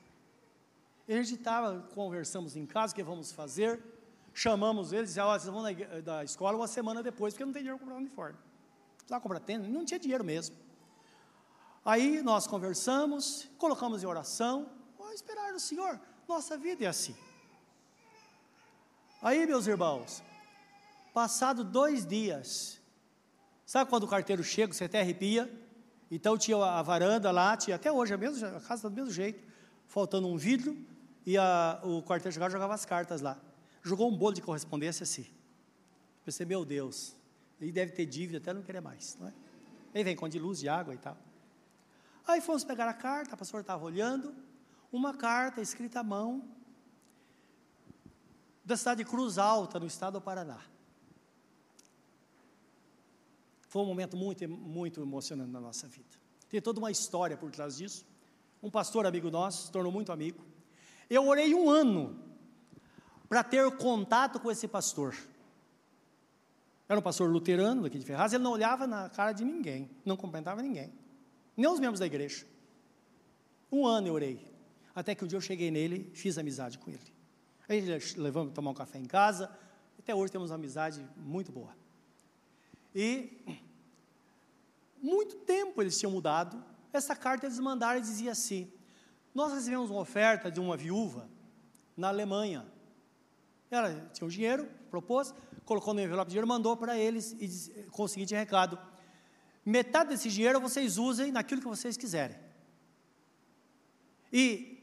A 1.06 1.12
gente 1.12 1.34
estava, 1.34 1.86
conversamos 1.94 2.56
em 2.56 2.64
casa, 2.64 2.92
o 2.92 2.96
que 2.96 3.02
vamos 3.02 3.30
fazer? 3.30 3.82
Chamamos 4.32 4.92
eles, 4.92 5.10
dizia, 5.10 5.26
ó, 5.26 5.38
vocês 5.38 5.52
vão 5.52 5.62
da, 5.62 6.00
da 6.00 6.24
escola 6.24 6.56
uma 6.56 6.66
semana 6.66 7.02
depois, 7.02 7.34
porque 7.34 7.44
não 7.44 7.52
tem 7.52 7.62
dinheiro 7.62 7.78
para 7.78 7.86
comprar 7.86 8.00
uniforme. 8.00 8.38
Precisava 8.96 9.20
comprar 9.20 9.40
tênis, 9.40 9.68
não 9.68 9.84
tinha 9.84 10.00
dinheiro 10.00 10.24
mesmo. 10.24 10.56
Aí 11.84 12.22
nós 12.22 12.46
conversamos, 12.46 13.50
colocamos 13.58 14.02
em 14.02 14.06
oração, 14.06 14.70
vamos 14.98 15.14
esperar 15.16 15.52
no 15.52 15.60
Senhor, 15.60 16.00
nossa 16.26 16.56
vida 16.56 16.84
é 16.84 16.88
assim. 16.88 17.14
Aí, 19.20 19.46
meus 19.46 19.66
irmãos, 19.66 20.22
passado 21.12 21.62
dois 21.62 22.06
dias, 22.06 22.80
sabe 23.66 23.90
quando 23.90 24.04
o 24.04 24.08
carteiro 24.08 24.42
chega, 24.42 24.72
você 24.72 24.84
até 24.84 25.00
arrepia? 25.00 25.52
Então 26.10 26.38
tinha 26.38 26.56
a 26.56 26.80
varanda 26.80 27.30
lá, 27.30 27.54
tinha 27.56 27.76
até 27.76 27.92
hoje 27.92 28.14
a, 28.14 28.16
mesmo, 28.16 28.46
a 28.46 28.52
casa 28.52 28.74
está 28.74 28.88
do 28.88 28.94
mesmo 28.94 29.10
jeito, 29.10 29.42
faltando 29.86 30.26
um 30.26 30.36
vidro, 30.36 30.74
e 31.26 31.38
a, 31.38 31.80
o 31.82 32.02
carteiro 32.02 32.32
chegava 32.32 32.50
jogava 32.50 32.74
as 32.74 32.84
cartas 32.84 33.20
lá. 33.20 33.38
Jogou 33.82 34.10
um 34.10 34.16
bolo 34.16 34.34
de 34.34 34.42
correspondência 34.42 35.04
assim. 35.04 35.26
Pensei, 36.24 36.46
meu 36.46 36.64
Deus, 36.64 37.14
ele 37.60 37.72
deve 37.72 37.92
ter 37.92 38.06
dívida 38.06 38.38
até 38.38 38.52
não 38.52 38.62
querer 38.62 38.80
mais. 38.80 39.16
Não 39.20 39.28
é? 39.28 39.32
Ele 39.94 40.04
vem 40.04 40.16
com 40.16 40.28
de 40.28 40.38
luz, 40.38 40.58
de 40.58 40.68
água 40.68 40.94
e 40.94 40.98
tal. 40.98 41.16
Aí 42.26 42.40
fomos 42.40 42.64
pegar 42.64 42.88
a 42.88 42.94
carta, 42.94 43.34
a 43.34 43.36
pastora 43.36 43.60
estava 43.60 43.84
olhando, 43.84 44.34
uma 44.90 45.14
carta 45.14 45.60
escrita 45.60 46.00
à 46.00 46.02
mão, 46.02 46.48
da 48.64 48.76
cidade 48.76 49.04
de 49.04 49.10
Cruz 49.10 49.36
Alta, 49.36 49.78
no 49.78 49.86
estado 49.86 50.14
do 50.14 50.20
Paraná. 50.22 50.60
Foi 53.68 53.82
um 53.82 53.86
momento 53.86 54.16
muito, 54.16 54.48
muito 54.48 55.02
emocionante 55.02 55.50
na 55.50 55.60
nossa 55.60 55.86
vida. 55.86 56.16
Tem 56.48 56.62
toda 56.62 56.78
uma 56.78 56.90
história 56.90 57.36
por 57.36 57.50
trás 57.50 57.76
disso. 57.76 58.06
Um 58.62 58.70
pastor 58.70 59.04
amigo 59.04 59.30
nosso 59.30 59.66
se 59.66 59.72
tornou 59.72 59.92
muito 59.92 60.12
amigo. 60.12 60.42
Eu 61.08 61.26
orei 61.26 61.54
um 61.54 61.70
ano 61.70 62.18
para 63.28 63.42
ter 63.42 63.70
contato 63.76 64.40
com 64.40 64.50
esse 64.50 64.68
pastor. 64.68 65.14
Era 66.88 66.98
um 66.98 67.02
pastor 67.02 67.30
luterano 67.30 67.82
daqui 67.82 67.98
de 67.98 68.04
Ferraz, 68.04 68.32
ele 68.32 68.42
não 68.42 68.52
olhava 68.52 68.86
na 68.86 69.08
cara 69.08 69.32
de 69.32 69.44
ninguém, 69.44 69.90
não 70.04 70.16
cumprimentava 70.16 70.62
ninguém 70.62 70.92
nem 71.56 71.68
os 71.68 71.80
membros 71.80 72.00
da 72.00 72.06
igreja. 72.06 72.46
Um 73.70 73.86
ano 73.86 74.08
eu 74.08 74.14
orei, 74.14 74.46
até 74.94 75.14
que 75.14 75.24
um 75.24 75.26
dia 75.26 75.36
eu 75.36 75.40
cheguei 75.40 75.70
nele, 75.70 76.10
fiz 76.14 76.38
amizade 76.38 76.78
com 76.78 76.90
ele. 76.90 77.12
Aí 77.68 77.82
levamos 78.16 78.52
tomar 78.52 78.70
um 78.70 78.74
café 78.74 78.98
em 78.98 79.06
casa, 79.06 79.50
até 79.98 80.14
hoje 80.14 80.32
temos 80.32 80.50
uma 80.50 80.56
amizade 80.56 81.04
muito 81.16 81.50
boa. 81.50 81.74
E 82.94 83.60
muito 85.02 85.36
tempo 85.38 85.82
eles 85.82 85.98
tinham 85.98 86.12
mudado. 86.12 86.62
Essa 86.92 87.16
carta 87.16 87.46
eles 87.46 87.58
mandaram 87.58 87.98
e 87.98 88.02
dizia 88.02 88.32
assim: 88.32 88.72
Nós 89.34 89.52
recebemos 89.52 89.90
uma 89.90 90.00
oferta 90.00 90.50
de 90.50 90.60
uma 90.60 90.76
viúva 90.76 91.28
na 91.96 92.08
Alemanha. 92.08 92.64
Ela 93.70 94.08
tinha 94.12 94.26
o 94.26 94.30
dinheiro, 94.30 94.68
propôs, 94.88 95.34
colocou 95.64 95.92
no 95.92 96.00
envelope 96.00 96.28
de 96.28 96.30
dinheiro, 96.30 96.46
mandou 96.46 96.76
para 96.76 96.96
eles 96.96 97.32
e 97.40 97.82
com 97.90 98.04
o 98.04 98.08
seguinte 98.08 98.34
recado: 98.34 98.78
metade 99.66 100.10
desse 100.10 100.30
dinheiro 100.30 100.60
vocês 100.60 100.98
usem 100.98 101.32
naquilo 101.32 101.60
que 101.60 101.66
vocês 101.66 101.96
quiserem. 101.96 102.38
E 104.32 104.80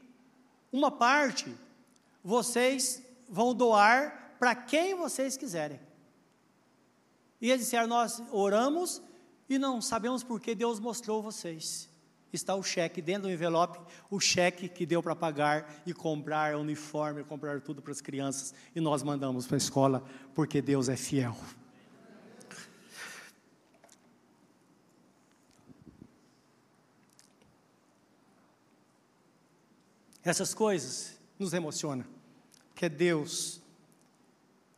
uma 0.70 0.90
parte 0.90 1.54
vocês 2.22 3.02
vão 3.28 3.54
doar 3.54 4.36
para 4.38 4.54
quem 4.54 4.94
vocês 4.94 5.36
quiserem. 5.36 5.80
E 7.40 7.50
eles 7.50 7.64
disseram: 7.64 7.86
Nós 7.86 8.22
oramos 8.30 9.02
e 9.48 9.58
não 9.58 9.80
sabemos 9.80 10.22
por 10.22 10.40
que 10.40 10.54
Deus 10.54 10.78
mostrou 10.78 11.22
vocês. 11.22 11.91
Está 12.32 12.54
o 12.54 12.62
cheque 12.62 13.02
dentro 13.02 13.24
do 13.24 13.30
envelope, 13.30 13.78
o 14.10 14.18
cheque 14.18 14.68
que 14.68 14.86
deu 14.86 15.02
para 15.02 15.14
pagar 15.14 15.82
e 15.84 15.92
comprar 15.92 16.56
uniforme, 16.56 17.22
comprar 17.22 17.60
tudo 17.60 17.82
para 17.82 17.92
as 17.92 18.00
crianças. 18.00 18.54
E 18.74 18.80
nós 18.80 19.02
mandamos 19.02 19.46
para 19.46 19.56
a 19.56 19.58
escola, 19.58 20.02
porque 20.34 20.62
Deus 20.62 20.88
é 20.88 20.96
fiel. 20.96 21.36
Essas 30.24 30.54
coisas 30.54 31.18
nos 31.38 31.52
emocionam, 31.52 32.06
que 32.74 32.86
é 32.86 32.88
Deus 32.88 33.60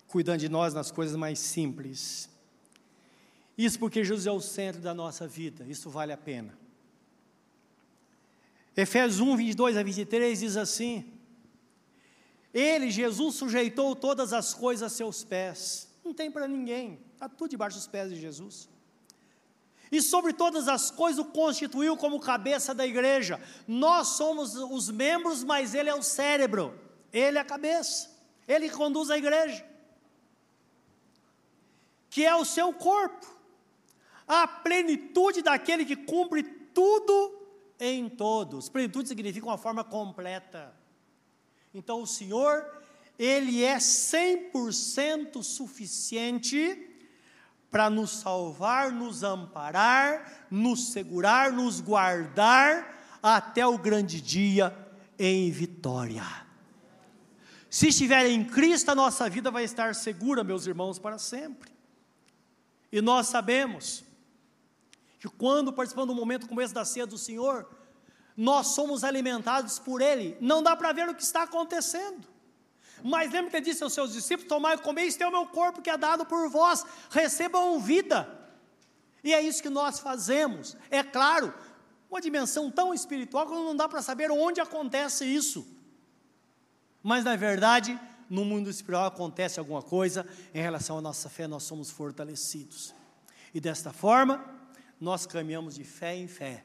cuidando 0.08 0.40
de 0.40 0.48
nós 0.48 0.72
nas 0.72 0.90
coisas 0.90 1.16
mais 1.16 1.38
simples. 1.38 2.30
Isso 3.56 3.78
porque 3.78 4.02
Jesus 4.02 4.26
é 4.26 4.32
o 4.32 4.40
centro 4.40 4.80
da 4.80 4.94
nossa 4.94 5.28
vida, 5.28 5.64
isso 5.68 5.90
vale 5.90 6.12
a 6.12 6.16
pena. 6.16 6.63
Efésios 8.76 9.20
1, 9.20 9.36
22 9.36 9.76
a 9.76 9.82
23 9.82 10.40
diz 10.40 10.56
assim: 10.56 11.12
Ele, 12.52 12.90
Jesus, 12.90 13.36
sujeitou 13.36 13.94
todas 13.94 14.32
as 14.32 14.52
coisas 14.52 14.92
a 14.92 14.94
seus 14.94 15.22
pés. 15.22 15.88
Não 16.04 16.12
tem 16.12 16.30
para 16.30 16.48
ninguém, 16.48 17.00
está 17.12 17.28
tudo 17.28 17.50
debaixo 17.50 17.76
dos 17.76 17.86
pés 17.86 18.10
de 18.10 18.20
Jesus. 18.20 18.68
E 19.92 20.02
sobre 20.02 20.32
todas 20.32 20.66
as 20.66 20.90
coisas 20.90 21.24
o 21.24 21.26
constituiu 21.26 21.96
como 21.96 22.18
cabeça 22.18 22.74
da 22.74 22.84
igreja. 22.84 23.40
Nós 23.66 24.08
somos 24.08 24.56
os 24.56 24.90
membros, 24.90 25.44
mas 25.44 25.72
ele 25.72 25.88
é 25.88 25.94
o 25.94 26.02
cérebro, 26.02 26.78
ele 27.12 27.38
é 27.38 27.40
a 27.40 27.44
cabeça, 27.44 28.10
ele 28.48 28.68
conduz 28.68 29.08
a 29.08 29.16
igreja, 29.16 29.64
que 32.10 32.24
é 32.24 32.34
o 32.34 32.44
seu 32.44 32.72
corpo, 32.72 33.24
a 34.26 34.48
plenitude 34.48 35.42
daquele 35.42 35.84
que 35.84 35.94
cumpre 35.94 36.42
tudo 36.42 37.43
em 37.92 38.08
todos. 38.08 38.68
Plenitude 38.68 39.08
significa 39.08 39.46
uma 39.46 39.58
forma 39.58 39.84
completa. 39.84 40.74
Então 41.72 42.02
o 42.02 42.06
Senhor, 42.06 42.64
ele 43.18 43.64
é 43.64 43.76
100% 43.76 45.42
suficiente 45.42 46.90
para 47.70 47.90
nos 47.90 48.12
salvar, 48.12 48.92
nos 48.92 49.24
amparar, 49.24 50.46
nos 50.50 50.92
segurar, 50.92 51.52
nos 51.52 51.80
guardar 51.80 53.18
até 53.20 53.66
o 53.66 53.76
grande 53.76 54.20
dia 54.20 54.76
em 55.18 55.50
vitória. 55.50 56.24
Se 57.68 57.88
estiver 57.88 58.26
em 58.26 58.44
Cristo, 58.44 58.90
a 58.90 58.94
nossa 58.94 59.28
vida 59.28 59.50
vai 59.50 59.64
estar 59.64 59.96
segura, 59.96 60.44
meus 60.44 60.66
irmãos, 60.68 60.96
para 61.00 61.18
sempre. 61.18 61.72
E 62.92 63.00
nós 63.00 63.26
sabemos 63.26 64.03
que 65.24 65.28
quando 65.38 65.72
participamos 65.72 66.12
de 66.12 66.20
um 66.20 66.20
momento 66.20 66.46
como 66.46 66.60
esse 66.60 66.74
da 66.74 66.84
ceia 66.84 67.06
do 67.06 67.16
Senhor, 67.16 67.66
nós 68.36 68.66
somos 68.68 69.02
alimentados 69.02 69.78
por 69.78 70.02
Ele, 70.02 70.36
não 70.38 70.62
dá 70.62 70.76
para 70.76 70.92
ver 70.92 71.08
o 71.08 71.14
que 71.14 71.22
está 71.22 71.44
acontecendo. 71.44 72.28
Mas 73.02 73.32
lembra 73.32 73.50
que 73.50 73.56
ele 73.56 73.64
disse 73.64 73.82
aos 73.82 73.94
seus 73.94 74.12
discípulos: 74.12 74.50
Tomai 74.50 74.74
e 74.74 74.78
comei, 74.78 75.06
este 75.06 75.22
é 75.22 75.26
o 75.26 75.30
meu 75.30 75.46
corpo 75.46 75.80
que 75.80 75.88
é 75.88 75.96
dado 75.96 76.26
por 76.26 76.50
vós, 76.50 76.84
recebam 77.08 77.80
vida. 77.80 78.28
E 79.22 79.32
é 79.32 79.40
isso 79.40 79.62
que 79.62 79.70
nós 79.70 79.98
fazemos. 79.98 80.76
É 80.90 81.02
claro, 81.02 81.54
uma 82.10 82.20
dimensão 82.20 82.70
tão 82.70 82.92
espiritual 82.92 83.46
que 83.46 83.52
não 83.52 83.74
dá 83.74 83.88
para 83.88 84.02
saber 84.02 84.30
onde 84.30 84.60
acontece 84.60 85.24
isso. 85.24 85.66
Mas 87.02 87.24
na 87.24 87.34
verdade, 87.34 87.98
no 88.28 88.44
mundo 88.44 88.68
espiritual 88.68 89.06
acontece 89.06 89.58
alguma 89.58 89.82
coisa 89.82 90.26
em 90.52 90.60
relação 90.60 90.98
à 90.98 91.00
nossa 91.00 91.30
fé, 91.30 91.46
nós 91.46 91.62
somos 91.62 91.90
fortalecidos. 91.90 92.94
E 93.54 93.60
desta 93.60 93.92
forma, 93.92 94.53
nós 95.00 95.26
caminhamos 95.26 95.74
de 95.74 95.84
fé 95.84 96.16
em 96.16 96.26
fé, 96.26 96.64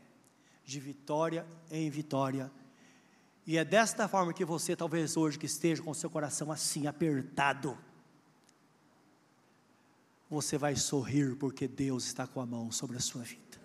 de 0.63 0.80
vitória 0.80 1.45
em 1.69 1.89
vitória, 1.89 2.51
e 3.49 3.57
é 3.57 3.65
desta 3.65 4.07
forma 4.07 4.32
que 4.32 4.45
você, 4.45 4.75
talvez 4.75 5.17
hoje, 5.17 5.39
que 5.39 5.47
esteja 5.47 5.82
com 5.82 5.91
seu 5.91 6.07
coração 6.07 6.51
assim, 6.51 6.86
apertado, 6.86 7.75
você 10.30 10.55
vai 10.55 10.75
sorrir 10.75 11.36
porque 11.36 11.67
Deus 11.67 12.05
está 12.05 12.27
com 12.27 12.39
a 12.39 12.45
mão 12.45 12.71
sobre 12.71 12.97
a 12.97 12.99
sua 12.99 13.23
vida. 13.23 13.57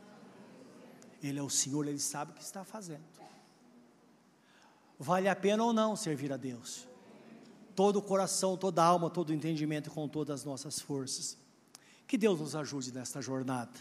Ele 1.23 1.39
é 1.39 1.43
o 1.43 1.51
Senhor, 1.51 1.87
Ele 1.87 1.99
sabe 1.99 2.33
o 2.33 2.35
que 2.35 2.43
está 2.43 2.65
fazendo. 2.65 3.05
Vale 4.99 5.29
a 5.29 5.37
pena 5.37 5.63
ou 5.63 5.75
não 5.75 5.95
servir 5.95 6.33
a 6.33 6.39
Deus? 6.39 6.89
Todo 7.77 7.97
o 7.97 8.03
coração, 8.03 8.57
toda 8.57 8.83
a 8.83 8.87
alma, 8.87 9.11
todo 9.11 9.29
o 9.29 9.35
entendimento 9.35 9.91
com 9.91 10.09
todas 10.09 10.41
as 10.41 10.45
nossas 10.47 10.81
forças. 10.81 11.37
Que 12.07 12.17
Deus 12.17 12.41
nos 12.41 12.57
ajude 12.57 12.91
nesta 12.91 13.21
jornada. 13.21 13.79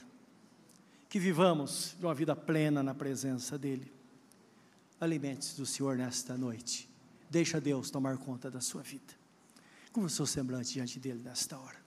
Que 1.14 1.20
vivamos 1.20 1.96
uma 2.02 2.16
vida 2.16 2.36
plena 2.36 2.82
na 2.82 2.96
presença 2.96 3.56
dEle 3.56 3.94
alimente-se 5.00 5.56
do 5.56 5.64
Senhor 5.64 5.96
nesta 5.96 6.36
noite. 6.36 6.90
Deixa 7.30 7.62
Deus 7.62 7.92
tomar 7.92 8.18
conta 8.18 8.50
da 8.50 8.60
sua 8.60 8.82
vida. 8.82 9.14
Como 9.92 10.08
o 10.08 10.10
seu 10.10 10.26
semblante 10.26 10.74
diante 10.74 11.00
dele 11.00 11.22
nesta 11.24 11.56
hora. 11.56 11.78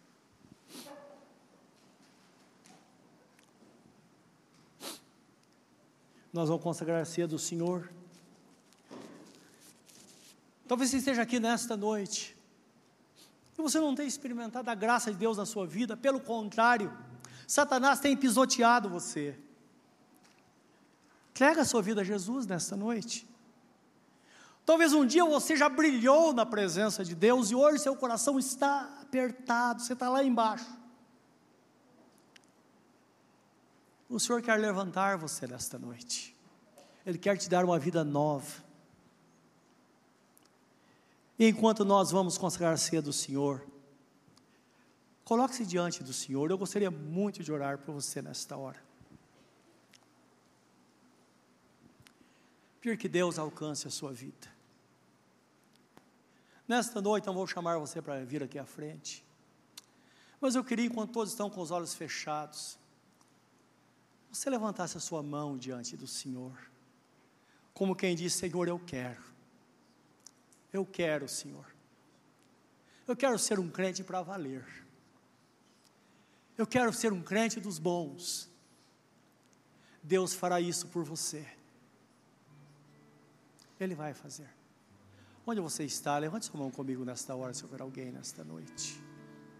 Nós 6.32 6.48
vamos 6.48 6.62
consagrar 6.62 7.02
a 7.02 7.04
ceia 7.04 7.26
do 7.26 7.36
Senhor. 7.36 7.90
Talvez 10.68 10.90
você 10.90 10.98
esteja 10.98 11.22
aqui 11.22 11.40
nesta 11.40 11.76
noite 11.76 12.36
e 13.58 13.60
você 13.60 13.80
não 13.80 13.92
tenha 13.92 14.06
experimentado 14.06 14.70
a 14.70 14.74
graça 14.76 15.10
de 15.10 15.18
Deus 15.18 15.36
na 15.36 15.44
sua 15.44 15.66
vida, 15.66 15.96
pelo 15.96 16.20
contrário, 16.20 16.96
Satanás 17.46 18.00
tem 18.00 18.16
pisoteado 18.16 18.88
você. 18.88 19.38
Entrega 21.30 21.62
a 21.62 21.64
sua 21.64 21.82
vida 21.82 22.00
a 22.00 22.04
Jesus 22.04 22.46
nesta 22.46 22.76
noite. 22.76 23.26
Talvez 24.64 24.92
um 24.92 25.06
dia 25.06 25.24
você 25.24 25.54
já 25.56 25.68
brilhou 25.68 26.32
na 26.32 26.44
presença 26.44 27.04
de 27.04 27.14
Deus 27.14 27.50
e 27.50 27.54
hoje 27.54 27.78
seu 27.78 27.94
coração 27.94 28.38
está 28.38 28.98
apertado, 29.00 29.80
você 29.80 29.92
está 29.92 30.08
lá 30.08 30.24
embaixo. 30.24 30.66
O 34.08 34.18
Senhor 34.18 34.42
quer 34.42 34.56
levantar 34.56 35.16
você 35.18 35.46
nesta 35.46 35.78
noite. 35.78 36.34
Ele 37.04 37.18
quer 37.18 37.36
te 37.36 37.48
dar 37.48 37.64
uma 37.64 37.78
vida 37.78 38.02
nova. 38.02 38.64
E 41.38 41.46
enquanto 41.48 41.84
nós 41.84 42.10
vamos 42.10 42.38
consagrar 42.38 42.72
a 42.72 42.76
ceia 42.76 43.02
do 43.02 43.12
Senhor, 43.12 43.64
coloque-se 45.26 45.66
diante 45.66 46.04
do 46.04 46.12
Senhor. 46.12 46.48
Eu 46.48 46.56
gostaria 46.56 46.90
muito 46.90 47.42
de 47.42 47.50
orar 47.50 47.78
por 47.78 47.92
você 47.92 48.22
nesta 48.22 48.56
hora. 48.56 48.80
Pedir 52.80 52.96
que 52.96 53.08
Deus 53.08 53.36
alcance 53.36 53.88
a 53.88 53.90
sua 53.90 54.12
vida. 54.12 54.48
Nesta 56.68 57.02
noite, 57.02 57.26
eu 57.26 57.34
vou 57.34 57.44
chamar 57.44 57.76
você 57.76 58.00
para 58.00 58.24
vir 58.24 58.40
aqui 58.40 58.56
à 58.56 58.64
frente. 58.64 59.24
Mas 60.40 60.54
eu 60.54 60.62
queria, 60.62 60.86
enquanto 60.86 61.12
todos 61.12 61.32
estão 61.32 61.50
com 61.50 61.60
os 61.60 61.72
olhos 61.72 61.92
fechados, 61.92 62.78
você 64.30 64.48
levantasse 64.48 64.96
a 64.96 65.00
sua 65.00 65.24
mão 65.24 65.58
diante 65.58 65.96
do 65.96 66.06
Senhor, 66.06 66.56
como 67.74 67.96
quem 67.96 68.14
diz: 68.14 68.32
Senhor, 68.32 68.68
eu 68.68 68.78
quero, 68.78 69.22
eu 70.72 70.86
quero, 70.86 71.28
Senhor, 71.28 71.66
eu 73.08 73.16
quero 73.16 73.36
ser 73.38 73.58
um 73.58 73.68
crente 73.68 74.04
para 74.04 74.22
valer, 74.22 74.85
eu 76.56 76.66
quero 76.66 76.92
ser 76.92 77.12
um 77.12 77.22
crente 77.22 77.60
dos 77.60 77.78
bons. 77.78 78.50
Deus 80.02 80.32
fará 80.34 80.60
isso 80.60 80.86
por 80.88 81.04
você, 81.04 81.46
Ele 83.78 83.94
vai 83.94 84.14
fazer. 84.14 84.48
Onde 85.46 85.60
você 85.60 85.84
está, 85.84 86.18
levante 86.18 86.46
sua 86.46 86.58
mão 86.58 86.70
comigo 86.70 87.04
nesta 87.04 87.34
hora, 87.34 87.54
se 87.54 87.62
houver 87.64 87.80
alguém 87.80 88.10
nesta 88.10 88.42
noite. 88.42 89.00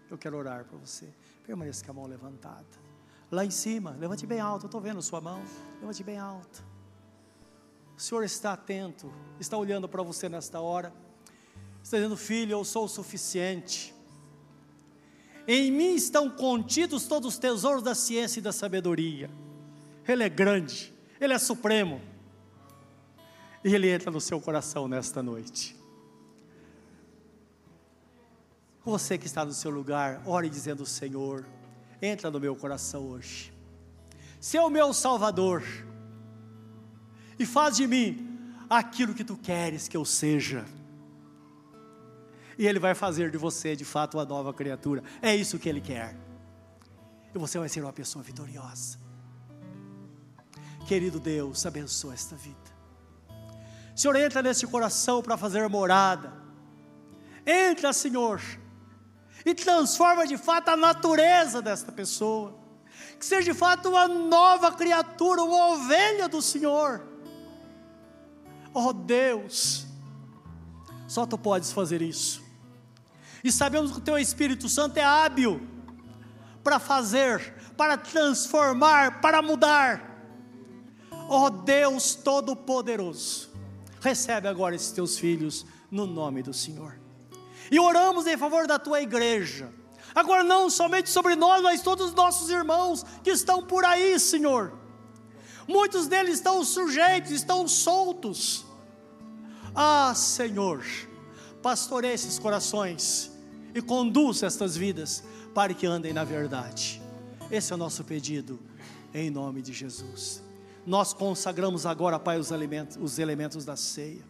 Eu 0.09 0.17
quero 0.17 0.37
orar 0.37 0.65
por 0.65 0.77
você. 0.79 1.13
Permaneça 1.45 1.83
com 1.85 1.91
a 1.91 1.93
mão 1.93 2.05
levantada. 2.05 2.65
Lá 3.31 3.45
em 3.45 3.51
cima, 3.51 3.91
levante 3.91 4.25
bem 4.25 4.39
alto, 4.39 4.63
eu 4.63 4.67
estou 4.67 4.81
vendo 4.81 5.01
sua 5.01 5.19
mão, 5.19 5.41
levante 5.79 6.03
bem 6.03 6.17
alto. 6.17 6.63
O 7.97 8.01
Senhor 8.01 8.23
está 8.23 8.53
atento, 8.53 9.11
está 9.39 9.57
olhando 9.57 9.87
para 9.87 10.03
você 10.03 10.29
nesta 10.29 10.61
hora, 10.61 10.93
está 11.83 11.97
dizendo, 11.97 12.15
filho, 12.15 12.51
eu 12.53 12.63
sou 12.63 12.85
o 12.85 12.87
suficiente. 12.87 13.93
Em 15.47 15.71
mim 15.71 15.95
estão 15.95 16.29
contidos 16.29 17.07
todos 17.07 17.33
os 17.33 17.39
tesouros 17.39 17.81
da 17.81 17.95
ciência 17.95 18.39
e 18.39 18.43
da 18.43 18.51
sabedoria. 18.51 19.29
Ele 20.05 20.23
é 20.23 20.29
grande, 20.29 20.93
Ele 21.19 21.33
é 21.33 21.39
supremo. 21.39 22.01
E 23.63 23.73
Ele 23.73 23.89
entra 23.89 24.11
no 24.11 24.19
seu 24.19 24.41
coração 24.41 24.87
nesta 24.87 25.23
noite. 25.23 25.75
Você 28.83 29.17
que 29.17 29.25
está 29.25 29.43
no 29.43 29.53
seu 29.53 29.71
lugar, 29.71 30.21
ore 30.25 30.49
dizendo: 30.49 30.85
Senhor, 30.85 31.45
entra 32.01 32.29
no 32.29 32.39
meu 32.39 32.55
coração 32.55 33.07
hoje. 33.07 33.53
Se 34.39 34.57
é 34.57 34.61
o 34.61 34.69
meu 34.69 34.93
Salvador, 34.93 35.63
e 37.39 37.45
faz 37.45 37.77
de 37.77 37.87
mim 37.87 38.39
aquilo 38.69 39.13
que 39.13 39.23
tu 39.23 39.37
queres 39.37 39.87
que 39.87 39.95
eu 39.95 40.05
seja. 40.05 40.65
E 42.57 42.67
Ele 42.67 42.79
vai 42.79 42.95
fazer 42.95 43.29
de 43.31 43.37
você, 43.37 43.75
de 43.75 43.85
fato, 43.85 44.17
uma 44.17 44.25
nova 44.25 44.53
criatura. 44.53 45.03
É 45.21 45.35
isso 45.35 45.59
que 45.59 45.69
Ele 45.69 45.81
quer. 45.81 46.15
E 47.33 47.37
você 47.37 47.59
vai 47.59 47.69
ser 47.69 47.81
uma 47.81 47.93
pessoa 47.93 48.23
vitoriosa. 48.23 48.99
Querido 50.87 51.19
Deus, 51.19 51.65
abençoa 51.65 52.13
esta 52.13 52.35
vida. 52.35 52.57
Senhor, 53.95 54.15
entra 54.15 54.41
nesse 54.41 54.65
coração 54.65 55.21
para 55.21 55.37
fazer 55.37 55.67
morada. 55.67 56.33
Entra, 57.45 57.93
Senhor 57.93 58.41
e 59.49 59.55
transforma 59.55 60.27
de 60.27 60.37
fato 60.37 60.69
a 60.69 60.77
natureza 60.77 61.61
desta 61.61 61.91
pessoa. 61.91 62.57
Que 63.17 63.25
seja 63.25 63.51
de 63.51 63.57
fato 63.57 63.89
uma 63.89 64.07
nova 64.07 64.71
criatura, 64.73 65.41
uma 65.41 65.73
ovelha 65.73 66.27
do 66.27 66.41
Senhor. 66.41 67.01
Oh 68.73 68.91
Deus, 68.91 69.87
só 71.07 71.25
tu 71.25 71.37
podes 71.37 71.71
fazer 71.71 72.01
isso. 72.01 72.43
E 73.43 73.51
sabemos 73.51 73.91
que 73.91 73.97
o 73.97 74.01
teu 74.01 74.17
Espírito 74.17 74.67
Santo 74.67 74.97
é 74.97 75.03
hábil 75.03 75.61
para 76.63 76.79
fazer, 76.79 77.53
para 77.75 77.97
transformar, 77.97 79.21
para 79.21 79.41
mudar. 79.41 80.03
Oh 81.29 81.49
Deus 81.49 82.15
Todo-Poderoso, 82.15 83.49
recebe 83.99 84.47
agora 84.47 84.75
esses 84.75 84.91
teus 84.91 85.17
filhos 85.17 85.65
no 85.91 86.05
nome 86.05 86.41
do 86.41 86.53
Senhor 86.53 87.07
e 87.71 87.79
oramos 87.79 88.25
em 88.27 88.37
favor 88.37 88.67
da 88.67 88.79
tua 88.79 89.01
igreja. 89.01 89.69
Agora, 90.15 90.43
não 90.43 90.69
somente 90.69 91.09
sobre 91.09 91.35
nós, 91.35 91.61
mas 91.61 91.81
todos 91.81 92.07
os 92.07 92.13
nossos 92.13 92.49
irmãos 92.49 93.05
que 93.23 93.29
estão 93.29 93.63
por 93.63 93.85
aí, 93.85 94.19
Senhor. 94.19 94.73
Muitos 95.67 96.07
deles 96.07 96.35
estão 96.35 96.63
sujeitos, 96.63 97.31
estão 97.31 97.67
soltos. 97.67 98.65
Ah, 99.75 100.13
Senhor, 100.15 100.83
pastoreie 101.67 102.13
esses 102.13 102.39
corações 102.39 103.29
e 103.75 103.81
conduz 103.81 104.41
estas 104.41 104.77
vidas 104.77 105.21
para 105.53 105.73
que 105.73 105.85
andem 105.85 106.13
na 106.13 106.23
verdade. 106.23 107.01
Esse 107.51 107.73
é 107.73 107.75
o 107.75 107.77
nosso 107.77 108.05
pedido, 108.05 108.57
em 109.13 109.29
nome 109.29 109.61
de 109.61 109.73
Jesus. 109.73 110.41
Nós 110.85 111.11
consagramos 111.11 111.85
agora, 111.85 112.17
Pai, 112.17 112.39
os 112.39 112.51
elementos, 112.51 112.95
os 112.95 113.19
elementos 113.19 113.65
da 113.65 113.75
ceia. 113.75 114.23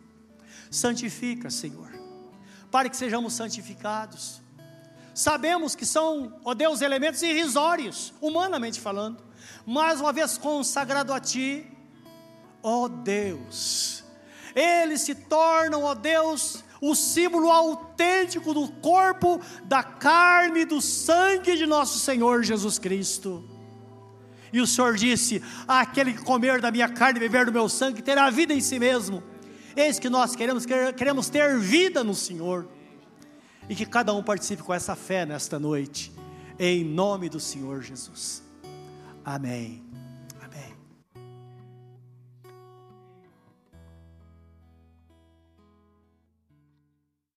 Santifica, 0.72 1.52
Senhor 1.52 2.08
para 2.72 2.90
que 2.90 2.98
sejamos 2.98 3.34
santificados. 3.34 4.42
Sabemos 5.14 5.76
que 5.76 5.86
são, 5.86 6.40
ó 6.44 6.54
Deus, 6.54 6.82
elementos 6.82 7.22
irrisórios, 7.22 8.14
humanamente 8.20 8.80
falando, 8.80 9.24
mas 9.66 10.00
uma 10.00 10.12
vez 10.12 10.38
consagrado 10.38 11.14
a 11.14 11.20
Ti, 11.20 11.66
ó 12.62 12.88
Deus, 12.88 14.04
eles 14.54 15.02
se 15.02 15.16
tornam, 15.16 15.84
ó 15.84 15.96
Deus, 15.96 16.64
o 16.82 16.96
símbolo 16.96 17.50
autêntico 17.50 18.54
do 18.54 18.68
corpo, 18.68 19.42
da 19.66 19.84
carne, 19.84 20.66
do 20.66 20.82
sangue 20.82 21.56
de 21.56 21.66
nosso 21.66 22.00
Senhor 22.00 22.44
Jesus 22.44 22.78
Cristo. 22.80 23.44
E 24.52 24.62
o 24.62 24.68
Senhor 24.68 24.96
disse: 24.96 25.42
Aquele 25.68 26.14
que 26.14 26.24
comer 26.24 26.62
da 26.62 26.72
minha 26.72 26.90
carne 26.90 27.20
e 27.20 27.22
beber 27.22 27.46
do 27.46 27.52
meu 27.52 27.68
sangue 27.68 28.02
terá 28.02 28.30
vida 28.30 28.54
em 28.54 28.62
si 28.62 28.80
mesmo. 28.80 29.24
Eis 29.76 30.00
que 30.00 30.10
nós 30.10 30.36
queremos, 30.36 30.66
queremos 30.96 31.30
ter 31.30 31.58
vida 31.60 32.04
no 32.04 32.16
Senhor. 32.16 32.68
E 33.70 33.76
que 33.76 33.86
cada 33.86 34.14
um 34.14 34.24
participe 34.24 34.64
com 34.64 34.74
essa 34.74 34.96
fé 34.96 35.26
nesta 35.26 35.60
noite. 35.60 36.12
Em 36.58 36.84
nome 36.84 37.30
do 37.30 37.40
Senhor 37.40 37.82
Jesus. 37.82 38.42
Amém. 39.24 39.87